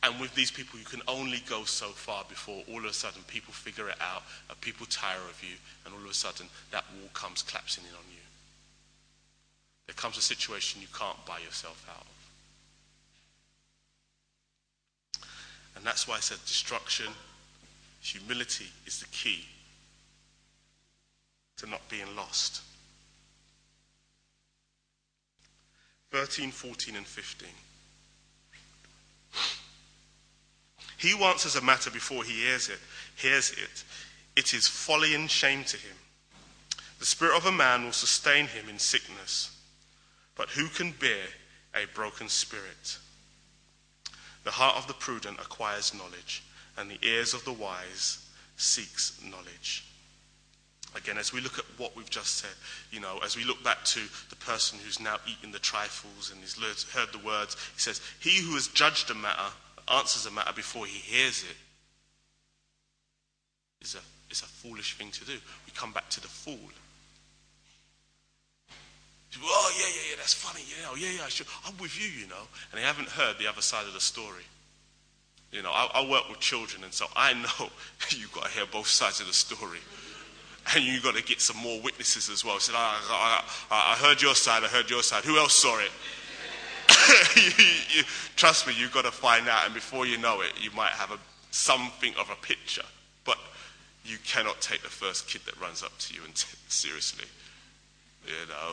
and 0.02 0.18
with 0.18 0.34
these 0.34 0.50
people, 0.50 0.78
you 0.78 0.86
can 0.86 1.02
only 1.06 1.42
go 1.46 1.64
so 1.64 1.88
far 1.88 2.24
before 2.26 2.62
all 2.70 2.78
of 2.78 2.84
a 2.86 2.92
sudden 2.94 3.20
people 3.26 3.52
figure 3.52 3.90
it 3.90 3.96
out, 4.00 4.22
and 4.48 4.58
people 4.62 4.86
tire 4.86 5.20
of 5.28 5.42
you, 5.42 5.56
and 5.84 5.92
all 5.92 6.00
of 6.00 6.10
a 6.10 6.14
sudden 6.14 6.46
that 6.70 6.84
wall 6.98 7.10
comes 7.12 7.42
collapsing 7.42 7.84
in 7.84 7.90
on 7.90 8.04
you. 8.10 8.22
There 9.86 9.94
comes 9.94 10.16
a 10.16 10.22
situation 10.22 10.80
you 10.80 10.88
can't 10.98 11.22
buy 11.26 11.40
yourself 11.40 11.86
out 11.90 12.00
of. 12.00 12.13
And 15.76 15.84
that's 15.84 16.06
why 16.06 16.16
I 16.16 16.20
said 16.20 16.38
destruction, 16.46 17.06
humility 18.00 18.66
is 18.86 19.00
the 19.00 19.06
key 19.06 19.44
to 21.56 21.66
not 21.66 21.88
being 21.88 22.14
lost. 22.16 22.62
13, 26.10 26.50
14, 26.50 26.96
and 26.96 27.06
15. 27.06 27.48
He 30.96 31.10
who 31.10 31.24
answers 31.24 31.56
a 31.56 31.60
matter 31.60 31.90
before 31.90 32.22
he 32.22 32.44
hears 32.44 32.68
it, 32.68 32.78
hears 33.16 33.50
it. 33.50 33.84
It 34.36 34.54
is 34.54 34.68
folly 34.68 35.14
and 35.14 35.30
shame 35.30 35.64
to 35.64 35.76
him. 35.76 35.96
The 36.98 37.06
spirit 37.06 37.36
of 37.36 37.46
a 37.46 37.52
man 37.52 37.84
will 37.84 37.92
sustain 37.92 38.46
him 38.46 38.68
in 38.68 38.78
sickness, 38.78 39.56
but 40.36 40.50
who 40.50 40.68
can 40.68 40.92
bear 40.92 41.26
a 41.74 41.86
broken 41.94 42.28
spirit? 42.28 42.98
The 44.44 44.50
heart 44.50 44.76
of 44.76 44.86
the 44.86 44.94
prudent 44.94 45.40
acquires 45.40 45.94
knowledge, 45.94 46.42
and 46.76 46.90
the 46.90 46.98
ears 47.02 47.34
of 47.34 47.44
the 47.44 47.52
wise 47.52 48.24
seeks 48.56 49.20
knowledge. 49.22 49.84
Again, 50.94 51.18
as 51.18 51.32
we 51.32 51.40
look 51.40 51.58
at 51.58 51.64
what 51.76 51.96
we've 51.96 52.10
just 52.10 52.36
said, 52.36 52.54
you 52.92 53.00
know, 53.00 53.18
as 53.24 53.36
we 53.36 53.44
look 53.44 53.64
back 53.64 53.84
to 53.86 54.00
the 54.30 54.36
person 54.36 54.78
who's 54.78 55.00
now 55.00 55.16
eaten 55.26 55.50
the 55.50 55.58
trifles 55.58 56.30
and 56.30 56.40
he's 56.40 56.54
heard 56.92 57.08
the 57.12 57.26
words, 57.26 57.56
he 57.74 57.80
says, 57.80 58.00
He 58.20 58.40
who 58.40 58.54
has 58.54 58.68
judged 58.68 59.10
a 59.10 59.14
matter, 59.14 59.50
answers 59.92 60.26
a 60.26 60.30
matter 60.30 60.52
before 60.52 60.86
he 60.86 60.98
hears 60.98 61.42
it. 61.42 61.56
it, 63.80 63.86
is 63.86 63.94
a, 63.96 64.00
is 64.30 64.42
a 64.42 64.46
foolish 64.46 64.96
thing 64.96 65.10
to 65.10 65.24
do. 65.24 65.32
We 65.32 65.72
come 65.74 65.92
back 65.92 66.08
to 66.10 66.20
the 66.20 66.28
fool. 66.28 66.70
Oh, 69.42 69.72
yeah, 69.78 69.86
yeah, 69.86 70.10
yeah, 70.10 70.16
that's 70.16 70.34
funny. 70.34 70.64
Yeah, 70.68 70.88
oh, 70.90 70.96
yeah, 70.96 71.10
yeah, 71.18 71.28
sure. 71.28 71.46
I'm 71.66 71.76
with 71.78 71.98
you, 71.98 72.08
you 72.08 72.28
know. 72.28 72.46
And 72.70 72.80
they 72.80 72.84
haven't 72.84 73.08
heard 73.08 73.38
the 73.38 73.48
other 73.48 73.62
side 73.62 73.86
of 73.86 73.94
the 73.94 74.00
story. 74.00 74.44
You 75.52 75.62
know, 75.62 75.70
I, 75.70 75.88
I 75.94 76.10
work 76.10 76.28
with 76.28 76.40
children, 76.40 76.82
and 76.84 76.92
so 76.92 77.06
I 77.14 77.32
know 77.42 77.70
you've 78.10 78.32
got 78.32 78.46
to 78.46 78.50
hear 78.50 78.66
both 78.70 78.88
sides 78.88 79.20
of 79.20 79.26
the 79.26 79.32
story. 79.32 79.78
And 80.74 80.82
you've 80.82 81.02
got 81.02 81.14
to 81.14 81.22
get 81.22 81.40
some 81.40 81.58
more 81.58 81.80
witnesses 81.82 82.30
as 82.30 82.44
well. 82.44 82.58
Said, 82.58 82.74
I, 82.76 82.98
I, 83.70 83.92
I 83.92 83.96
heard 83.96 84.22
your 84.22 84.34
side, 84.34 84.64
I 84.64 84.68
heard 84.68 84.88
your 84.88 85.02
side. 85.02 85.24
Who 85.24 85.38
else 85.38 85.52
saw 85.52 85.78
it? 85.78 85.90
trust 88.36 88.66
me, 88.66 88.74
you've 88.76 88.92
got 88.92 89.04
to 89.04 89.10
find 89.10 89.48
out, 89.48 89.64
and 89.64 89.74
before 89.74 90.06
you 90.06 90.18
know 90.18 90.40
it, 90.40 90.52
you 90.60 90.70
might 90.72 90.92
have 90.92 91.10
a, 91.10 91.18
something 91.50 92.14
of 92.18 92.30
a 92.30 92.36
picture. 92.46 92.84
But 93.24 93.38
you 94.04 94.16
cannot 94.24 94.60
take 94.60 94.82
the 94.82 94.88
first 94.88 95.28
kid 95.28 95.42
that 95.46 95.60
runs 95.60 95.82
up 95.82 95.96
to 95.98 96.14
you 96.14 96.20
and 96.22 96.30
it 96.30 96.46
seriously. 96.68 97.26
You 98.26 98.48
know, 98.48 98.72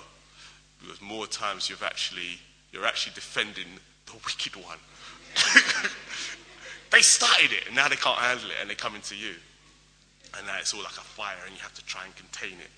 because 0.81 1.01
more 1.01 1.27
times 1.27 1.69
you've 1.69 1.83
actually 1.83 2.39
you're 2.71 2.85
actually 2.85 3.13
defending 3.13 3.67
the 4.05 4.13
wicked 4.13 4.55
one. 4.55 4.77
they 6.91 7.01
started 7.01 7.51
it, 7.51 7.67
and 7.67 7.75
now 7.75 7.87
they 7.87 7.95
can't 7.95 8.17
handle 8.17 8.49
it, 8.49 8.55
and 8.59 8.69
they're 8.69 8.75
coming 8.75 9.01
to 9.01 9.15
you, 9.15 9.35
and 10.37 10.47
now 10.47 10.55
it's 10.59 10.73
all 10.73 10.81
like 10.81 10.97
a 10.97 11.01
fire, 11.01 11.35
and 11.45 11.55
you 11.55 11.61
have 11.61 11.73
to 11.73 11.85
try 11.85 12.03
and 12.05 12.15
contain 12.15 12.57
it. 12.59 12.71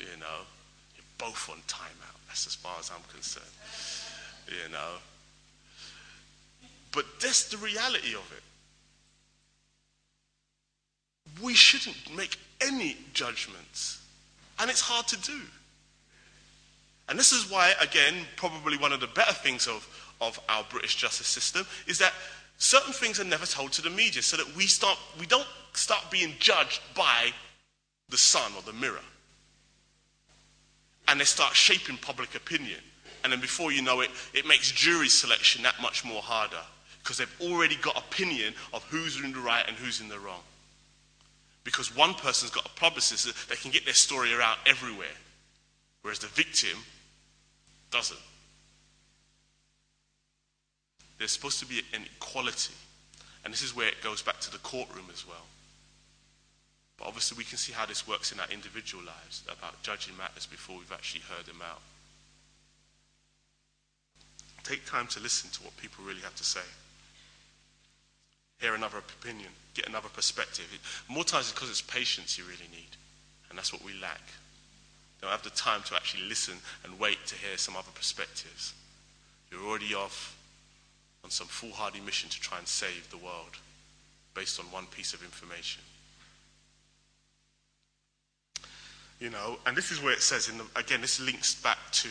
You 0.00 0.18
know, 0.18 0.46
you're 0.96 1.04
both 1.18 1.48
on 1.50 1.56
timeout. 1.68 2.18
That's 2.28 2.46
as 2.46 2.54
far 2.54 2.76
as 2.78 2.90
I'm 2.90 3.02
concerned. 3.12 3.44
You 4.46 4.72
know, 4.72 4.98
but 6.92 7.04
that's 7.20 7.48
the 7.48 7.56
reality 7.58 8.14
of 8.14 8.32
it. 8.36 8.42
We 11.42 11.54
shouldn't 11.54 12.14
make 12.14 12.36
any 12.60 12.96
judgments, 13.14 14.02
and 14.58 14.70
it's 14.70 14.80
hard 14.80 15.08
to 15.08 15.16
do. 15.18 15.40
And 17.12 17.18
this 17.18 17.32
is 17.32 17.50
why, 17.50 17.74
again, 17.78 18.14
probably 18.36 18.78
one 18.78 18.90
of 18.90 19.00
the 19.00 19.06
better 19.06 19.34
things 19.34 19.66
of, 19.66 19.86
of 20.22 20.40
our 20.48 20.64
British 20.70 20.96
justice 20.96 21.26
system 21.26 21.66
is 21.86 21.98
that 21.98 22.14
certain 22.56 22.94
things 22.94 23.20
are 23.20 23.24
never 23.24 23.44
told 23.44 23.72
to 23.72 23.82
the 23.82 23.90
media 23.90 24.22
so 24.22 24.38
that 24.38 24.56
we, 24.56 24.64
start, 24.64 24.98
we 25.20 25.26
don't 25.26 25.46
start 25.74 26.10
being 26.10 26.32
judged 26.38 26.80
by 26.96 27.30
the 28.08 28.16
sun 28.16 28.50
or 28.56 28.62
the 28.62 28.72
mirror. 28.72 29.04
And 31.06 31.20
they 31.20 31.26
start 31.26 31.54
shaping 31.54 31.98
public 31.98 32.34
opinion. 32.34 32.80
And 33.24 33.30
then 33.30 33.42
before 33.42 33.72
you 33.72 33.82
know 33.82 34.00
it, 34.00 34.08
it 34.32 34.46
makes 34.46 34.72
jury 34.72 35.08
selection 35.08 35.62
that 35.64 35.74
much 35.82 36.06
more 36.06 36.22
harder 36.22 36.64
because 37.02 37.18
they've 37.18 37.40
already 37.42 37.76
got 37.76 37.98
opinion 37.98 38.54
of 38.72 38.82
who's 38.84 39.22
in 39.22 39.34
the 39.34 39.38
right 39.38 39.64
and 39.68 39.76
who's 39.76 40.00
in 40.00 40.08
the 40.08 40.18
wrong. 40.18 40.40
Because 41.62 41.94
one 41.94 42.14
person's 42.14 42.52
got 42.52 42.64
a 42.64 42.80
publicist 42.80 43.26
that 43.50 43.60
can 43.60 43.70
get 43.70 43.84
their 43.84 43.92
story 43.92 44.32
around 44.32 44.56
everywhere, 44.64 45.18
whereas 46.00 46.18
the 46.18 46.26
victim 46.28 46.78
doesn't. 47.92 48.18
There's 51.18 51.30
supposed 51.30 51.60
to 51.60 51.66
be 51.66 51.82
an 51.94 52.02
equality. 52.16 52.74
And 53.44 53.52
this 53.52 53.62
is 53.62 53.76
where 53.76 53.86
it 53.86 54.02
goes 54.02 54.22
back 54.22 54.40
to 54.40 54.50
the 54.50 54.58
courtroom 54.58 55.06
as 55.12 55.26
well. 55.26 55.46
But 56.98 57.06
obviously, 57.06 57.38
we 57.38 57.44
can 57.44 57.58
see 57.58 57.72
how 57.72 57.86
this 57.86 58.08
works 58.08 58.32
in 58.32 58.40
our 58.40 58.46
individual 58.50 59.04
lives 59.04 59.42
about 59.46 59.80
judging 59.82 60.16
matters 60.16 60.46
before 60.46 60.78
we've 60.78 60.92
actually 60.92 61.22
heard 61.22 61.46
them 61.46 61.62
out. 61.62 61.80
Take 64.64 64.86
time 64.86 65.06
to 65.08 65.20
listen 65.20 65.50
to 65.50 65.62
what 65.62 65.76
people 65.76 66.04
really 66.04 66.20
have 66.22 66.36
to 66.36 66.44
say. 66.44 66.60
Hear 68.60 68.74
another 68.74 68.98
opinion, 68.98 69.50
get 69.74 69.88
another 69.88 70.08
perspective. 70.08 70.66
More 71.08 71.24
times 71.24 71.46
it's 71.46 71.52
because 71.52 71.70
it's 71.70 71.82
patience 71.82 72.38
you 72.38 72.44
really 72.44 72.70
need. 72.70 72.96
And 73.50 73.58
that's 73.58 73.72
what 73.72 73.84
we 73.84 73.92
lack 74.00 74.22
don't 75.22 75.30
have 75.30 75.42
the 75.42 75.50
time 75.50 75.82
to 75.84 75.94
actually 75.94 76.24
listen 76.24 76.54
and 76.84 76.98
wait 76.98 77.24
to 77.26 77.36
hear 77.36 77.56
some 77.56 77.76
other 77.76 77.92
perspectives. 77.94 78.74
You're 79.50 79.64
already 79.64 79.94
off 79.94 80.36
on 81.24 81.30
some 81.30 81.46
foolhardy 81.46 82.00
mission 82.00 82.28
to 82.28 82.40
try 82.40 82.58
and 82.58 82.66
save 82.66 83.08
the 83.10 83.16
world 83.16 83.56
based 84.34 84.58
on 84.58 84.66
one 84.66 84.86
piece 84.86 85.14
of 85.14 85.22
information. 85.22 85.82
You 89.22 89.30
know, 89.30 89.56
and 89.66 89.76
this 89.76 89.92
is 89.92 90.02
where 90.02 90.12
it 90.12 90.20
says, 90.20 90.48
in 90.48 90.58
the, 90.58 90.64
again, 90.74 91.00
this 91.00 91.20
links 91.20 91.54
back 91.54 91.78
to 91.92 92.08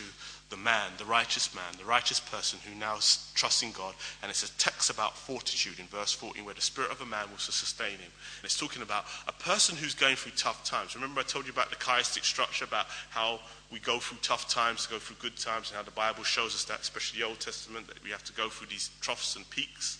the 0.48 0.56
man, 0.56 0.92
the 0.96 1.04
righteous 1.04 1.54
man, 1.54 1.74
the 1.78 1.84
righteous 1.84 2.18
person 2.18 2.58
who 2.64 2.74
now 2.74 2.94
trusts 3.34 3.62
in 3.62 3.70
God. 3.72 3.94
And 4.22 4.30
it's 4.30 4.42
a 4.42 4.56
text 4.56 4.88
about 4.88 5.14
fortitude 5.14 5.78
in 5.78 5.84
verse 5.88 6.14
14 6.14 6.42
where 6.42 6.54
the 6.54 6.62
spirit 6.62 6.90
of 6.90 7.02
a 7.02 7.04
man 7.04 7.30
will 7.30 7.36
sustain 7.36 7.90
him. 7.90 8.00
And 8.38 8.44
it's 8.44 8.58
talking 8.58 8.80
about 8.80 9.04
a 9.28 9.32
person 9.32 9.76
who's 9.76 9.94
going 9.94 10.16
through 10.16 10.32
tough 10.38 10.64
times. 10.64 10.94
Remember, 10.94 11.20
I 11.20 11.24
told 11.24 11.44
you 11.44 11.52
about 11.52 11.68
the 11.68 11.76
chiastic 11.76 12.24
structure, 12.24 12.64
about 12.64 12.86
how 13.10 13.40
we 13.70 13.78
go 13.78 13.98
through 13.98 14.16
tough 14.22 14.48
times 14.48 14.86
go 14.86 14.98
through 14.98 15.16
good 15.20 15.36
times, 15.36 15.68
and 15.68 15.76
how 15.76 15.82
the 15.82 15.90
Bible 15.90 16.24
shows 16.24 16.54
us 16.54 16.64
that, 16.64 16.80
especially 16.80 17.20
the 17.20 17.26
Old 17.26 17.40
Testament, 17.40 17.88
that 17.88 18.02
we 18.02 18.08
have 18.08 18.24
to 18.24 18.32
go 18.32 18.48
through 18.48 18.68
these 18.68 18.88
troughs 19.02 19.36
and 19.36 19.48
peaks. 19.50 19.98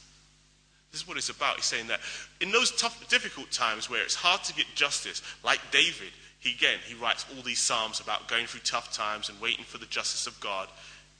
This 0.93 1.03
is 1.03 1.09
what 1.09 1.19
it's 1.19 1.29
about. 1.29 1.57
He's 1.57 1.67
saying 1.67 1.89
that 1.89 2.01
in 2.41 2.53
those 2.53 2.71
tough, 2.71 3.07
difficult 3.11 3.51
times 3.51 3.91
where 3.91 4.03
it's 4.03 4.15
hard 4.15 4.45
to 4.45 4.55
get 4.55 4.65
justice, 4.75 5.21
like 5.45 5.61
David, 5.71 6.09
he 6.43 6.51
again, 6.51 6.80
he 6.84 6.95
writes 6.95 7.24
all 7.34 7.43
these 7.43 7.61
psalms 7.61 8.01
about 8.01 8.26
going 8.26 8.47
through 8.47 8.62
tough 8.64 8.93
times 8.93 9.28
and 9.28 9.40
waiting 9.40 9.64
for 9.64 9.78
the 9.78 9.86
justice 9.86 10.26
of 10.26 10.38
God. 10.40 10.68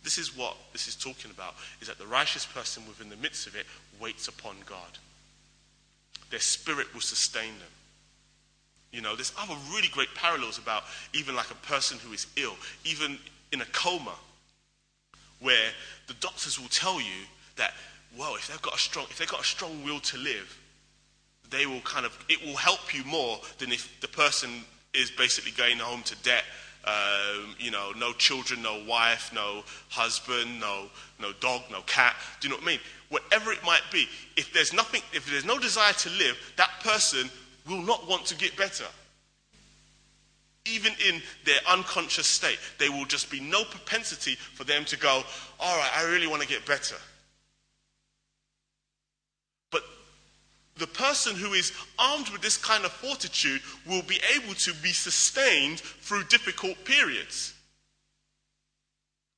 This 0.02 0.18
is 0.18 0.36
what 0.36 0.56
this 0.72 0.88
is 0.88 0.96
talking 0.96 1.30
about, 1.30 1.54
is 1.80 1.86
that 1.86 1.98
the 1.98 2.06
righteous 2.06 2.44
person 2.44 2.82
within 2.88 3.08
the 3.08 3.16
midst 3.16 3.46
of 3.46 3.54
it 3.54 3.64
waits 4.00 4.26
upon 4.26 4.56
God. 4.66 4.98
Their 6.30 6.40
spirit 6.40 6.92
will 6.92 7.00
sustain 7.00 7.52
them. 7.60 7.68
You 8.90 9.00
know, 9.00 9.14
there's 9.14 9.32
other 9.38 9.54
really 9.72 9.86
great 9.88 10.12
parallels 10.16 10.58
about 10.58 10.82
even 11.14 11.36
like 11.36 11.52
a 11.52 11.66
person 11.66 11.98
who 12.00 12.12
is 12.12 12.26
ill, 12.36 12.56
even 12.84 13.16
in 13.52 13.60
a 13.60 13.66
coma, 13.66 14.16
where 15.38 15.70
the 16.08 16.14
doctors 16.14 16.60
will 16.60 16.68
tell 16.68 17.00
you 17.00 17.26
that, 17.54 17.74
well, 18.18 18.34
if 18.34 18.48
they've 18.48 18.60
got 18.60 18.74
a 18.74 18.78
strong, 18.78 19.06
if 19.08 19.18
they've 19.18 19.30
got 19.30 19.42
a 19.42 19.44
strong 19.44 19.84
will 19.84 20.00
to 20.00 20.18
live, 20.18 20.58
they 21.48 21.64
will 21.64 21.80
kind 21.82 22.04
of, 22.04 22.18
it 22.28 22.44
will 22.44 22.56
help 22.56 22.92
you 22.92 23.04
more 23.04 23.38
than 23.58 23.70
if 23.70 24.00
the 24.00 24.08
person 24.08 24.64
is 24.95 25.11
basically 25.11 25.53
going 25.53 25.78
home 25.78 26.03
to 26.05 26.16
debt. 26.22 26.45
Um, 26.84 27.55
you 27.59 27.70
know, 27.70 27.93
no 27.97 28.12
children, 28.12 28.61
no 28.61 28.82
wife, 28.88 29.30
no 29.32 29.62
husband, 29.88 30.59
no, 30.59 30.86
no 31.20 31.32
dog, 31.34 31.62
no 31.70 31.80
cat. 31.82 32.16
Do 32.40 32.49
you 32.49 32.53
know 32.53 32.59
what 32.59 32.64
I 32.64 32.70
mean? 32.72 32.80
Whatever 33.09 33.53
it 33.53 33.62
might 33.64 33.82
be, 33.93 34.09
if 34.36 34.53
there's 34.53 34.72
nothing, 34.72 35.03
if 35.12 35.30
there's 35.30 35.45
no 35.45 35.59
desire 35.59 35.93
to 35.93 36.11
live, 36.11 36.36
that 36.57 36.70
person 36.82 37.30
will 37.68 37.82
not 37.82 38.09
want 38.09 38.26
to 38.26 38.34
get 38.34 38.57
better. 38.57 38.86
Even 40.64 40.93
in 41.09 41.22
their 41.45 41.61
unconscious 41.68 42.26
state, 42.26 42.59
there 42.78 42.90
will 42.90 43.05
just 43.05 43.30
be 43.30 43.38
no 43.38 43.62
propensity 43.64 44.34
for 44.34 44.64
them 44.64 44.84
to 44.86 44.99
go, 44.99 45.22
all 45.61 45.76
right, 45.76 45.90
I 45.97 46.05
really 46.11 46.26
want 46.26 46.43
to 46.43 46.49
get 46.49 46.66
better. 46.66 46.97
The 50.78 50.86
person 50.86 51.36
who 51.36 51.52
is 51.52 51.72
armed 51.98 52.28
with 52.30 52.40
this 52.40 52.56
kind 52.56 52.84
of 52.84 52.92
fortitude 52.92 53.60
will 53.86 54.02
be 54.02 54.20
able 54.34 54.54
to 54.54 54.72
be 54.82 54.92
sustained 54.92 55.80
through 55.80 56.24
difficult 56.24 56.82
periods. 56.84 57.54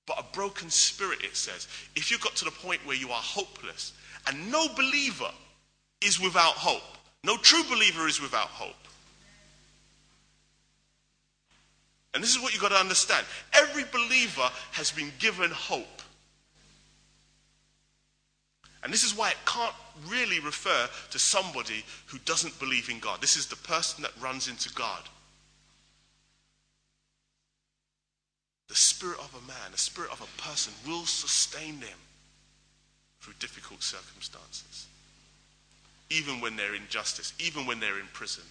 But 0.07 0.18
a 0.18 0.35
broken 0.35 0.70
spirit, 0.70 1.24
it 1.24 1.35
says, 1.35 1.66
if 1.97 2.11
you 2.11 2.18
got 2.18 2.37
to 2.37 2.45
the 2.45 2.51
point 2.51 2.85
where 2.87 2.97
you 2.97 3.09
are 3.11 3.22
hopeless, 3.22 3.95
and 4.26 4.51
no 4.51 4.68
believer 4.74 5.30
is 6.01 6.20
without 6.20 6.55
hope, 6.55 6.82
no 7.24 7.37
true 7.39 7.64
believer 7.64 8.07
is 8.07 8.20
without 8.20 8.49
hope. 8.49 8.74
And 12.12 12.22
this 12.22 12.35
is 12.35 12.41
what 12.41 12.53
you've 12.53 12.62
got 12.62 12.70
to 12.70 12.76
understand. 12.76 13.26
Every 13.53 13.85
believer 13.91 14.49
has 14.72 14.93
been 14.93 15.11
given 15.18 15.51
hope. 15.51 15.94
And 18.85 18.93
this 18.93 19.03
is 19.03 19.16
why 19.16 19.30
it 19.30 19.37
can't 19.47 19.74
really 20.07 20.41
refer 20.41 20.89
to 21.11 21.18
somebody 21.18 21.82
who 22.07 22.18
doesn't 22.18 22.59
believe 22.61 22.91
in 22.91 22.99
God. 22.99 23.22
This 23.22 23.37
is 23.37 23.47
the 23.47 23.57
person 23.57 24.03
that 24.03 24.12
runs 24.20 24.47
into 24.47 24.72
God. 24.74 25.01
The 28.68 28.74
spirit 28.74 29.18
of 29.20 29.35
a 29.35 29.47
man, 29.49 29.72
the 29.72 29.78
spirit 29.78 30.12
of 30.12 30.20
a 30.20 30.43
person 30.43 30.74
will 30.87 31.07
sustain 31.07 31.80
them 31.80 31.99
through 33.20 33.35
difficult 33.39 33.82
circumstances. 33.82 34.87
Even 36.11 36.41
when 36.43 36.57
they're 36.57 36.74
in 36.74 36.87
justice, 36.91 37.32
even 37.39 37.66
when 37.66 37.80
they're 37.80 37.99
in 37.99 38.09
prison 38.12 38.45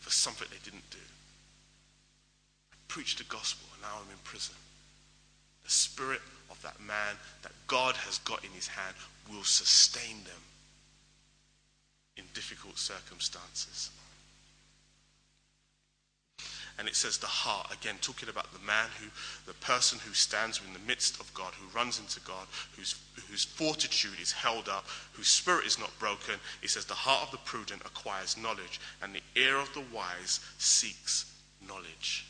for 0.00 0.10
something 0.10 0.48
they 0.50 0.58
didn't 0.64 0.90
do. 0.90 0.98
I 2.72 2.76
preached 2.88 3.18
the 3.18 3.24
gospel 3.24 3.68
and 3.74 3.82
now 3.82 3.98
I'm 4.00 4.10
in 4.10 4.18
prison. 4.24 4.56
The 5.64 5.70
spirit 5.70 6.20
of 6.50 6.60
that 6.62 6.80
man 6.80 7.16
that 7.42 7.52
God 7.66 7.94
has 7.96 8.18
got 8.18 8.44
in 8.44 8.50
his 8.50 8.68
hand 8.68 8.94
will 9.30 9.44
sustain 9.44 10.24
them 10.24 10.42
in 12.16 12.24
difficult 12.34 12.78
circumstances. 12.78 13.90
And 16.78 16.88
it 16.88 16.96
says 16.96 17.18
the 17.18 17.26
heart, 17.26 17.72
again, 17.72 17.96
talking 18.00 18.28
about 18.28 18.52
the 18.52 18.66
man 18.66 18.88
who, 18.98 19.06
the 19.46 19.56
person 19.58 19.98
who 19.98 20.14
stands 20.14 20.60
in 20.66 20.72
the 20.72 20.78
midst 20.86 21.20
of 21.20 21.32
God, 21.34 21.52
who 21.54 21.76
runs 21.76 21.98
into 21.98 22.18
God, 22.20 22.46
whose, 22.76 22.96
whose 23.28 23.44
fortitude 23.44 24.18
is 24.20 24.32
held 24.32 24.68
up, 24.68 24.86
whose 25.12 25.28
spirit 25.28 25.66
is 25.66 25.78
not 25.78 25.96
broken. 25.98 26.34
It 26.62 26.70
says 26.70 26.86
the 26.86 26.94
heart 26.94 27.24
of 27.24 27.30
the 27.30 27.44
prudent 27.44 27.82
acquires 27.82 28.38
knowledge, 28.38 28.80
and 29.02 29.14
the 29.14 29.40
ear 29.40 29.58
of 29.58 29.72
the 29.74 29.84
wise 29.94 30.40
seeks 30.58 31.30
knowledge. 31.68 32.26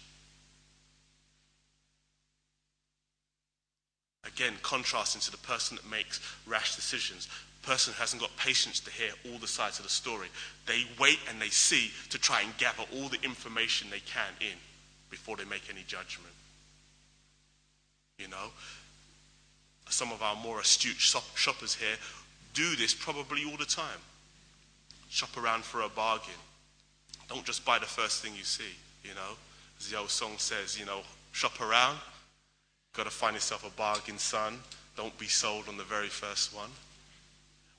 Again, 4.26 4.54
contrasting 4.62 5.20
to 5.22 5.30
the 5.30 5.38
person 5.38 5.76
that 5.76 5.90
makes 5.90 6.20
rash 6.46 6.76
decisions. 6.76 7.28
Person 7.62 7.92
who 7.92 8.00
hasn't 8.00 8.22
got 8.22 8.36
patience 8.36 8.80
to 8.80 8.90
hear 8.90 9.10
all 9.26 9.38
the 9.38 9.48
sides 9.48 9.78
of 9.78 9.84
the 9.84 9.90
story. 9.90 10.28
They 10.66 10.84
wait 10.98 11.18
and 11.28 11.40
they 11.40 11.48
see 11.48 11.90
to 12.10 12.18
try 12.18 12.42
and 12.42 12.56
gather 12.56 12.84
all 12.94 13.08
the 13.08 13.20
information 13.22 13.88
they 13.90 14.00
can 14.00 14.32
in 14.40 14.56
before 15.10 15.36
they 15.36 15.44
make 15.44 15.62
any 15.70 15.82
judgment. 15.86 16.34
You 18.18 18.28
know? 18.28 18.50
Some 19.88 20.12
of 20.12 20.22
our 20.22 20.36
more 20.36 20.60
astute 20.60 20.96
shop- 20.96 21.36
shoppers 21.36 21.74
here 21.74 21.96
do 22.54 22.76
this 22.76 22.94
probably 22.94 23.44
all 23.44 23.56
the 23.56 23.64
time. 23.64 24.00
Shop 25.10 25.36
around 25.36 25.64
for 25.64 25.82
a 25.82 25.88
bargain. 25.88 26.30
Don't 27.28 27.44
just 27.44 27.64
buy 27.64 27.78
the 27.78 27.86
first 27.86 28.22
thing 28.22 28.34
you 28.36 28.44
see, 28.44 28.74
you 29.04 29.14
know? 29.14 29.36
As 29.78 29.90
the 29.90 29.98
old 29.98 30.10
song 30.10 30.34
says, 30.38 30.78
you 30.78 30.86
know, 30.86 31.00
shop 31.32 31.60
around. 31.60 31.98
Got 32.94 33.04
to 33.04 33.10
find 33.10 33.34
yourself 33.34 33.66
a 33.66 33.70
bargain, 33.76 34.18
son. 34.18 34.58
Don't 34.96 35.16
be 35.18 35.26
sold 35.26 35.68
on 35.68 35.76
the 35.76 35.84
very 35.84 36.08
first 36.08 36.54
one. 36.54 36.70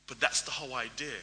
But 0.07 0.19
that's 0.19 0.41
the 0.41 0.51
whole 0.51 0.73
idea. 0.73 1.21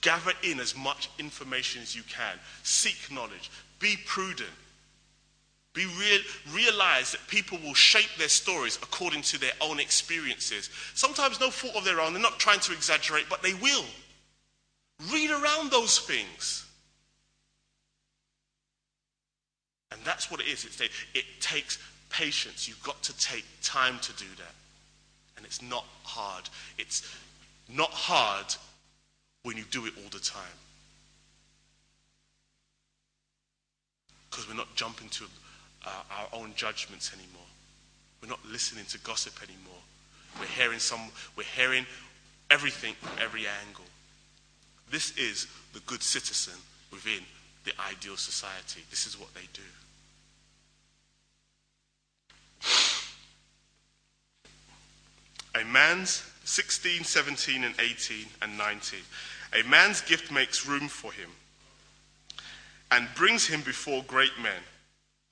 Gather 0.00 0.32
in 0.42 0.60
as 0.60 0.76
much 0.76 1.10
information 1.18 1.82
as 1.82 1.94
you 1.94 2.02
can. 2.04 2.38
Seek 2.62 3.12
knowledge. 3.12 3.50
Be 3.80 3.96
prudent. 4.06 4.50
Be 5.72 5.86
real, 5.86 6.20
realize 6.52 7.12
that 7.12 7.26
people 7.28 7.58
will 7.62 7.74
shape 7.74 8.10
their 8.18 8.28
stories 8.28 8.76
according 8.82 9.22
to 9.22 9.38
their 9.38 9.52
own 9.60 9.78
experiences. 9.78 10.68
Sometimes 10.94 11.38
no 11.38 11.50
fault 11.50 11.76
of 11.76 11.84
their 11.84 12.00
own. 12.00 12.12
They're 12.12 12.22
not 12.22 12.40
trying 12.40 12.60
to 12.60 12.72
exaggerate, 12.72 13.26
but 13.28 13.42
they 13.42 13.54
will. 13.54 13.84
Read 15.12 15.30
around 15.30 15.70
those 15.70 15.98
things. 15.98 16.66
And 19.92 20.00
that's 20.04 20.30
what 20.30 20.40
it 20.40 20.48
is. 20.48 20.64
It's, 20.64 20.80
it 20.80 21.24
takes 21.40 21.78
patience. 22.10 22.68
You've 22.68 22.82
got 22.82 23.02
to 23.04 23.16
take 23.16 23.44
time 23.62 23.98
to 24.00 24.12
do 24.14 24.26
that. 24.36 24.54
And 25.36 25.46
it's 25.46 25.62
not 25.62 25.84
hard. 26.02 26.48
It's 26.76 27.08
not 27.74 27.90
hard 27.90 28.54
when 29.42 29.56
you 29.56 29.64
do 29.70 29.86
it 29.86 29.94
all 29.96 30.10
the 30.10 30.18
time. 30.18 30.58
Because 34.30 34.48
we're 34.48 34.54
not 34.54 34.74
jumping 34.76 35.08
to 35.08 35.24
uh, 35.86 36.02
our 36.10 36.40
own 36.40 36.52
judgments 36.54 37.12
anymore. 37.12 37.46
We're 38.22 38.28
not 38.28 38.44
listening 38.50 38.84
to 38.86 38.98
gossip 38.98 39.34
anymore. 39.42 39.80
We're 40.38 40.46
hearing 40.46 40.78
some 40.78 41.00
we're 41.36 41.42
hearing 41.42 41.86
everything 42.50 42.94
from 43.00 43.18
every 43.20 43.46
angle. 43.66 43.84
This 44.90 45.16
is 45.16 45.46
the 45.72 45.80
good 45.80 46.02
citizen 46.02 46.54
within 46.92 47.20
the 47.64 47.72
ideal 47.90 48.16
society. 48.16 48.82
This 48.90 49.06
is 49.06 49.18
what 49.18 49.32
they 49.34 49.48
do. 49.52 49.62
A 55.54 55.64
man's 55.64 56.22
16, 56.44 57.04
17, 57.04 57.64
and 57.64 57.74
18, 57.78 58.26
and 58.42 58.56
19. 58.56 59.00
A 59.60 59.68
man's 59.68 60.00
gift 60.00 60.30
makes 60.30 60.66
room 60.66 60.88
for 60.88 61.12
him 61.12 61.30
and 62.90 63.08
brings 63.14 63.46
him 63.46 63.60
before 63.62 64.02
great 64.04 64.36
men. 64.40 64.62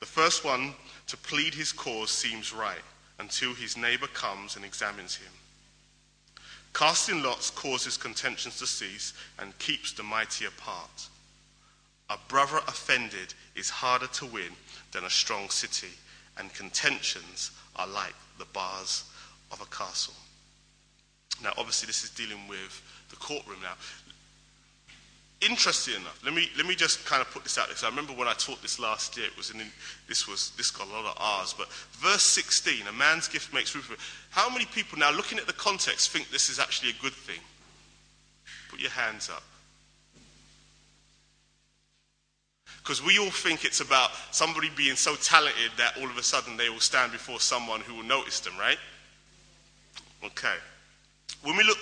The 0.01 0.07
first 0.07 0.45
one 0.45 0.75
to 1.07 1.17
plead 1.17 1.55
his 1.55 1.73
cause 1.73 2.11
seems 2.11 2.53
right 2.53 2.83
until 3.19 3.55
his 3.55 3.77
neighbor 3.77 4.07
comes 4.09 4.57
and 4.57 4.65
examines 4.65 5.17
him. 5.17 5.33
Casting 6.75 7.23
lots 7.23 7.51
causes 7.51 7.97
contentions 7.97 8.59
to 8.59 8.67
cease 8.67 9.15
and 9.39 9.59
keeps 9.59 9.93
the 9.93 10.03
mighty 10.03 10.45
apart. 10.45 11.09
A 12.11 12.17
brother 12.29 12.59
offended 12.69 13.35
is 13.57 13.71
harder 13.71 14.07
to 14.07 14.27
win 14.27 14.53
than 14.93 15.05
a 15.05 15.11
strong 15.11 15.51
city, 15.51 15.93
and 16.39 16.53
contentions 16.55 17.51
are 17.77 17.89
like 17.89 18.15
the 18.39 18.45
bars 18.47 19.05
of 19.53 19.61
a 19.61 19.67
castle. 19.67 20.15
Now, 21.43 21.53
obviously, 21.57 21.87
this 21.87 22.03
is 22.05 22.11
dealing 22.11 22.49
with 22.49 22.83
the 23.11 23.17
courtroom 23.17 23.59
now. 23.63 23.75
Interesting 25.41 25.95
enough, 25.95 26.21
let 26.25 26.35
me, 26.35 26.49
let 26.57 26.67
me 26.67 26.75
just 26.75 27.07
kind 27.07 27.23
of 27.23 27.31
put 27.31 27.45
this 27.45 27.59
out 27.59 27.69
there. 27.69 27.77
So 27.77 27.87
I 27.87 27.91
remember 27.91 28.13
when 28.13 28.27
I 28.27 28.33
taught 28.33 28.61
this 28.61 28.81
last 28.81 29.17
year, 29.17 29.27
it 29.27 29.37
was 29.37 29.51
in, 29.51 29.63
this 30.09 30.27
was 30.27 30.51
this 30.57 30.73
got 30.73 30.89
a 30.89 30.91
lot 30.91 31.05
of 31.05 31.17
R's, 31.17 31.55
but 31.57 31.69
verse 31.93 32.23
16, 32.23 32.89
a 32.89 32.93
man's 32.93 33.29
gift 33.29 33.55
makes 33.55 33.73
room 33.73 33.85
for 33.85 33.95
it. 33.95 34.01
How 34.31 34.51
many 34.51 34.65
people 34.65 34.99
now, 34.99 35.13
looking 35.13 35.39
at 35.39 35.47
the 35.47 35.53
context, 35.53 36.11
think 36.11 36.29
this 36.31 36.51
is 36.51 36.59
actually 36.59 36.91
a 36.91 37.01
good 37.01 37.13
thing? 37.13 37.39
Put 38.69 38.81
your 38.81 38.91
hands 38.91 39.31
up. 39.31 39.45
Because 42.79 43.05
we 43.05 43.19
all 43.19 43.31
think 43.31 43.65
it's 43.65 43.81
about 43.81 44.11
somebody 44.33 44.71
being 44.77 44.97
so 44.97 45.15
talented 45.15 45.71
that 45.77 45.97
all 45.99 46.07
of 46.07 46.17
a 46.17 46.23
sudden 46.23 46.57
they 46.57 46.69
will 46.69 46.81
stand 46.81 47.13
before 47.13 47.39
someone 47.39 47.81
who 47.81 47.95
will 47.95 48.03
notice 48.03 48.41
them, 48.41 48.55
right? 48.59 48.79
Okay. 50.25 50.55
When 51.43 51.57
we 51.57 51.65
look 51.65 51.79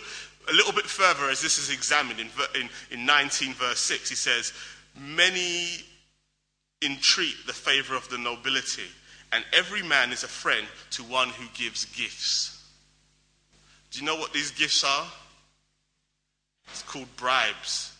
a 0.48 0.52
little 0.52 0.72
bit 0.72 0.84
further 0.84 1.30
as 1.30 1.40
this 1.40 1.58
is 1.58 1.70
examined 1.70 2.20
in, 2.20 2.28
in, 2.60 2.68
in 2.90 3.06
19 3.06 3.54
verse 3.54 3.80
6, 3.80 4.08
he 4.08 4.14
says, 4.14 4.52
Many 4.98 5.84
entreat 6.82 7.34
the 7.46 7.52
favor 7.52 7.94
of 7.94 8.08
the 8.08 8.18
nobility, 8.18 8.88
and 9.32 9.44
every 9.52 9.82
man 9.82 10.12
is 10.12 10.22
a 10.22 10.28
friend 10.28 10.66
to 10.90 11.02
one 11.02 11.30
who 11.30 11.46
gives 11.54 11.84
gifts. 11.86 12.64
Do 13.90 14.00
you 14.00 14.06
know 14.06 14.16
what 14.16 14.32
these 14.32 14.50
gifts 14.50 14.84
are? 14.84 15.06
It's 16.68 16.82
called 16.82 17.14
bribes. 17.16 17.92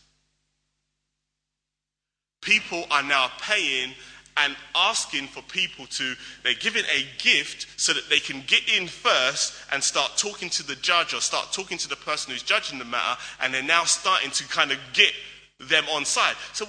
People 2.42 2.84
are 2.90 3.02
now 3.02 3.30
paying 3.40 3.94
and 4.36 4.54
asking 4.74 5.26
for 5.26 5.42
people 5.42 5.86
to, 5.86 6.14
they're 6.42 6.54
giving 6.54 6.84
a 6.84 7.06
gift 7.18 7.66
so 7.76 7.92
that 7.92 8.08
they 8.10 8.18
can 8.18 8.42
get 8.46 8.62
in 8.68 8.86
first 8.86 9.54
and 9.72 9.82
start 9.82 10.12
talking 10.16 10.50
to 10.50 10.66
the 10.66 10.76
judge 10.76 11.14
or 11.14 11.20
start 11.20 11.52
talking 11.52 11.78
to 11.78 11.88
the 11.88 11.96
person 11.96 12.32
who's 12.32 12.42
judging 12.42 12.78
the 12.78 12.84
matter, 12.84 13.18
and 13.40 13.52
they're 13.52 13.62
now 13.62 13.84
starting 13.84 14.30
to 14.30 14.44
kind 14.48 14.70
of 14.72 14.78
get 14.92 15.12
them 15.58 15.84
on 15.92 16.04
side. 16.04 16.34
So, 16.52 16.66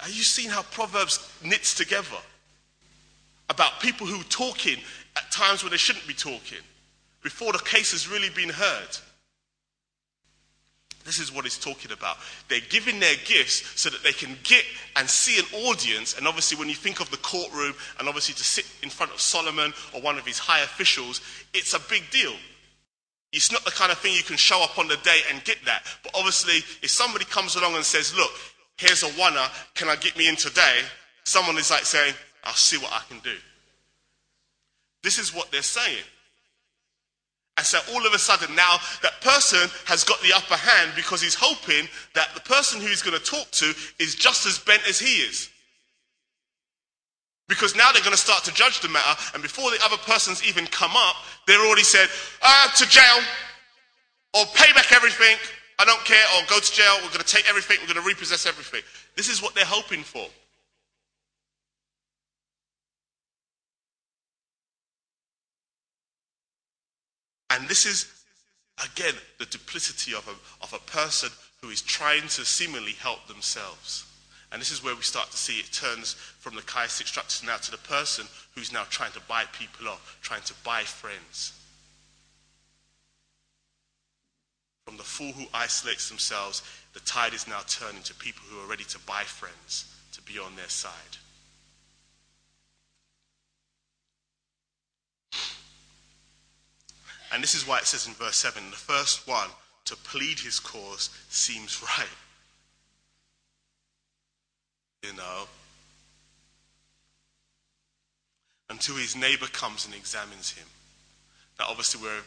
are 0.00 0.08
you 0.08 0.22
seeing 0.22 0.48
how 0.48 0.62
Proverbs 0.62 1.30
knits 1.44 1.74
together? 1.74 2.16
About 3.50 3.80
people 3.80 4.06
who 4.06 4.20
are 4.20 4.24
talking 4.24 4.78
at 5.16 5.30
times 5.30 5.62
when 5.62 5.70
they 5.70 5.76
shouldn't 5.76 6.06
be 6.06 6.14
talking, 6.14 6.58
before 7.22 7.52
the 7.52 7.58
case 7.58 7.92
has 7.92 8.08
really 8.08 8.30
been 8.30 8.48
heard. 8.48 8.96
This 11.04 11.18
is 11.18 11.34
what 11.34 11.46
it's 11.46 11.58
talking 11.58 11.90
about. 11.90 12.18
They're 12.48 12.60
giving 12.68 13.00
their 13.00 13.16
gifts 13.24 13.80
so 13.80 13.90
that 13.90 14.02
they 14.02 14.12
can 14.12 14.36
get 14.44 14.64
and 14.96 15.08
see 15.08 15.38
an 15.38 15.66
audience. 15.66 16.16
And 16.16 16.28
obviously, 16.28 16.56
when 16.58 16.68
you 16.68 16.74
think 16.74 17.00
of 17.00 17.10
the 17.10 17.16
courtroom 17.18 17.74
and 17.98 18.08
obviously 18.08 18.34
to 18.34 18.44
sit 18.44 18.66
in 18.82 18.90
front 18.90 19.12
of 19.12 19.20
Solomon 19.20 19.72
or 19.92 20.00
one 20.00 20.18
of 20.18 20.26
his 20.26 20.38
high 20.38 20.60
officials, 20.60 21.20
it's 21.52 21.74
a 21.74 21.80
big 21.90 22.08
deal. 22.10 22.34
It's 23.32 23.50
not 23.50 23.64
the 23.64 23.70
kind 23.70 23.90
of 23.90 23.98
thing 23.98 24.14
you 24.14 24.22
can 24.22 24.36
show 24.36 24.62
up 24.62 24.78
on 24.78 24.88
the 24.88 24.98
day 24.98 25.20
and 25.32 25.42
get 25.44 25.58
that. 25.64 25.84
But 26.02 26.12
obviously, 26.14 26.58
if 26.82 26.90
somebody 26.90 27.24
comes 27.24 27.56
along 27.56 27.74
and 27.74 27.84
says, 27.84 28.14
Look, 28.14 28.30
here's 28.76 29.02
a 29.02 29.06
oneer, 29.06 29.48
can 29.74 29.88
I 29.88 29.96
get 29.96 30.16
me 30.16 30.28
in 30.28 30.36
today? 30.36 30.80
Someone 31.24 31.56
is 31.56 31.70
like 31.70 31.84
saying, 31.84 32.14
I'll 32.44 32.52
see 32.52 32.78
what 32.78 32.92
I 32.92 33.00
can 33.08 33.18
do. 33.20 33.36
This 35.02 35.18
is 35.18 35.34
what 35.34 35.50
they're 35.50 35.62
saying. 35.62 36.04
And 37.62 37.66
so 37.68 37.78
all 37.94 38.04
of 38.04 38.12
a 38.12 38.18
sudden 38.18 38.56
now 38.56 38.78
that 39.02 39.20
person 39.20 39.70
has 39.84 40.02
got 40.02 40.20
the 40.20 40.32
upper 40.34 40.56
hand 40.56 40.90
because 40.96 41.22
he's 41.22 41.36
hoping 41.38 41.86
that 42.12 42.34
the 42.34 42.40
person 42.40 42.80
who 42.80 42.88
he's 42.88 43.02
going 43.02 43.16
to 43.16 43.24
talk 43.24 43.48
to 43.52 43.72
is 44.00 44.16
just 44.16 44.46
as 44.46 44.58
bent 44.58 44.82
as 44.88 44.98
he 44.98 45.22
is. 45.22 45.48
Because 47.48 47.76
now 47.76 47.92
they're 47.92 48.02
going 48.02 48.16
to 48.16 48.20
start 48.20 48.42
to 48.44 48.52
judge 48.52 48.80
the 48.80 48.88
matter, 48.88 49.14
and 49.34 49.44
before 49.44 49.70
the 49.70 49.78
other 49.84 49.96
person's 49.98 50.42
even 50.42 50.66
come 50.66 50.90
up, 50.96 51.14
they're 51.46 51.64
already 51.64 51.84
said, 51.84 52.08
ah, 52.42 52.74
to 52.78 52.88
jail, 52.88 53.22
or 54.34 54.44
pay 54.56 54.72
back 54.72 54.90
everything, 54.90 55.36
I 55.78 55.84
don't 55.84 56.04
care, 56.04 56.24
or 56.34 56.46
go 56.48 56.58
to 56.58 56.72
jail, 56.72 56.96
we're 56.96 57.14
going 57.14 57.20
to 57.20 57.26
take 57.26 57.48
everything, 57.48 57.76
we're 57.80 57.94
going 57.94 58.02
to 58.02 58.08
repossess 58.08 58.44
everything. 58.44 58.82
This 59.14 59.28
is 59.28 59.40
what 59.40 59.54
they're 59.54 59.64
hoping 59.64 60.02
for. 60.02 60.26
And 67.52 67.68
this 67.68 67.84
is, 67.84 68.10
again, 68.82 69.14
the 69.38 69.44
duplicity 69.44 70.14
of 70.14 70.26
a, 70.26 70.64
of 70.64 70.72
a 70.72 70.90
person 70.90 71.28
who 71.60 71.68
is 71.68 71.82
trying 71.82 72.22
to 72.22 72.44
seemingly 72.44 72.92
help 72.92 73.26
themselves. 73.28 74.06
And 74.50 74.60
this 74.60 74.70
is 74.70 74.82
where 74.82 74.96
we 74.96 75.02
start 75.02 75.30
to 75.30 75.36
see 75.36 75.58
it 75.58 75.70
turns 75.70 76.14
from 76.14 76.54
the 76.54 76.62
chiastic 76.62 77.06
structure 77.06 77.46
now 77.46 77.56
to 77.56 77.70
the 77.70 77.78
person 77.78 78.26
who's 78.54 78.72
now 78.72 78.84
trying 78.88 79.12
to 79.12 79.20
buy 79.28 79.44
people 79.52 79.88
off, 79.88 80.18
trying 80.22 80.42
to 80.42 80.54
buy 80.64 80.82
friends. 80.82 81.52
From 84.86 84.96
the 84.96 85.02
fool 85.02 85.32
who 85.32 85.46
isolates 85.54 86.08
themselves, 86.08 86.62
the 86.94 87.00
tide 87.00 87.34
is 87.34 87.46
now 87.46 87.60
turning 87.68 88.02
to 88.02 88.14
people 88.14 88.42
who 88.48 88.60
are 88.60 88.68
ready 88.68 88.84
to 88.84 88.98
buy 89.00 89.22
friends, 89.22 89.94
to 90.12 90.22
be 90.22 90.38
on 90.38 90.56
their 90.56 90.68
side. 90.68 91.16
And 97.32 97.42
this 97.42 97.54
is 97.54 97.66
why 97.66 97.78
it 97.78 97.86
says 97.86 98.06
in 98.06 98.12
verse 98.12 98.36
7 98.36 98.62
the 98.70 98.76
first 98.76 99.26
one 99.26 99.48
to 99.86 99.96
plead 99.96 100.38
his 100.38 100.60
cause 100.60 101.10
seems 101.28 101.82
right. 101.82 102.06
You 105.02 105.16
know? 105.16 105.44
Until 108.68 108.96
his 108.96 109.16
neighbor 109.16 109.46
comes 109.46 109.86
and 109.86 109.94
examines 109.94 110.52
him. 110.52 110.66
Now, 111.58 111.66
obviously 111.68 112.02
we're 112.02 112.20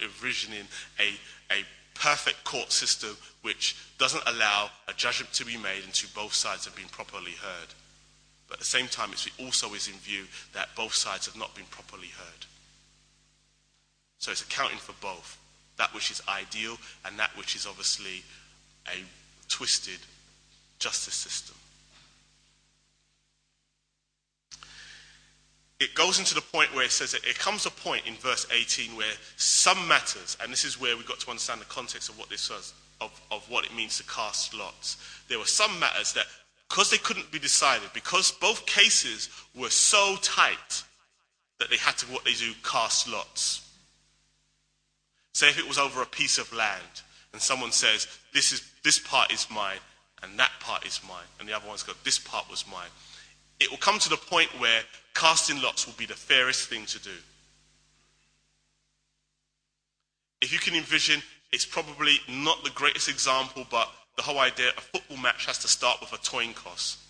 envisioning 0.00 0.66
a, 0.98 1.54
a 1.54 1.64
perfect 1.94 2.42
court 2.44 2.72
system 2.72 3.16
which 3.42 3.76
doesn't 3.98 4.22
allow 4.26 4.70
a 4.88 4.92
judgment 4.92 5.32
to 5.34 5.44
be 5.44 5.56
made 5.56 5.84
until 5.84 6.10
both 6.14 6.34
sides 6.34 6.64
have 6.64 6.74
been 6.74 6.88
properly 6.88 7.32
heard. 7.32 7.68
But 8.48 8.54
at 8.54 8.60
the 8.60 8.66
same 8.66 8.88
time, 8.88 9.12
it 9.12 9.28
also 9.38 9.74
is 9.74 9.88
in 9.88 9.94
view 9.94 10.24
that 10.52 10.74
both 10.76 10.94
sides 10.94 11.26
have 11.26 11.36
not 11.36 11.54
been 11.54 11.66
properly 11.66 12.08
heard. 12.08 12.46
So 14.24 14.30
it's 14.30 14.40
accounting 14.40 14.78
for 14.78 14.94
both 15.02 15.38
that 15.76 15.92
which 15.92 16.10
is 16.10 16.22
ideal 16.26 16.78
and 17.04 17.18
that 17.18 17.36
which 17.36 17.54
is 17.54 17.66
obviously 17.66 18.22
a 18.88 19.04
twisted 19.50 19.98
justice 20.78 21.12
system. 21.12 21.54
It 25.78 25.94
goes 25.94 26.18
into 26.18 26.34
the 26.34 26.40
point 26.40 26.74
where 26.74 26.86
it 26.86 26.90
says 26.90 27.12
it 27.12 27.38
comes 27.38 27.66
a 27.66 27.70
point 27.70 28.06
in 28.06 28.14
verse 28.14 28.46
18 28.50 28.96
where 28.96 29.12
some 29.36 29.86
matters, 29.86 30.38
and 30.42 30.50
this 30.50 30.64
is 30.64 30.80
where 30.80 30.96
we've 30.96 31.06
got 31.06 31.20
to 31.20 31.28
understand 31.28 31.60
the 31.60 31.66
context 31.66 32.08
of 32.08 32.18
what 32.18 32.30
this 32.30 32.48
was, 32.48 32.72
of, 33.02 33.10
of 33.30 33.44
what 33.50 33.66
it 33.66 33.74
means 33.74 33.98
to 33.98 34.04
cast 34.04 34.54
lots. 34.54 34.96
There 35.28 35.38
were 35.38 35.44
some 35.44 35.78
matters 35.78 36.14
that, 36.14 36.24
because 36.70 36.90
they 36.90 36.96
couldn't 36.96 37.30
be 37.30 37.38
decided, 37.38 37.90
because 37.92 38.32
both 38.32 38.64
cases 38.64 39.28
were 39.54 39.68
so 39.68 40.16
tight, 40.22 40.82
that 41.58 41.68
they 41.68 41.76
had 41.76 41.98
to, 41.98 42.06
what 42.06 42.24
they 42.24 42.32
do, 42.32 42.52
cast 42.62 43.06
lots. 43.06 43.63
Say 45.34 45.48
if 45.48 45.58
it 45.58 45.68
was 45.68 45.78
over 45.78 46.00
a 46.00 46.06
piece 46.06 46.38
of 46.38 46.52
land, 46.52 47.02
and 47.32 47.42
someone 47.42 47.72
says, 47.72 48.06
this, 48.32 48.52
is, 48.52 48.62
this 48.84 48.98
part 49.00 49.32
is 49.32 49.48
mine, 49.50 49.78
and 50.22 50.38
that 50.38 50.52
part 50.60 50.86
is 50.86 51.00
mine, 51.06 51.26
and 51.38 51.48
the 51.48 51.52
other 51.52 51.66
one's 51.66 51.82
got, 51.82 52.02
this 52.04 52.18
part 52.18 52.48
was 52.48 52.64
mine. 52.70 52.88
It 53.58 53.70
will 53.70 53.78
come 53.78 53.98
to 53.98 54.08
the 54.08 54.16
point 54.16 54.48
where 54.60 54.80
casting 55.14 55.60
lots 55.60 55.86
will 55.86 55.94
be 55.94 56.06
the 56.06 56.14
fairest 56.14 56.68
thing 56.68 56.86
to 56.86 57.02
do. 57.02 57.10
If 60.40 60.52
you 60.52 60.58
can 60.60 60.74
envision, 60.74 61.20
it's 61.52 61.64
probably 61.64 62.16
not 62.28 62.62
the 62.62 62.70
greatest 62.70 63.08
example, 63.08 63.66
but 63.70 63.90
the 64.16 64.22
whole 64.22 64.38
idea 64.38 64.70
a 64.76 64.80
football 64.80 65.16
match 65.16 65.46
has 65.46 65.58
to 65.58 65.68
start 65.68 66.00
with 66.00 66.12
a 66.12 66.18
toin 66.18 66.54
toss. 66.54 67.04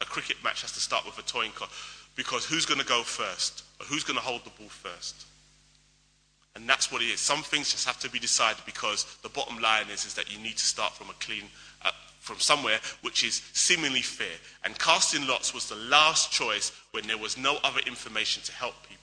A 0.00 0.04
cricket 0.04 0.36
match 0.42 0.62
has 0.62 0.72
to 0.72 0.80
start 0.80 1.04
with 1.04 1.18
a 1.18 1.22
toin 1.22 1.50
toss. 1.56 1.70
Because 2.16 2.44
who's 2.44 2.66
going 2.66 2.80
to 2.80 2.86
go 2.86 3.02
first? 3.02 3.62
Or 3.80 3.86
who's 3.86 4.02
going 4.02 4.18
to 4.18 4.24
hold 4.24 4.44
the 4.44 4.50
ball 4.50 4.68
first? 4.68 5.26
And 6.54 6.68
that's 6.68 6.90
what 6.90 7.02
it 7.02 7.06
is. 7.06 7.20
Some 7.20 7.42
things 7.42 7.70
just 7.70 7.86
have 7.86 8.00
to 8.00 8.10
be 8.10 8.18
decided 8.18 8.64
because 8.66 9.04
the 9.22 9.28
bottom 9.28 9.60
line 9.60 9.86
is, 9.92 10.04
is 10.04 10.14
that 10.14 10.32
you 10.32 10.38
need 10.42 10.56
to 10.56 10.66
start 10.66 10.92
from 10.92 11.08
a 11.08 11.14
clean, 11.14 11.44
uh, 11.84 11.90
from 12.20 12.40
somewhere 12.40 12.78
which 13.02 13.22
is 13.22 13.42
seemingly 13.52 14.02
fair. 14.02 14.36
And 14.64 14.78
casting 14.78 15.26
lots 15.26 15.54
was 15.54 15.68
the 15.68 15.76
last 15.76 16.32
choice 16.32 16.72
when 16.90 17.06
there 17.06 17.18
was 17.18 17.38
no 17.38 17.58
other 17.62 17.80
information 17.86 18.42
to 18.44 18.52
help 18.52 18.74
people. 18.82 18.98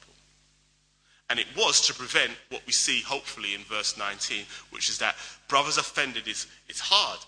And 1.29 1.39
it 1.39 1.47
was 1.57 1.81
to 1.87 1.93
prevent 1.93 2.31
what 2.49 2.61
we 2.67 2.71
see, 2.71 3.01
hopefully, 3.01 3.55
in 3.55 3.61
verse 3.61 3.97
19, 3.97 4.45
which 4.69 4.89
is 4.89 4.99
that 4.99 5.15
brothers 5.47 5.77
offended 5.77 6.27
is 6.27 6.47
it's 6.67 6.79
hard, 6.79 7.19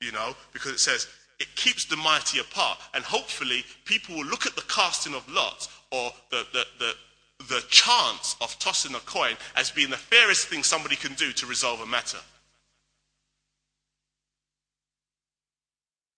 you 0.00 0.12
know, 0.12 0.34
because 0.52 0.72
it 0.72 0.80
says 0.80 1.06
it 1.38 1.54
keeps 1.56 1.86
the 1.86 1.96
mighty 1.96 2.40
apart. 2.40 2.78
And 2.94 3.04
hopefully, 3.04 3.64
people 3.84 4.16
will 4.16 4.26
look 4.26 4.44
at 4.46 4.54
the 4.54 4.64
casting 4.68 5.14
of 5.14 5.26
lots 5.30 5.68
or 5.90 6.12
the, 6.30 6.46
the, 6.52 6.66
the, 6.78 6.94
the 7.38 7.62
chance 7.68 8.36
of 8.40 8.58
tossing 8.58 8.94
a 8.94 9.00
coin 9.00 9.36
as 9.56 9.70
being 9.70 9.90
the 9.90 9.96
fairest 9.96 10.48
thing 10.48 10.62
somebody 10.62 10.96
can 10.96 11.14
do 11.14 11.32
to 11.32 11.46
resolve 11.46 11.80
a 11.80 11.86
matter. 11.86 12.18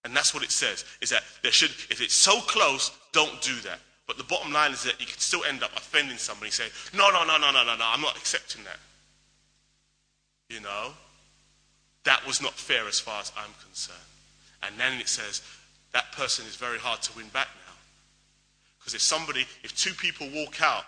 And 0.04 0.16
that's 0.16 0.32
what 0.32 0.42
it 0.42 0.50
says, 0.50 0.84
is 1.02 1.10
that 1.10 1.24
there 1.42 1.52
should, 1.52 1.70
if 1.90 2.00
it's 2.00 2.14
so 2.14 2.40
close, 2.40 2.96
don't 3.12 3.42
do 3.42 3.54
that. 3.62 3.80
But 4.06 4.16
the 4.16 4.24
bottom 4.24 4.52
line 4.52 4.72
is 4.72 4.82
that 4.84 4.98
you 5.00 5.06
can 5.06 5.18
still 5.18 5.44
end 5.44 5.62
up 5.62 5.72
offending 5.76 6.16
somebody, 6.16 6.50
saying, 6.50 6.70
no, 6.96 7.10
no, 7.10 7.24
no, 7.24 7.36
no, 7.36 7.52
no, 7.52 7.64
no, 7.64 7.76
no, 7.76 7.84
I'm 7.84 8.00
not 8.00 8.16
accepting 8.16 8.64
that. 8.64 8.78
You 10.48 10.60
know? 10.60 10.92
That 12.04 12.26
was 12.26 12.40
not 12.40 12.54
fair 12.54 12.88
as 12.88 12.98
far 12.98 13.20
as 13.20 13.32
I'm 13.36 13.52
concerned. 13.62 13.98
And 14.62 14.78
then 14.78 14.98
it 14.98 15.08
says, 15.08 15.42
that 15.92 16.10
person 16.12 16.46
is 16.46 16.56
very 16.56 16.78
hard 16.78 17.02
to 17.02 17.16
win 17.16 17.28
back 17.28 17.48
now. 17.66 17.74
Because 18.78 18.94
if 18.94 19.02
somebody, 19.02 19.44
if 19.62 19.76
two 19.76 19.92
people 19.92 20.28
walk 20.32 20.62
out 20.62 20.84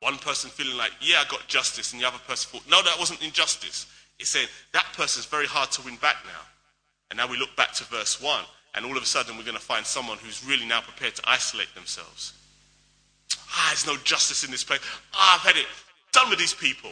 one 0.00 0.16
person 0.18 0.50
feeling 0.50 0.76
like, 0.76 0.92
yeah, 1.00 1.22
I 1.24 1.30
got 1.30 1.46
justice, 1.46 1.92
and 1.92 2.00
the 2.00 2.08
other 2.08 2.18
person 2.26 2.50
thought, 2.50 2.68
no, 2.68 2.82
that 2.82 2.98
wasn't 2.98 3.22
injustice. 3.22 3.86
It's 4.18 4.30
saying 4.30 4.48
that 4.72 4.86
person's 4.94 5.26
very 5.26 5.46
hard 5.46 5.70
to 5.72 5.82
win 5.82 5.96
back 5.96 6.16
now. 6.24 6.40
And 7.10 7.16
now 7.16 7.26
we 7.26 7.38
look 7.38 7.54
back 7.56 7.72
to 7.74 7.84
verse 7.84 8.20
1, 8.20 8.44
and 8.74 8.84
all 8.84 8.96
of 8.96 9.02
a 9.02 9.06
sudden 9.06 9.36
we're 9.36 9.44
going 9.44 9.56
to 9.56 9.62
find 9.62 9.84
someone 9.84 10.18
who's 10.18 10.44
really 10.44 10.66
now 10.66 10.80
prepared 10.80 11.14
to 11.16 11.22
isolate 11.28 11.74
themselves. 11.74 12.34
Ah, 13.50 13.68
there's 13.70 13.86
no 13.86 13.96
justice 14.04 14.44
in 14.44 14.50
this 14.50 14.64
place. 14.64 14.80
Ah, 15.12 15.34
I've 15.34 15.46
had 15.46 15.56
it 15.56 15.66
done 16.12 16.30
with 16.30 16.38
these 16.38 16.54
people. 16.54 16.90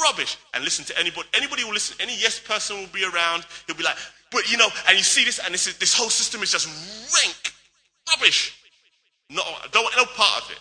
Rubbish. 0.00 0.38
And 0.54 0.64
listen 0.64 0.84
to 0.86 0.98
anybody. 0.98 1.28
Anybody 1.34 1.64
will 1.64 1.72
listen. 1.72 1.96
Any 2.00 2.16
yes 2.16 2.38
person 2.38 2.78
will 2.78 2.86
be 2.88 3.04
around. 3.04 3.44
He'll 3.66 3.76
be 3.76 3.82
like, 3.82 3.96
but 4.30 4.50
you 4.50 4.56
know, 4.56 4.68
and 4.88 4.96
you 4.96 5.04
see 5.04 5.24
this, 5.24 5.40
and 5.44 5.52
this, 5.52 5.66
is, 5.66 5.76
this 5.78 5.94
whole 5.94 6.10
system 6.10 6.42
is 6.42 6.52
just 6.52 6.66
rank. 6.66 7.52
Rubbish. 8.08 8.56
No, 9.30 9.42
I 9.42 9.66
don't 9.72 9.82
want 9.82 9.96
no 9.96 10.04
part 10.04 10.44
of 10.44 10.50
it. 10.50 10.58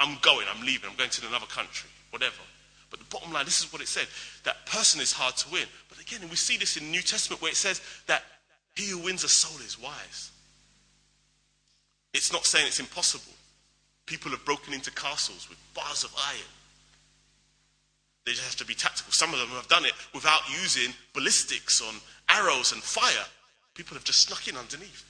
I'm 0.00 0.18
going, 0.20 0.46
I'm 0.52 0.64
leaving, 0.64 0.90
I'm 0.90 0.96
going 0.96 1.10
to 1.10 1.26
another 1.26 1.46
country, 1.46 1.88
whatever. 2.10 2.42
But 2.90 3.00
the 3.00 3.06
bottom 3.06 3.32
line, 3.32 3.44
this 3.44 3.64
is 3.64 3.72
what 3.72 3.82
it 3.82 3.88
said 3.88 4.06
that 4.44 4.64
person 4.66 5.00
is 5.00 5.12
hard 5.12 5.36
to 5.36 5.50
win. 5.50 5.66
But 5.88 6.00
again, 6.00 6.20
we 6.28 6.36
see 6.36 6.56
this 6.56 6.76
in 6.76 6.84
the 6.84 6.90
New 6.90 7.02
Testament 7.02 7.42
where 7.42 7.50
it 7.50 7.56
says 7.56 7.80
that 8.06 8.22
he 8.74 8.90
who 8.90 8.98
wins 8.98 9.24
a 9.24 9.28
soul 9.28 9.58
is 9.64 9.80
wise. 9.80 10.30
It's 12.14 12.32
not 12.32 12.46
saying 12.46 12.66
it's 12.66 12.80
impossible. 12.80 13.32
People 14.06 14.30
have 14.30 14.44
broken 14.44 14.72
into 14.72 14.90
castles 14.92 15.48
with 15.48 15.58
bars 15.74 16.04
of 16.04 16.14
iron. 16.16 16.52
They 18.24 18.32
just 18.32 18.44
have 18.44 18.56
to 18.56 18.64
be 18.64 18.74
tactical. 18.74 19.12
Some 19.12 19.32
of 19.32 19.38
them 19.38 19.48
have 19.50 19.68
done 19.68 19.84
it 19.84 19.92
without 20.14 20.40
using 20.62 20.92
ballistics 21.14 21.80
on 21.80 21.94
arrows 22.28 22.72
and 22.72 22.82
fire. 22.82 23.26
People 23.74 23.94
have 23.94 24.04
just 24.04 24.22
snuck 24.22 24.48
in 24.48 24.56
underneath. 24.56 25.04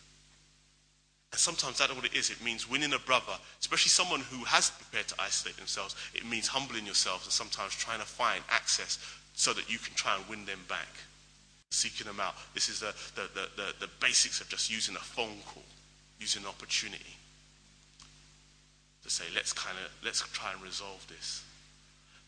And 1.33 1.41
sometimes 1.41 1.79
that's 1.79 1.95
what 1.95 2.05
it 2.05 2.15
is. 2.15 2.31
It 2.31 2.43
means 2.43 2.69
winning 2.69 2.93
a 2.93 2.99
brother, 2.99 3.33
especially 3.61 3.91
someone 3.91 4.21
who 4.21 4.45
has 4.45 4.71
prepared 4.71 5.09
to 5.09 5.15
isolate 5.21 5.57
themselves. 5.57 5.97
It 6.15 6.25
means 6.25 6.47
humbling 6.47 6.87
yourselves 6.87 7.27
and 7.27 7.33
sometimes 7.33 7.75
trying 7.75 8.01
to 8.01 8.07
find 8.07 8.43
access 8.49 8.99
so 9.35 9.53
that 9.53 9.71
you 9.71 9.79
can 9.79 9.95
try 9.95 10.17
and 10.17 10.27
win 10.29 10.45
them 10.47 10.61
back. 10.69 10.89
Seeking 11.71 12.07
them 12.07 12.21
out. 12.21 12.35
This 12.55 12.69
is 12.69 12.81
the, 12.81 12.95
the, 13.17 13.29
the, 13.35 13.49
the, 13.57 13.87
the 13.87 13.91
basics 14.01 14.41
of 14.41 14.49
just 14.49 14.71
using 14.71 14.95
a 14.95 15.01
phone 15.01 15.39
call, 15.47 15.65
using 16.21 16.43
an 16.43 16.49
opportunity 16.49 17.17
to 19.03 19.11
say, 19.11 19.25
let's 19.35 19.53
kind 19.53 19.77
of, 19.85 19.91
let's 20.05 20.21
try 20.33 20.53
and 20.53 20.63
resolve 20.63 21.05
this. 21.09 21.45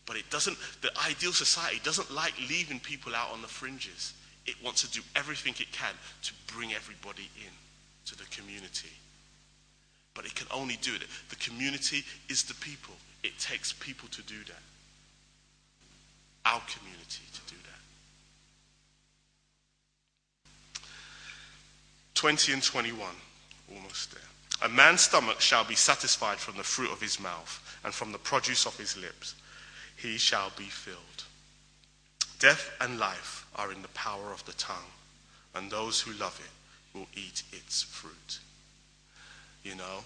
But 0.05 0.17
it 0.17 0.29
doesn't, 0.29 0.57
the 0.81 0.91
ideal 1.07 1.31
society 1.31 1.79
doesn't 1.83 2.11
like 2.13 2.33
leaving 2.49 2.79
people 2.79 3.15
out 3.15 3.31
on 3.31 3.41
the 3.41 3.47
fringes. 3.47 4.13
It 4.45 4.55
wants 4.63 4.81
to 4.81 4.91
do 4.91 5.01
everything 5.15 5.53
it 5.59 5.71
can 5.71 5.93
to 6.23 6.33
bring 6.53 6.73
everybody 6.73 7.29
in 7.37 7.51
to 8.09 8.17
the 8.17 8.25
community. 8.25 8.91
But 10.13 10.25
it 10.25 10.35
can 10.35 10.47
only 10.51 10.77
do 10.81 10.93
it. 10.95 11.03
The 11.29 11.35
community 11.35 12.03
is 12.27 12.43
the 12.43 12.55
people. 12.55 12.95
It 13.23 13.37
takes 13.39 13.71
people 13.73 14.09
to 14.09 14.21
do 14.23 14.43
that. 14.47 14.61
Our 16.45 16.61
community 16.61 17.23
to 17.33 17.41
do 17.53 17.59
that. 17.63 17.69
20 22.15 22.53
and 22.53 22.63
21, 22.63 23.07
almost 23.73 24.11
there. 24.11 24.21
A 24.61 24.69
man's 24.69 25.01
stomach 25.01 25.39
shall 25.39 25.63
be 25.63 25.75
satisfied 25.75 26.37
from 26.37 26.57
the 26.57 26.63
fruit 26.63 26.91
of 26.91 27.01
his 27.01 27.19
mouth, 27.19 27.77
and 27.85 27.93
from 27.93 28.11
the 28.11 28.17
produce 28.17 28.65
of 28.65 28.77
his 28.77 28.97
lips 28.97 29.35
he 29.95 30.17
shall 30.17 30.51
be 30.57 30.65
filled. 30.65 31.23
Death 32.39 32.71
and 32.81 32.99
life 32.99 33.45
are 33.55 33.71
in 33.71 33.81
the 33.81 33.87
power 33.89 34.33
of 34.33 34.43
the 34.45 34.53
tongue, 34.53 34.91
and 35.55 35.69
those 35.69 36.01
who 36.01 36.11
love 36.13 36.39
it 36.43 36.51
will 36.93 37.07
eat 37.15 37.43
its 37.51 37.83
fruit. 37.83 38.39
You 39.63 39.75
know? 39.75 40.03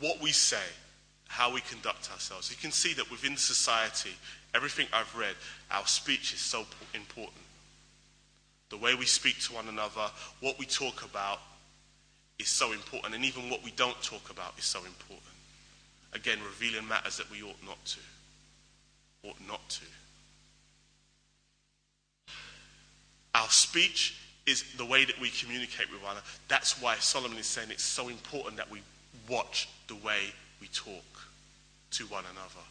What 0.00 0.20
we 0.20 0.30
say, 0.30 0.64
how 1.28 1.52
we 1.52 1.60
conduct 1.62 2.10
ourselves. 2.12 2.50
You 2.50 2.56
can 2.56 2.72
see 2.72 2.94
that 2.94 3.10
within 3.10 3.36
society, 3.36 4.10
everything 4.54 4.86
I've 4.92 5.14
read, 5.16 5.34
our 5.70 5.86
speech 5.86 6.32
is 6.32 6.40
so 6.40 6.64
important. 6.94 7.36
The 8.70 8.76
way 8.78 8.94
we 8.94 9.06
speak 9.06 9.40
to 9.42 9.54
one 9.54 9.68
another, 9.68 10.10
what 10.40 10.58
we 10.58 10.66
talk 10.66 11.04
about 11.04 11.40
is 12.38 12.48
so 12.48 12.72
important. 12.72 13.14
And 13.14 13.24
even 13.24 13.50
what 13.50 13.62
we 13.62 13.70
don't 13.72 14.00
talk 14.02 14.30
about 14.30 14.54
is 14.58 14.64
so 14.64 14.80
important. 14.80 15.20
Again, 16.12 16.38
revealing 16.44 16.86
matters 16.88 17.16
that 17.18 17.30
we 17.30 17.42
ought 17.42 17.62
not 17.64 17.84
to. 17.84 18.00
Ought 19.28 19.48
not 19.48 19.68
to. 19.68 19.84
Our 23.34 23.48
speech 23.48 24.16
is 24.46 24.64
the 24.76 24.84
way 24.84 25.04
that 25.04 25.18
we 25.20 25.30
communicate 25.30 25.90
with 25.90 26.02
one 26.02 26.12
another. 26.12 26.26
That's 26.48 26.80
why 26.80 26.96
Solomon 26.96 27.38
is 27.38 27.46
saying 27.46 27.70
it's 27.70 27.82
so 27.82 28.08
important 28.08 28.56
that 28.56 28.70
we 28.70 28.82
watch 29.28 29.68
the 29.88 29.94
way 29.96 30.32
we 30.60 30.68
talk 30.68 31.04
to 31.92 32.04
one 32.06 32.24
another. 32.30 32.64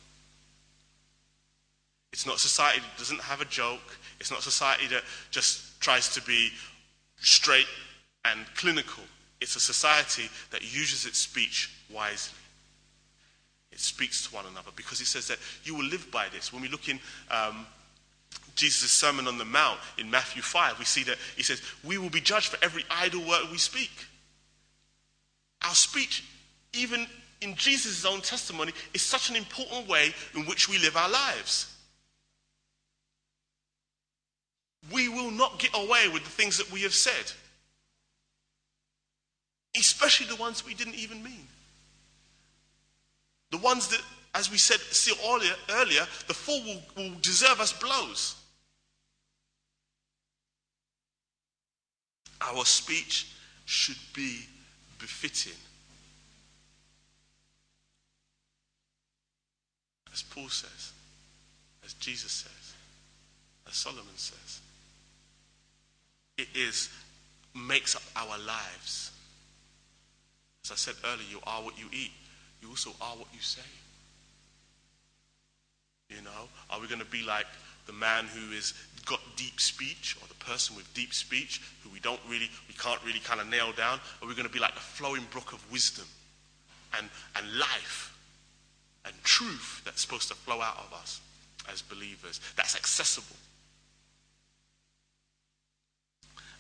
It's 2.12 2.28
not 2.28 2.40
society 2.40 2.80
that 2.80 2.98
doesn't 2.98 3.22
have 3.22 3.42
a 3.42 3.46
joke. 3.46 3.98
It's 4.20 4.30
not 4.30 4.44
society 4.44 4.86
that 4.88 5.02
just 5.32 5.82
tries 5.82 6.14
to 6.14 6.22
be 6.22 6.52
straight 7.18 7.68
and 8.26 8.46
clinical. 8.56 9.04
It's 9.42 9.56
a 9.56 9.60
society 9.60 10.30
that 10.52 10.62
uses 10.62 11.06
its 11.06 11.18
speech 11.18 11.72
wisely. 11.92 12.38
It 13.72 13.80
speaks 13.80 14.28
to 14.28 14.36
one 14.36 14.46
another 14.46 14.70
because 14.76 15.02
it 15.02 15.08
says 15.08 15.28
that 15.28 15.40
you 15.64 15.74
will 15.74 15.86
live 15.86 16.12
by 16.12 16.28
this. 16.30 16.54
When 16.54 16.62
we 16.62 16.68
look 16.68 16.88
in 16.88 17.00
um, 17.32 17.66
Jesus' 18.56 18.92
Sermon 18.92 19.28
on 19.28 19.38
the 19.38 19.46
Mount 19.46 19.80
in 19.98 20.10
Matthew 20.12 20.42
5, 20.42 20.80
we 20.80 20.86
see 20.86 21.04
that 21.04 21.18
he 21.36 21.44
says, 21.44 21.62
We 21.84 21.98
will 21.98 22.10
be 22.10 22.22
judged 22.22 22.48
for 22.48 22.64
every 22.64 22.84
idle 22.90 23.22
word 23.22 23.50
we 23.52 23.58
speak. 23.58 23.92
Our 25.64 25.74
speech, 25.74 26.24
even 26.74 27.08
in 27.42 27.56
Jesus' 27.56 28.06
own 28.06 28.22
testimony, 28.22 28.74
is 28.94 29.02
such 29.02 29.30
an 29.30 29.36
important 29.36 29.88
way 29.88 30.14
in 30.36 30.46
which 30.46 30.70
we 30.70 30.78
live 30.78 30.96
our 30.96 31.10
lives. 31.10 31.74
We 34.92 35.08
will 35.08 35.32
not 35.32 35.60
get 35.60 35.72
away 35.74 36.10
with 36.12 36.24
the 36.24 36.30
things 36.30 36.58
that 36.58 36.72
we 36.72 36.82
have 36.82 36.94
said, 36.94 37.32
especially 39.78 40.28
the 40.28 40.36
ones 40.36 40.66
we 40.66 40.74
didn't 40.74 40.96
even 40.96 41.24
mean. 41.24 41.48
The 43.52 43.58
ones 43.60 43.88
that, 43.90 44.02
as 44.36 44.52
we 44.52 44.58
said 44.58 44.80
earlier, 45.26 46.06
the 46.28 46.34
fool 46.34 46.62
will, 46.66 46.82
will 46.98 47.14
deserve 47.22 47.62
us 47.62 47.72
blows. 47.72 48.36
Our 52.50 52.66
speech 52.66 53.28
should 53.66 53.98
be 54.14 54.42
befitting. 55.00 55.58
As 60.12 60.24
Paul 60.24 60.50
says, 60.50 60.92
as 61.86 61.94
Jesus 61.94 62.32
says, 62.32 62.74
as 63.68 63.76
Solomon 63.76 64.06
says. 64.16 64.60
It 66.38 66.48
is 66.56 66.90
makes 67.56 67.96
up 67.96 68.02
our 68.16 68.38
lives. 68.40 69.12
As 70.64 70.72
I 70.72 70.76
said 70.76 70.96
earlier, 71.06 71.28
you 71.30 71.40
are 71.46 71.62
what 71.62 71.78
you 71.78 71.86
eat. 71.92 72.12
You 72.62 72.70
also 72.70 72.92
are 73.02 73.16
what 73.16 73.28
you 73.34 73.42
say. 73.42 73.62
You 76.10 76.22
know, 76.22 76.48
are 76.70 76.80
we 76.80 76.88
going 76.88 77.00
to 77.00 77.06
be 77.06 77.24
like 77.24 77.48
the 77.86 77.94
man 77.94 78.26
who 78.26 78.54
is 78.54 78.74
got 79.06 79.20
deep 79.36 79.60
speech 79.60 80.18
or 80.22 80.28
the 80.28 80.46
person 80.46 80.76
with 80.76 80.92
deep 80.94 81.14
speech 81.14 81.62
who 81.84 81.90
we 81.90 82.00
don't 82.00 82.20
really 82.28 82.50
we 82.68 82.74
can't 82.76 83.04
really 83.06 83.20
kind 83.20 83.42
of 83.42 83.48
nail 83.48 83.72
down 83.74 84.00
are 84.22 84.28
we 84.28 84.34
going 84.34 84.48
to 84.48 84.54
be 84.54 84.60
like 84.60 84.74
the 84.74 84.80
flowing 84.80 85.26
brook 85.32 85.52
of 85.52 85.72
wisdom 85.72 86.06
and 86.98 87.10
and 87.36 87.58
life 87.58 88.18
and 89.06 89.14
truth 89.24 89.82
that's 89.84 90.02
supposed 90.02 90.30
to 90.30 90.36
flow 90.36 90.62
out 90.62 90.78
of 90.78 90.94
us 90.94 91.20
as 91.72 91.82
believers 91.82 92.40
that's 92.56 92.76
accessible? 92.76 93.36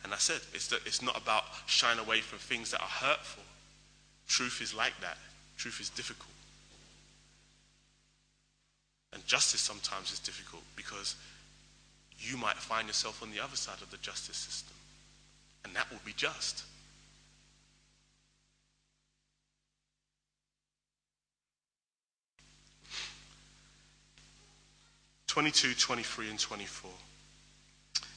And 0.04 0.14
i 0.14 0.18
said 0.18 0.42
it's 0.54 0.68
that 0.68 0.82
it's 0.86 1.02
not 1.02 1.18
about 1.18 1.46
shying 1.66 2.00
away 2.00 2.20
from 2.20 2.40
things 2.40 2.72
that 2.72 2.82
are 2.82 3.08
hurtful. 3.08 3.44
Truth 4.28 4.62
is 4.62 4.74
like 4.74 5.00
that. 5.00 5.18
Truth 5.58 5.80
is 5.80 5.90
difficult 5.90 6.33
and 9.14 9.26
justice 9.28 9.62
sometimes 9.62 10.12
is 10.12 10.20
difficult 10.20 10.64
because 10.76 11.16
you 12.20 12.38
might 12.38 12.56
find 12.56 12.88
yourself 12.88 13.22
on 13.22 13.32
the 13.32 13.40
other 13.40 13.56
side 13.56 13.82
of 13.82 13.92
the 13.92 13.98
justice 13.98 14.38
system. 14.38 14.76
And 15.66 15.76
that 15.76 15.90
will 15.92 16.00
be 16.06 16.14
just. 16.14 16.64
Twenty-two, 25.28 25.74
twenty-three, 25.74 26.30
and 26.30 26.40
24. 26.40 26.92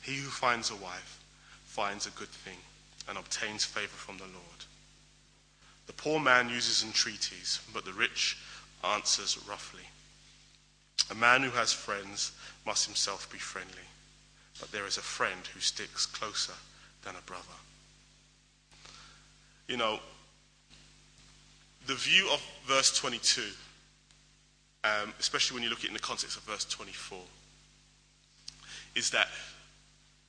He 0.03 0.17
who 0.17 0.29
finds 0.29 0.71
a 0.71 0.77
wife 0.77 1.19
finds 1.65 2.07
a 2.07 2.11
good 2.11 2.29
thing 2.29 2.59
and 3.09 3.17
obtains 3.17 3.65
favor 3.65 3.89
from 3.89 4.19
the 4.19 4.25
Lord. 4.25 4.65
The 5.87 5.93
poor 5.93 6.21
man 6.21 6.49
uses 6.49 6.85
entreaties, 6.85 7.61
but 7.73 7.85
the 7.85 7.93
rich 7.93 8.37
answers 8.85 9.39
roughly. 9.49 9.85
A 11.11 11.15
man 11.15 11.43
who 11.43 11.51
has 11.51 11.73
friends 11.73 12.33
must 12.67 12.87
himself 12.87 13.31
be 13.31 13.39
friendly, 13.39 13.87
but 14.61 14.73
there 14.73 14.87
is 14.87 14.97
a 14.97 15.03
friend 15.03 15.41
who 15.55 15.61
sticks 15.61 16.07
closer 16.07 16.55
than 17.05 17.15
a 17.17 17.23
brother. 17.23 17.45
You 19.69 19.77
know, 19.77 20.01
the 21.87 21.95
view 21.95 22.29
of 22.33 22.43
verse 22.67 22.97
22, 22.99 23.43
um, 24.85 25.13
especially 25.21 25.55
when 25.55 25.63
you 25.63 25.71
look 25.71 25.81
at 25.81 25.85
it 25.85 25.89
in 25.89 25.95
the 25.95 26.01
context 26.01 26.37
of 26.37 26.43
verse 26.43 26.65
24, 26.65 27.19
is 28.95 29.11
that 29.11 29.29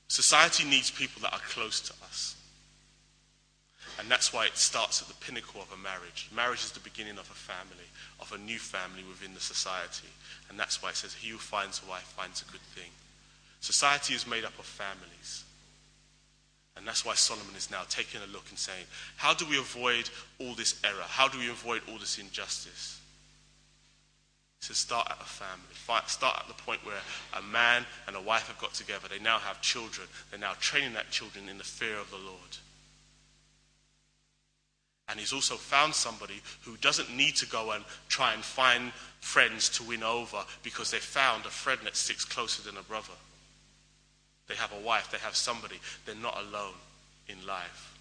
society 0.07 0.63
needs 0.65 0.91
people 0.91 1.22
that 1.22 1.34
are 1.34 1.41
close 1.49 1.80
to 1.82 1.93
us. 2.05 2.36
And 4.00 4.12
that's 4.12 4.32
why 4.32 4.45
it 4.45 4.56
starts 4.56 5.02
at 5.02 5.08
the 5.08 5.26
pinnacle 5.26 5.62
of 5.62 5.72
a 5.72 5.82
marriage. 5.82 6.30
Marriage 6.34 6.64
is 6.64 6.72
the 6.72 6.80
beginning 6.80 7.18
of 7.18 7.30
a 7.30 7.34
family, 7.34 7.89
of 8.20 8.32
a 8.32 8.38
new 8.38 8.60
family 8.60 9.04
within 9.08 9.34
the 9.34 9.39
society. 9.39 10.08
And 10.50 10.60
that's 10.60 10.84
why 10.84 10.89
it 10.89 10.95
says, 10.95 11.16
He 11.16 11.30
who 11.30 11.38
finds 11.38 11.82
a 11.86 11.89
wife 11.89 12.14
finds 12.16 12.41
a 12.41 12.52
good 12.52 12.62
thing. 12.62 12.91
Society 13.60 14.14
is 14.14 14.28
made 14.28 14.45
up 14.45 14.58
of 14.60 14.66
families. 14.66 15.43
And 16.76 16.88
that's 16.88 17.04
why 17.04 17.16
Solomon 17.16 17.56
is 17.58 17.72
now 17.72 17.82
taking 17.89 18.22
a 18.22 18.32
look 18.32 18.45
and 18.50 18.58
saying, 18.58 18.86
How 19.16 19.34
do 19.34 19.48
we 19.48 19.58
avoid 19.58 20.10
all 20.39 20.54
this 20.54 20.80
error? 20.84 21.06
How 21.08 21.28
do 21.28 21.39
we 21.39 21.50
avoid 21.50 21.82
all 21.89 21.98
this 21.98 22.20
injustice? 22.20 23.02
He 24.60 24.68
says, 24.68 24.78
Start 24.78 25.08
at 25.10 25.20
a 25.20 25.26
family. 25.26 26.06
Start 26.06 26.38
at 26.39 26.48
the 26.48 26.64
point 26.64 26.86
where 26.86 27.02
a 27.34 27.41
man 27.41 27.84
and 28.06 28.16
a 28.16 28.22
wife 28.22 28.48
have 28.48 28.60
got 28.60 28.76
together. 28.76 29.08
They 29.08 29.18
now 29.18 29.39
have 29.39 29.60
children. 29.62 30.08
They're 30.30 30.39
now 30.39 30.54
training 30.60 30.93
that 30.93 31.10
children 31.10 31.50
in 31.50 31.58
the 31.58 31.64
fear 31.64 31.98
of 31.98 32.12
the 32.12 32.18
Lord. 32.18 32.58
And 35.10 35.20
he's 35.20 35.34
also 35.34 35.55
found 35.55 35.93
somebody 35.93 36.41
who 36.64 36.76
doesn't 36.78 37.16
need 37.16 37.36
to 37.38 37.45
go 37.45 37.72
and 37.72 37.84
try 38.10 38.34
and 38.34 38.43
find 38.43 38.91
friends 39.22 39.70
to 39.70 39.84
win 39.84 40.03
over 40.03 40.43
because 40.64 40.91
they 40.91 40.99
found 40.99 41.45
a 41.45 41.49
friend 41.49 41.80
that 41.84 41.95
sticks 41.95 42.26
closer 42.26 42.62
than 42.62 42.78
a 42.78 42.84
brother. 42.84 43.14
They 44.47 44.55
have 44.55 44.74
a 44.74 44.86
wife, 44.86 45.10
they 45.12 45.18
have 45.20 45.36
somebody. 45.36 45.80
They're 46.05 46.16
not 46.16 46.38
alone 46.38 46.76
in 47.28 47.45
life. 47.45 47.93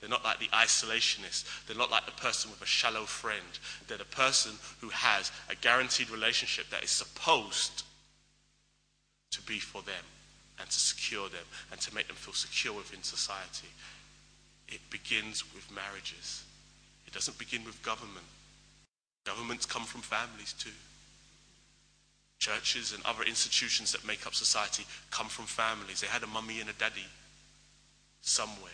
They're 0.00 0.10
not 0.10 0.24
like 0.24 0.40
the 0.40 0.48
isolationist. 0.48 1.66
They're 1.66 1.76
not 1.76 1.92
like 1.92 2.06
the 2.06 2.12
person 2.12 2.50
with 2.50 2.60
a 2.60 2.66
shallow 2.66 3.04
friend. 3.04 3.40
They're 3.86 3.98
the 3.98 4.04
person 4.04 4.52
who 4.80 4.88
has 4.88 5.30
a 5.48 5.54
guaranteed 5.54 6.10
relationship 6.10 6.68
that 6.70 6.82
is 6.82 6.90
supposed 6.90 7.84
to 9.30 9.42
be 9.42 9.60
for 9.60 9.82
them 9.82 10.04
and 10.58 10.68
to 10.68 10.78
secure 10.78 11.28
them 11.28 11.44
and 11.70 11.80
to 11.80 11.94
make 11.94 12.08
them 12.08 12.16
feel 12.16 12.34
secure 12.34 12.74
within 12.74 13.02
society 13.02 13.68
it 14.72 14.80
begins 14.90 15.44
with 15.54 15.70
marriages. 15.70 16.44
It 17.06 17.12
doesn't 17.12 17.38
begin 17.38 17.64
with 17.64 17.82
government. 17.82 18.26
Governments 19.24 19.66
come 19.66 19.84
from 19.84 20.00
families 20.00 20.54
too. 20.54 20.70
Churches 22.38 22.92
and 22.92 23.04
other 23.04 23.22
institutions 23.22 23.92
that 23.92 24.06
make 24.06 24.26
up 24.26 24.34
society 24.34 24.84
come 25.10 25.28
from 25.28 25.44
families. 25.44 26.00
They 26.00 26.08
had 26.08 26.22
a 26.22 26.26
mummy 26.26 26.60
and 26.60 26.70
a 26.70 26.72
daddy 26.72 27.06
somewhere. 28.22 28.72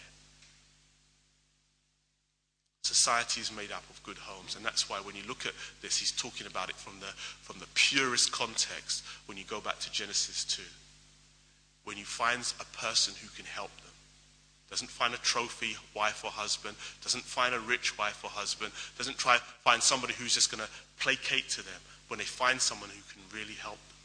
Society 2.84 3.42
is 3.42 3.54
made 3.54 3.70
up 3.70 3.82
of 3.90 4.02
good 4.02 4.16
homes, 4.16 4.56
and 4.56 4.64
that's 4.64 4.88
why 4.88 4.96
when 4.96 5.14
you 5.14 5.22
look 5.28 5.44
at 5.44 5.52
this, 5.82 5.98
he's 5.98 6.12
talking 6.12 6.46
about 6.46 6.70
it 6.70 6.76
from 6.76 6.98
the, 7.00 7.12
from 7.42 7.58
the 7.58 7.66
purest 7.74 8.32
context 8.32 9.04
when 9.26 9.36
you 9.36 9.44
go 9.44 9.60
back 9.60 9.78
to 9.80 9.92
Genesis 9.92 10.44
2. 10.44 10.62
When 11.84 11.98
you 11.98 12.04
find 12.04 12.40
a 12.60 12.76
person 12.76 13.12
who 13.20 13.28
can 13.36 13.44
help 13.44 13.76
them 13.82 13.87
doesn't 14.70 14.90
find 14.90 15.14
a 15.14 15.18
trophy 15.18 15.76
wife 15.94 16.24
or 16.24 16.30
husband, 16.30 16.76
doesn't 17.02 17.24
find 17.24 17.54
a 17.54 17.60
rich 17.60 17.96
wife 17.98 18.22
or 18.22 18.30
husband, 18.30 18.72
doesn't 18.98 19.16
try 19.16 19.38
find 19.64 19.82
somebody 19.82 20.12
who's 20.14 20.34
just 20.34 20.50
going 20.50 20.62
to 20.62 20.70
placate 21.00 21.48
to 21.48 21.62
them 21.62 21.80
when 22.08 22.18
they 22.18 22.24
find 22.24 22.60
someone 22.60 22.90
who 22.90 23.02
can 23.12 23.22
really 23.32 23.54
help 23.54 23.78
them. 23.88 23.96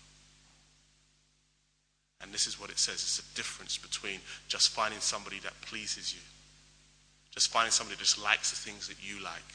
And 2.22 2.32
this 2.32 2.48
is 2.48 2.60
what 2.60 2.70
it 2.70 2.80
says 2.80 2.96
it's 2.96 3.20
a 3.20 3.36
difference 3.36 3.78
between 3.78 4.20
just 4.48 4.70
finding 4.70 5.02
somebody 5.02 5.40
that 5.40 5.54
pleases 5.62 6.14
you, 6.14 6.22
just 7.32 7.52
finding 7.52 7.72
somebody 7.72 7.96
that 7.96 8.04
just 8.04 8.24
likes 8.24 8.50
the 8.52 8.56
things 8.56 8.88
that 8.88 8.98
you 9.02 9.22
like, 9.22 9.52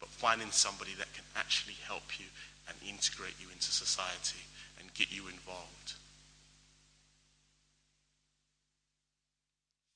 but 0.00 0.08
finding 0.08 0.50
somebody 0.50 0.92
that 0.96 1.12
can 1.12 1.24
actually 1.36 1.76
help 1.86 2.18
you 2.18 2.26
and 2.68 2.76
integrate 2.88 3.34
you 3.40 3.48
into 3.52 3.70
society 3.70 4.40
and 4.80 4.92
get 4.94 5.12
you 5.12 5.28
involved. 5.28 5.94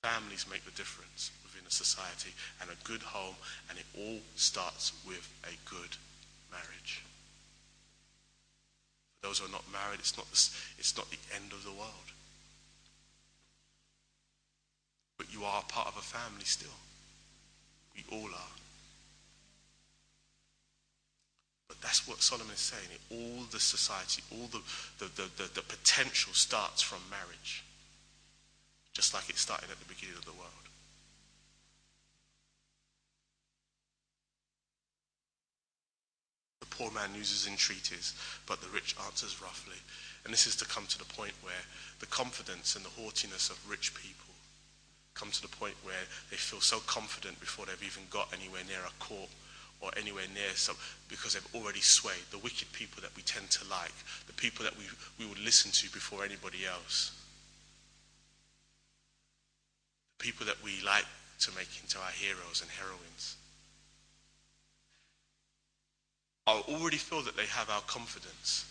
Families 0.02 0.46
make 0.50 0.64
the 0.64 0.70
difference 0.72 1.30
within 1.44 1.66
a 1.66 1.70
society 1.70 2.32
and 2.60 2.70
a 2.70 2.84
good 2.84 3.02
home, 3.02 3.34
and 3.68 3.78
it 3.78 3.84
all 3.98 4.20
starts 4.34 4.92
with 5.06 5.28
a 5.44 5.52
good 5.68 5.96
marriage. 6.50 7.04
For 9.20 9.28
those 9.28 9.38
who 9.38 9.46
are 9.46 9.52
not 9.52 9.64
married, 9.70 10.00
it's 10.00 10.16
not, 10.16 10.26
it's 10.78 10.96
not 10.96 11.10
the 11.10 11.18
end 11.36 11.52
of 11.52 11.64
the 11.64 11.72
world. 11.72 12.08
But 15.18 15.32
you 15.34 15.44
are 15.44 15.62
part 15.68 15.88
of 15.88 15.98
a 15.98 16.00
family 16.00 16.44
still. 16.44 16.80
We 17.94 18.04
all 18.10 18.28
are. 18.28 18.56
But 21.68 21.82
that's 21.82 22.08
what 22.08 22.22
Solomon 22.22 22.54
is 22.54 22.60
saying. 22.60 22.88
All 23.10 23.44
the 23.50 23.60
society, 23.60 24.22
all 24.32 24.46
the, 24.46 24.62
the, 24.98 25.10
the, 25.14 25.28
the, 25.36 25.54
the 25.56 25.62
potential 25.62 26.32
starts 26.32 26.80
from 26.80 27.00
marriage 27.10 27.64
just 29.00 29.14
like 29.14 29.30
it 29.30 29.38
started 29.38 29.70
at 29.70 29.80
the 29.80 29.88
beginning 29.88 30.14
of 30.14 30.26
the 30.26 30.36
world. 30.36 30.68
The 36.60 36.66
poor 36.66 36.90
man 36.92 37.08
uses 37.16 37.48
entreaties, 37.48 38.12
but 38.44 38.60
the 38.60 38.68
rich 38.68 38.94
answers 39.06 39.40
roughly. 39.40 39.80
And 40.26 40.34
this 40.34 40.46
is 40.46 40.54
to 40.56 40.66
come 40.66 40.84
to 40.84 40.98
the 40.98 41.08
point 41.16 41.32
where 41.40 41.64
the 42.00 42.12
confidence 42.12 42.76
and 42.76 42.84
the 42.84 42.90
haughtiness 42.90 43.48
of 43.48 43.56
rich 43.64 43.94
people 43.94 44.34
come 45.14 45.30
to 45.30 45.40
the 45.40 45.56
point 45.56 45.76
where 45.82 46.04
they 46.28 46.36
feel 46.36 46.60
so 46.60 46.80
confident 46.80 47.40
before 47.40 47.64
they've 47.64 47.82
even 47.82 48.02
got 48.10 48.28
anywhere 48.36 48.68
near 48.68 48.84
a 48.84 49.02
court 49.02 49.30
or 49.80 49.90
anywhere 49.96 50.28
near 50.34 50.52
some 50.56 50.76
because 51.08 51.32
they've 51.32 51.54
already 51.54 51.80
swayed 51.80 52.28
the 52.32 52.38
wicked 52.44 52.70
people 52.72 53.00
that 53.00 53.16
we 53.16 53.22
tend 53.22 53.48
to 53.48 53.64
like 53.70 53.96
the 54.26 54.36
people 54.36 54.62
that 54.62 54.76
we, 54.76 54.84
we 55.18 55.24
would 55.24 55.40
listen 55.40 55.72
to 55.72 55.90
before 55.90 56.22
anybody 56.22 56.68
else 56.68 57.19
people 60.20 60.46
that 60.46 60.62
we 60.62 60.80
like 60.84 61.06
to 61.40 61.50
make 61.56 61.68
into 61.82 61.98
our 61.98 62.12
heroes 62.12 62.62
and 62.62 62.70
heroines 62.70 63.36
I 66.46 66.62
already 66.68 66.96
feel 66.96 67.22
that 67.22 67.36
they 67.36 67.46
have 67.46 67.70
our 67.70 67.82
confidence 67.82 68.66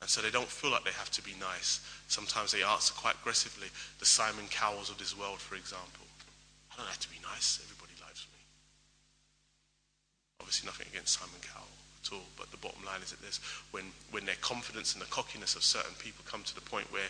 and 0.00 0.10
so 0.10 0.20
they 0.20 0.30
don't 0.30 0.48
feel 0.48 0.70
like 0.70 0.84
they 0.84 0.96
have 0.96 1.10
to 1.12 1.22
be 1.22 1.34
nice. 1.38 1.80
Sometimes 2.08 2.52
they 2.52 2.62
answer 2.62 2.94
quite 2.94 3.16
aggressively. 3.20 3.68
The 3.98 4.06
Simon 4.06 4.46
Cowells 4.50 4.88
of 4.88 4.96
this 4.96 5.16
world, 5.16 5.38
for 5.38 5.56
example. 5.56 6.08
I 6.72 6.76
don't 6.76 6.86
have 6.86 6.98
to 7.00 7.10
be 7.10 7.20
nice. 7.22 7.60
Everybody 7.62 7.92
likes 8.00 8.26
me. 8.32 8.40
Obviously, 10.40 10.66
nothing 10.66 10.86
against 10.90 11.20
Simon 11.20 11.40
Cowell 11.42 11.69
at 12.04 12.12
all. 12.12 12.26
But 12.36 12.50
the 12.50 12.56
bottom 12.56 12.84
line 12.84 13.02
is 13.02 13.10
that 13.10 13.22
this: 13.22 13.40
when, 13.70 13.84
when 14.10 14.26
their 14.26 14.40
confidence 14.40 14.92
and 14.94 15.02
the 15.02 15.10
cockiness 15.10 15.54
of 15.56 15.62
certain 15.62 15.94
people 15.98 16.24
come 16.26 16.42
to 16.44 16.54
the 16.54 16.60
point 16.60 16.92
where 16.92 17.08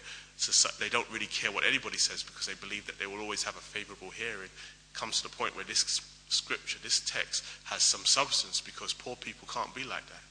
they 0.78 0.88
don't 0.88 1.10
really 1.10 1.26
care 1.26 1.52
what 1.52 1.64
anybody 1.64 1.98
says 1.98 2.22
because 2.22 2.46
they 2.46 2.54
believe 2.54 2.86
that 2.86 2.98
they 2.98 3.06
will 3.06 3.20
always 3.20 3.42
have 3.42 3.56
a 3.56 3.60
favorable 3.60 4.10
hearing, 4.10 4.50
comes 4.94 5.22
to 5.22 5.28
the 5.28 5.36
point 5.36 5.54
where 5.54 5.64
this 5.64 6.00
scripture, 6.28 6.78
this 6.82 7.00
text, 7.00 7.44
has 7.64 7.82
some 7.82 8.04
substance 8.04 8.60
because 8.60 8.92
poor 8.92 9.16
people 9.16 9.48
can't 9.52 9.74
be 9.74 9.84
like 9.84 10.06
that 10.06 10.22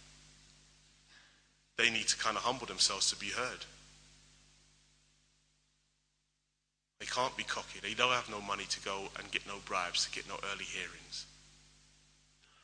they 1.79 1.89
need 1.89 2.07
to 2.07 2.17
kind 2.17 2.35
of 2.35 2.43
humble 2.43 2.67
themselves 2.67 3.09
to 3.09 3.15
be 3.15 3.29
heard. 3.29 3.65
They 6.99 7.05
can't 7.05 7.35
be 7.37 7.43
cocky. 7.43 7.79
They 7.81 7.93
don't 7.93 8.11
have 8.11 8.29
no 8.29 8.41
money 8.41 8.65
to 8.69 8.81
go 8.81 9.07
and 9.17 9.31
get 9.31 9.47
no 9.47 9.55
bribes, 9.63 10.05
to 10.05 10.11
get 10.11 10.27
no 10.27 10.35
early 10.51 10.65
hearings. 10.65 11.25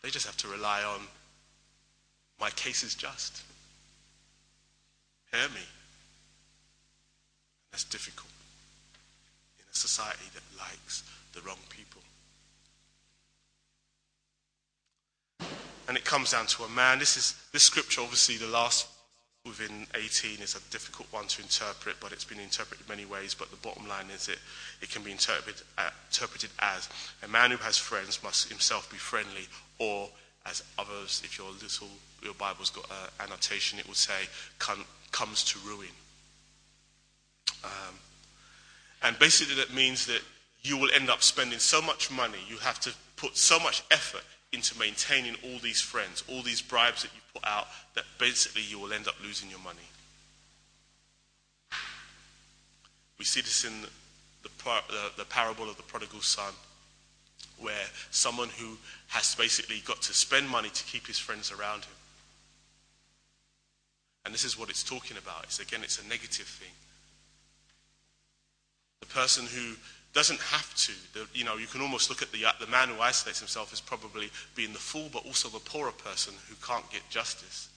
They 0.04 0.10
just 0.10 0.26
have 0.26 0.36
to 0.38 0.50
rely 0.50 0.84
on 0.84 1.08
my 2.40 2.50
case 2.52 2.84
is 2.84 2.96
just. 2.96 3.44
Hear 5.32 5.50
me. 5.50 5.62
That's 7.72 7.84
difficult 7.84 8.32
in 9.60 9.66
a 9.72 9.76
society 9.76 10.26
that 10.34 10.44
likes 10.58 11.04
the 11.34 11.42
wrong 11.42 11.58
people. 11.70 12.02
And 15.88 15.98
it 15.98 16.06
comes 16.06 16.32
down 16.32 16.48
to 16.48 16.64
a 16.64 16.70
man. 16.70 17.00
This 17.00 17.18
is 17.18 17.36
this 17.52 17.64
scripture, 17.64 18.02
obviously, 18.02 18.38
the 18.38 18.48
last 18.48 18.88
within 19.46 19.86
18 19.94 20.42
is 20.42 20.56
a 20.56 20.72
difficult 20.72 21.08
one 21.12 21.28
to 21.28 21.42
interpret, 21.42 21.96
but 22.00 22.12
it's 22.12 22.26
been 22.26 22.40
interpreted 22.40 22.88
many 22.90 23.06
ways. 23.06 23.36
But 23.36 23.52
the 23.52 23.58
bottom 23.58 23.88
line 23.88 24.08
is 24.14 24.28
it, 24.28 24.40
it 24.82 24.90
can 24.90 25.04
be 25.04 25.12
interpreted, 25.12 25.62
uh, 25.78 25.92
interpreted 26.10 26.50
as 26.60 26.90
a 27.24 27.28
man 27.28 27.52
who 27.52 27.58
has 27.58 27.78
friends 27.78 28.24
must 28.24 28.50
himself 28.50 28.90
be 28.92 28.98
friendly, 28.98 29.48
or 29.78 30.10
as 30.46 30.64
others, 30.80 31.22
if 31.24 31.38
your 31.38 31.52
little 31.52 31.90
your 32.26 32.34
Bible's 32.34 32.70
got 32.70 32.86
an 32.90 33.26
annotation, 33.28 33.80
it 33.80 33.88
will 33.88 33.94
say 33.94 34.28
come, 34.60 34.84
comes 35.12 35.44
to 35.46 35.60
ruin. 35.60 35.88
Um, 37.64 37.96
and 39.04 39.20
basically, 39.20 39.56
that 39.56 39.74
means 39.74 40.06
that 40.08 40.22
you 40.64 40.78
will 40.78 40.90
end 40.94 41.10
up 41.10 41.22
spending 41.22 41.60
so 41.60 41.82
much 41.82 42.12
money, 42.12 42.40
you 42.50 42.58
have 42.58 42.80
to 42.82 42.92
put 43.16 43.38
so 43.38 43.60
much 43.60 43.84
effort 43.92 44.24
into 44.52 44.78
maintaining 44.80 45.36
all 45.44 45.60
these 45.60 45.82
friends, 45.82 46.24
all 46.28 46.42
these 46.42 46.62
bribes 46.62 47.04
that 47.04 47.12
you 47.14 47.22
put 47.34 47.46
out, 47.48 47.68
that 47.94 48.06
basically 48.20 48.64
you 48.64 48.80
will 48.80 48.94
end 48.94 49.08
up 49.08 49.16
losing 49.24 49.50
your 49.50 49.60
money. 49.60 49.78
We 53.20 53.26
see 53.26 53.42
this 53.42 53.64
in 53.64 53.82
the, 53.82 53.90
the, 54.44 55.12
the 55.18 55.26
parable 55.26 55.70
of 55.70 55.78
the 55.78 55.84
prodigal 55.84 56.22
son, 56.22 56.54
where 57.60 57.86
someone 58.12 58.50
who 58.58 58.78
has 59.08 59.36
basically 59.36 59.82
got 59.86 60.02
to 60.02 60.14
spend 60.14 60.50
money 60.50 60.70
to 60.70 60.84
keep 60.86 61.08
his 61.08 61.20
friends 61.20 61.52
around 61.52 61.86
him. 61.86 61.94
And 64.26 64.34
this 64.34 64.44
is 64.44 64.58
what 64.58 64.70
it's 64.70 64.84
talking 64.84 65.18
about. 65.18 65.44
It's 65.44 65.60
again, 65.60 65.82
it's 65.84 66.02
a 66.04 66.08
negative 66.08 66.48
thing. 66.48 66.74
The 69.02 69.06
person 69.08 69.46
who 69.46 69.76
doesn't 70.14 70.40
have 70.40 70.74
to. 70.76 70.94
The, 71.14 71.28
you 71.34 71.44
know, 71.44 71.58
you 71.58 71.68
can 71.68 71.82
almost 71.82 72.10
look 72.10 72.22
at 72.22 72.32
the, 72.32 72.46
the 72.60 72.72
man 72.72 72.88
who 72.90 73.02
isolates 73.02 73.40
himself 73.40 73.72
as 73.74 73.82
probably 73.82 74.32
being 74.56 74.72
the 74.74 74.80
fool, 74.80 75.10
but 75.12 75.26
also 75.26 75.50
the 75.50 75.60
poorer 75.60 75.92
person 75.92 76.34
who 76.48 76.56
can't 76.66 76.90
get 76.90 77.02
justice 77.10 77.68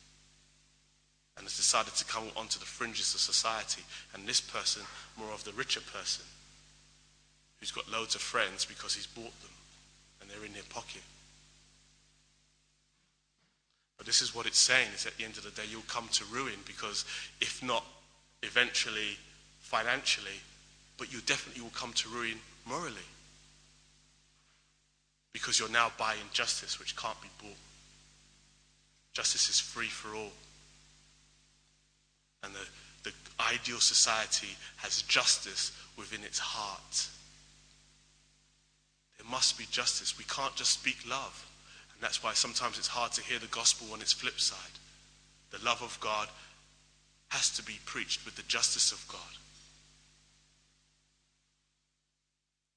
and 1.36 1.44
has 1.44 1.56
decided 1.56 1.94
to 1.94 2.04
come 2.04 2.24
onto 2.36 2.58
the 2.58 2.64
fringes 2.64 3.12
of 3.14 3.20
society. 3.20 3.82
And 4.14 4.26
this 4.26 4.40
person, 4.40 4.82
more 5.18 5.32
of 5.32 5.44
the 5.44 5.52
richer 5.52 5.80
person, 5.80 6.24
who's 7.58 7.72
got 7.72 7.90
loads 7.90 8.14
of 8.14 8.20
friends 8.20 8.64
because 8.64 8.94
he's 8.94 9.06
bought 9.06 9.34
them 9.42 9.50
and 10.20 10.30
they're 10.30 10.46
in 10.46 10.52
their 10.52 10.62
pocket. 10.70 11.02
But 13.98 14.06
this 14.06 14.22
is 14.22 14.34
what 14.34 14.46
it's 14.46 14.58
saying, 14.58 14.88
is 14.94 15.06
at 15.06 15.16
the 15.16 15.24
end 15.24 15.36
of 15.36 15.42
the 15.44 15.50
day, 15.50 15.66
you'll 15.68 15.82
come 15.82 16.08
to 16.12 16.24
ruin 16.26 16.54
because 16.64 17.04
if 17.40 17.62
not 17.62 17.84
eventually 18.42 19.18
financially, 19.60 20.40
but 20.96 21.12
you 21.12 21.20
definitely 21.26 21.62
will 21.62 21.70
come 21.70 21.92
to 21.94 22.08
ruin 22.08 22.38
morally. 22.64 22.96
Because 25.32 25.58
you're 25.58 25.68
now 25.68 25.92
buying 25.98 26.20
justice 26.32 26.78
which 26.78 26.96
can't 26.96 27.20
be 27.20 27.28
bought. 27.42 27.56
Justice 29.12 29.50
is 29.50 29.60
free 29.60 29.88
for 29.88 30.14
all. 30.14 30.32
And 32.44 32.52
the, 32.54 33.10
the 33.10 33.12
ideal 33.52 33.80
society 33.80 34.56
has 34.76 35.02
justice 35.02 35.72
within 35.96 36.22
its 36.22 36.38
heart. 36.38 37.08
There 39.18 39.28
must 39.28 39.58
be 39.58 39.66
justice. 39.70 40.16
We 40.16 40.24
can't 40.24 40.54
just 40.54 40.72
speak 40.72 40.98
love. 41.08 41.46
And 41.98 42.04
that's 42.04 42.22
why 42.22 42.32
sometimes 42.32 42.78
it's 42.78 42.86
hard 42.86 43.10
to 43.12 43.22
hear 43.22 43.40
the 43.40 43.48
gospel 43.48 43.92
on 43.92 44.00
its 44.00 44.12
flip 44.12 44.38
side. 44.38 44.78
The 45.50 45.64
love 45.64 45.82
of 45.82 45.98
God 46.00 46.28
has 47.30 47.50
to 47.56 47.62
be 47.64 47.80
preached 47.84 48.24
with 48.24 48.36
the 48.36 48.44
justice 48.44 48.92
of 48.92 49.04
God. 49.08 49.18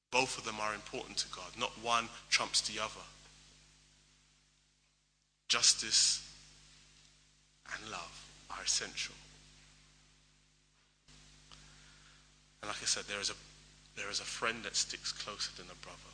Both 0.10 0.40
of 0.40 0.44
them 0.44 0.60
are 0.60 0.74
important 0.74 1.18
to 1.18 1.28
God. 1.30 1.52
Not 1.58 1.72
one 1.84 2.10
trumps 2.32 2.62
the 2.62 2.82
other. 2.82 3.06
Justice 5.48 6.28
and 7.76 7.92
love 7.92 8.26
are 8.50 8.64
essential. 8.64 9.16
And 12.62 12.70
like 12.70 12.82
I 12.82 12.86
said, 12.86 13.04
there 13.08 13.22
is 13.22 13.30
a, 13.30 13.34
there 13.96 14.10
is 14.10 14.20
a 14.20 14.24
friend 14.24 14.64
that 14.64 14.76
sticks 14.76 15.12
closer 15.12 15.52
than 15.58 15.68
a 15.72 15.86
brother. 15.86 16.11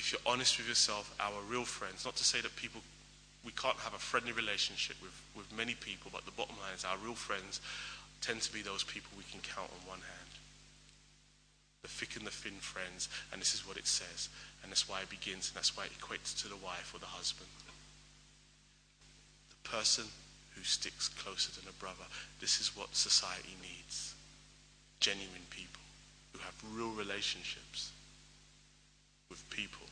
If 0.00 0.12
you're 0.12 0.24
honest 0.24 0.56
with 0.56 0.66
yourself, 0.66 1.12
our 1.20 1.44
real 1.44 1.68
friends, 1.68 2.06
not 2.08 2.16
to 2.16 2.24
say 2.24 2.40
that 2.40 2.56
people, 2.56 2.80
we 3.44 3.52
can't 3.52 3.76
have 3.84 3.92
a 3.92 4.00
friendly 4.00 4.32
relationship 4.32 4.96
with, 5.02 5.12
with 5.36 5.44
many 5.52 5.74
people, 5.74 6.10
but 6.10 6.24
the 6.24 6.32
bottom 6.32 6.56
line 6.56 6.72
is 6.74 6.86
our 6.88 6.96
real 7.04 7.14
friends 7.14 7.60
tend 8.22 8.40
to 8.40 8.52
be 8.52 8.62
those 8.62 8.82
people 8.82 9.12
we 9.16 9.28
can 9.30 9.40
count 9.40 9.68
on 9.68 9.88
one 9.88 10.00
hand 10.00 10.30
the 11.82 11.88
thick 11.88 12.16
and 12.16 12.26
the 12.26 12.30
thin 12.30 12.60
friends, 12.60 13.08
and 13.32 13.40
this 13.40 13.54
is 13.54 13.66
what 13.66 13.76
it 13.76 13.86
says. 13.86 14.28
And 14.62 14.70
that's 14.70 14.88
why 14.88 15.00
it 15.00 15.08
begins, 15.08 15.48
and 15.48 15.56
that's 15.56 15.76
why 15.76 15.84
it 15.84 15.96
equates 15.98 16.36
to 16.42 16.48
the 16.48 16.56
wife 16.56 16.92
or 16.94 17.00
the 17.00 17.06
husband. 17.06 17.48
The 19.48 19.68
person 19.68 20.04
who 20.54 20.62
sticks 20.62 21.08
closer 21.08 21.58
than 21.58 21.68
a 21.68 21.80
brother. 21.80 22.04
This 22.40 22.60
is 22.60 22.76
what 22.76 22.94
society 22.94 23.56
needs. 23.62 24.14
Genuine 25.00 25.48
people 25.48 25.80
who 26.32 26.40
have 26.40 26.54
real 26.76 26.90
relationships 26.90 27.92
with 29.30 29.48
people. 29.50 29.86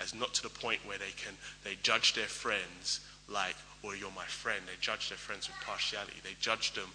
As 0.00 0.14
not 0.14 0.32
to 0.34 0.42
the 0.42 0.48
point 0.48 0.80
where 0.86 0.98
they 0.98 1.12
can 1.16 1.34
they 1.64 1.76
judge 1.82 2.14
their 2.14 2.26
friends 2.26 3.00
like, 3.28 3.56
well, 3.82 3.94
you're 3.94 4.10
my 4.16 4.24
friend. 4.24 4.62
They 4.66 4.80
judge 4.80 5.08
their 5.10 5.18
friends 5.18 5.48
with 5.48 5.56
partiality. 5.66 6.16
They 6.24 6.36
judge 6.40 6.72
them 6.72 6.88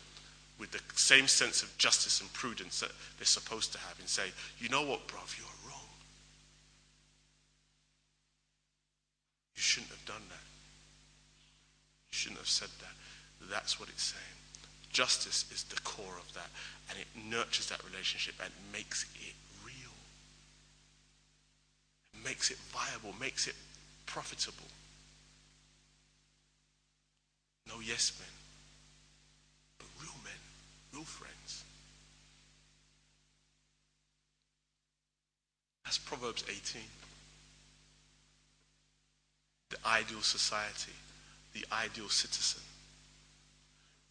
with 0.59 0.71
the 0.71 0.81
same 0.95 1.27
sense 1.27 1.63
of 1.63 1.77
justice 1.77 2.21
and 2.21 2.31
prudence 2.33 2.79
that 2.79 2.91
they're 3.17 3.25
supposed 3.25 3.71
to 3.73 3.79
have 3.79 3.99
and 3.99 4.07
say, 4.07 4.31
you 4.59 4.69
know 4.69 4.81
what, 4.81 5.07
bruv, 5.07 5.37
you're 5.37 5.47
wrong. 5.69 5.89
You 9.55 9.61
shouldn't 9.61 9.91
have 9.91 10.05
done 10.05 10.23
that. 10.29 10.45
You 12.11 12.15
shouldn't 12.15 12.39
have 12.39 12.47
said 12.47 12.69
that. 12.79 13.49
That's 13.49 13.79
what 13.79 13.89
it's 13.89 14.03
saying. 14.03 14.37
Justice 14.91 15.45
is 15.51 15.63
the 15.63 15.81
core 15.81 16.17
of 16.19 16.31
that, 16.33 16.49
and 16.89 16.99
it 16.99 17.07
nurtures 17.29 17.67
that 17.69 17.83
relationship 17.83 18.35
and 18.43 18.51
makes 18.71 19.03
it 19.03 19.09
makes 22.23 22.51
it 22.51 22.57
viable, 22.71 23.13
makes 23.19 23.47
it 23.47 23.55
profitable. 24.05 24.67
No 27.67 27.75
yes 27.79 28.13
men 28.19 28.29
but 29.77 29.87
real 30.01 30.15
men, 30.23 30.33
real 30.93 31.03
friends. 31.03 31.63
That's 35.83 35.97
Proverbs 35.97 36.43
18. 36.47 36.81
the 39.73 39.87
ideal 39.87 40.21
society, 40.21 40.93
the 41.53 41.65
ideal 41.71 42.09
citizen. 42.09 42.61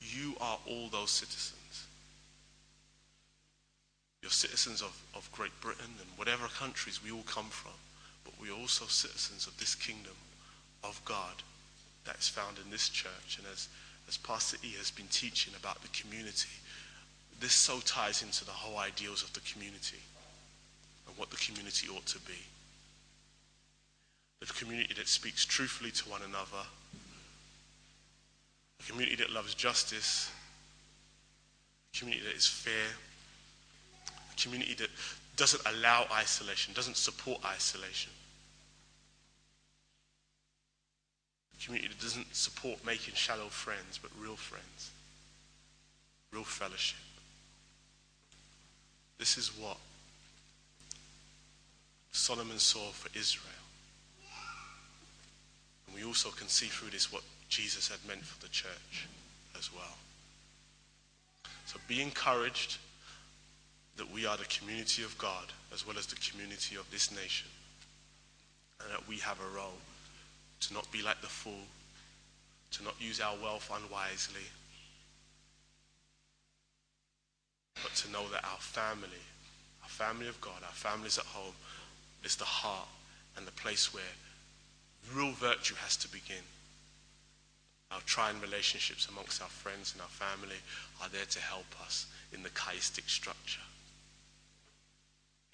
You 0.01 0.35
are 0.41 0.59
all 0.67 0.89
those 0.89 1.11
citizens. 1.11 1.87
You're 4.23 4.31
citizens 4.31 4.83
of, 4.83 5.01
of 5.15 5.31
Great 5.33 5.53
Britain 5.61 5.95
and 6.01 6.09
whatever 6.17 6.47
countries 6.49 7.01
we 7.03 7.13
all 7.13 7.23
come 7.27 7.47
from, 7.47 7.73
but 8.25 8.35
we're 8.41 8.55
also 8.55 8.87
citizens 8.87 9.47
of 9.47 9.57
this 9.59 9.75
kingdom 9.75 10.15
of 10.85 11.01
God 11.05 11.43
that 12.05 12.17
is 12.19 12.29
found 12.29 12.59
in 12.65 12.71
this 12.71 12.89
church. 12.89 13.39
And 13.39 13.47
as, 13.53 13.69
as 14.09 14.17
Pastor 14.17 14.57
E 14.63 14.73
has 14.79 14.91
been 14.91 15.07
teaching 15.11 15.55
about 15.59 15.81
the 15.83 15.89
community, 15.89 16.51
this 17.41 17.53
so 17.53 17.81
ties 17.81 18.23
into 18.23 18.45
the 18.45 18.53
whole 18.53 18.79
ideals 18.79 19.23
of 19.23 19.33
the 19.33 19.41
community 19.41 19.99
and 21.09 21.17
what 21.17 21.31
the 21.31 21.37
community 21.37 21.89
ought 21.89 22.07
to 22.07 22.19
be. 22.21 22.39
The 24.41 24.47
community 24.47 24.95
that 24.95 25.09
speaks 25.09 25.45
truthfully 25.45 25.91
to 25.93 26.09
one 26.09 26.23
another, 26.23 26.67
a 28.81 28.91
community 28.91 29.17
that 29.17 29.31
loves 29.31 29.55
justice, 29.55 30.31
a 31.95 31.99
community 31.99 32.27
that 32.27 32.37
is 32.37 32.47
fair, 32.47 32.89
a 34.09 34.41
community 34.41 34.75
that 34.75 34.91
doesn't 35.37 35.63
allow 35.67 36.07
isolation, 36.13 36.75
doesn't 36.75 36.97
support 36.97 37.41
isolation. 37.45 38.13
Community 41.65 41.89
that 41.89 42.01
doesn't 42.01 42.35
support 42.35 42.85
making 42.85 43.15
shallow 43.15 43.47
friends, 43.47 43.99
but 44.03 44.11
real 44.21 44.35
friends, 44.35 44.91
real 46.33 46.43
fellowship. 46.43 46.99
This 49.19 49.39
is 49.39 49.57
what 49.57 49.77
Solomon 52.11 52.59
saw 52.59 52.91
for 52.91 53.09
Israel. 53.17 53.53
And 55.87 55.95
we 55.95 56.05
also 56.05 56.31
can 56.31 56.49
see 56.49 56.67
through 56.67 56.91
this 56.91 57.13
what 57.13 57.23
Jesus 57.49 57.89
had 57.89 57.99
meant 58.09 58.25
for 58.25 58.41
the 58.43 58.49
church 58.49 59.07
as 59.57 59.73
well. 59.73 59.97
So 61.67 61.79
be 61.87 62.03
encouraged 62.03 62.79
that 64.03 64.13
we 64.13 64.27
are 64.27 64.37
the 64.37 64.45
community 64.47 65.05
of 65.05 65.17
God 65.17 65.53
as 65.73 65.87
well 65.87 65.97
as 65.97 66.07
the 66.07 66.17
community 66.17 66.75
of 66.75 66.91
this 66.91 67.13
nation. 67.13 67.47
And 68.83 68.91
that 68.91 69.07
we 69.07 69.19
have 69.19 69.39
a 69.39 69.57
role 69.57 69.79
to 70.59 70.75
not 70.75 70.91
be 70.91 71.03
like 71.03 71.21
the 71.21 71.29
fool, 71.29 71.67
to 72.73 72.83
not 72.83 73.01
use 73.01 73.21
our 73.21 73.37
wealth 73.41 73.71
unwisely, 73.73 74.43
but 77.81 77.95
to 77.95 78.11
know 78.11 78.29
that 78.33 78.43
our 78.43 78.59
family, 78.59 79.23
our 79.85 79.89
family 79.89 80.27
of 80.27 80.41
God, 80.41 80.65
our 80.65 80.75
families 80.75 81.17
at 81.17 81.27
home, 81.27 81.55
is 82.25 82.35
the 82.35 82.45
heart 82.45 82.89
and 83.37 83.47
the 83.47 83.53
place 83.53 83.95
where 83.95 84.03
real 85.15 85.31
virtue 85.31 85.77
has 85.77 85.97
to 85.99 86.09
begin. 86.11 86.43
Our 87.93 88.01
trying 88.05 88.41
relationships 88.41 89.07
amongst 89.09 89.41
our 89.41 89.49
friends 89.49 89.93
and 89.93 90.03
our 90.03 90.09
family 90.09 90.59
are 91.01 91.09
there 91.09 91.27
to 91.31 91.41
help 91.41 91.67
us 91.85 92.07
in 92.33 92.43
the 92.43 92.51
chiastic 92.51 93.09
structure 93.09 93.61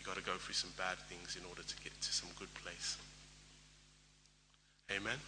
got 0.09 0.16
to 0.16 0.24
go 0.24 0.38
through 0.40 0.54
some 0.54 0.72
bad 0.78 0.96
things 1.04 1.36
in 1.36 1.44
order 1.50 1.61
to 1.61 1.76
get 1.84 1.92
to 2.00 2.12
some 2.12 2.30
good 2.38 2.48
place. 2.64 2.96
Amen? 4.90 5.20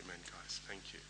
Amen, 0.00 0.16
guys. 0.32 0.60
Thank 0.66 0.94
you. 0.94 1.07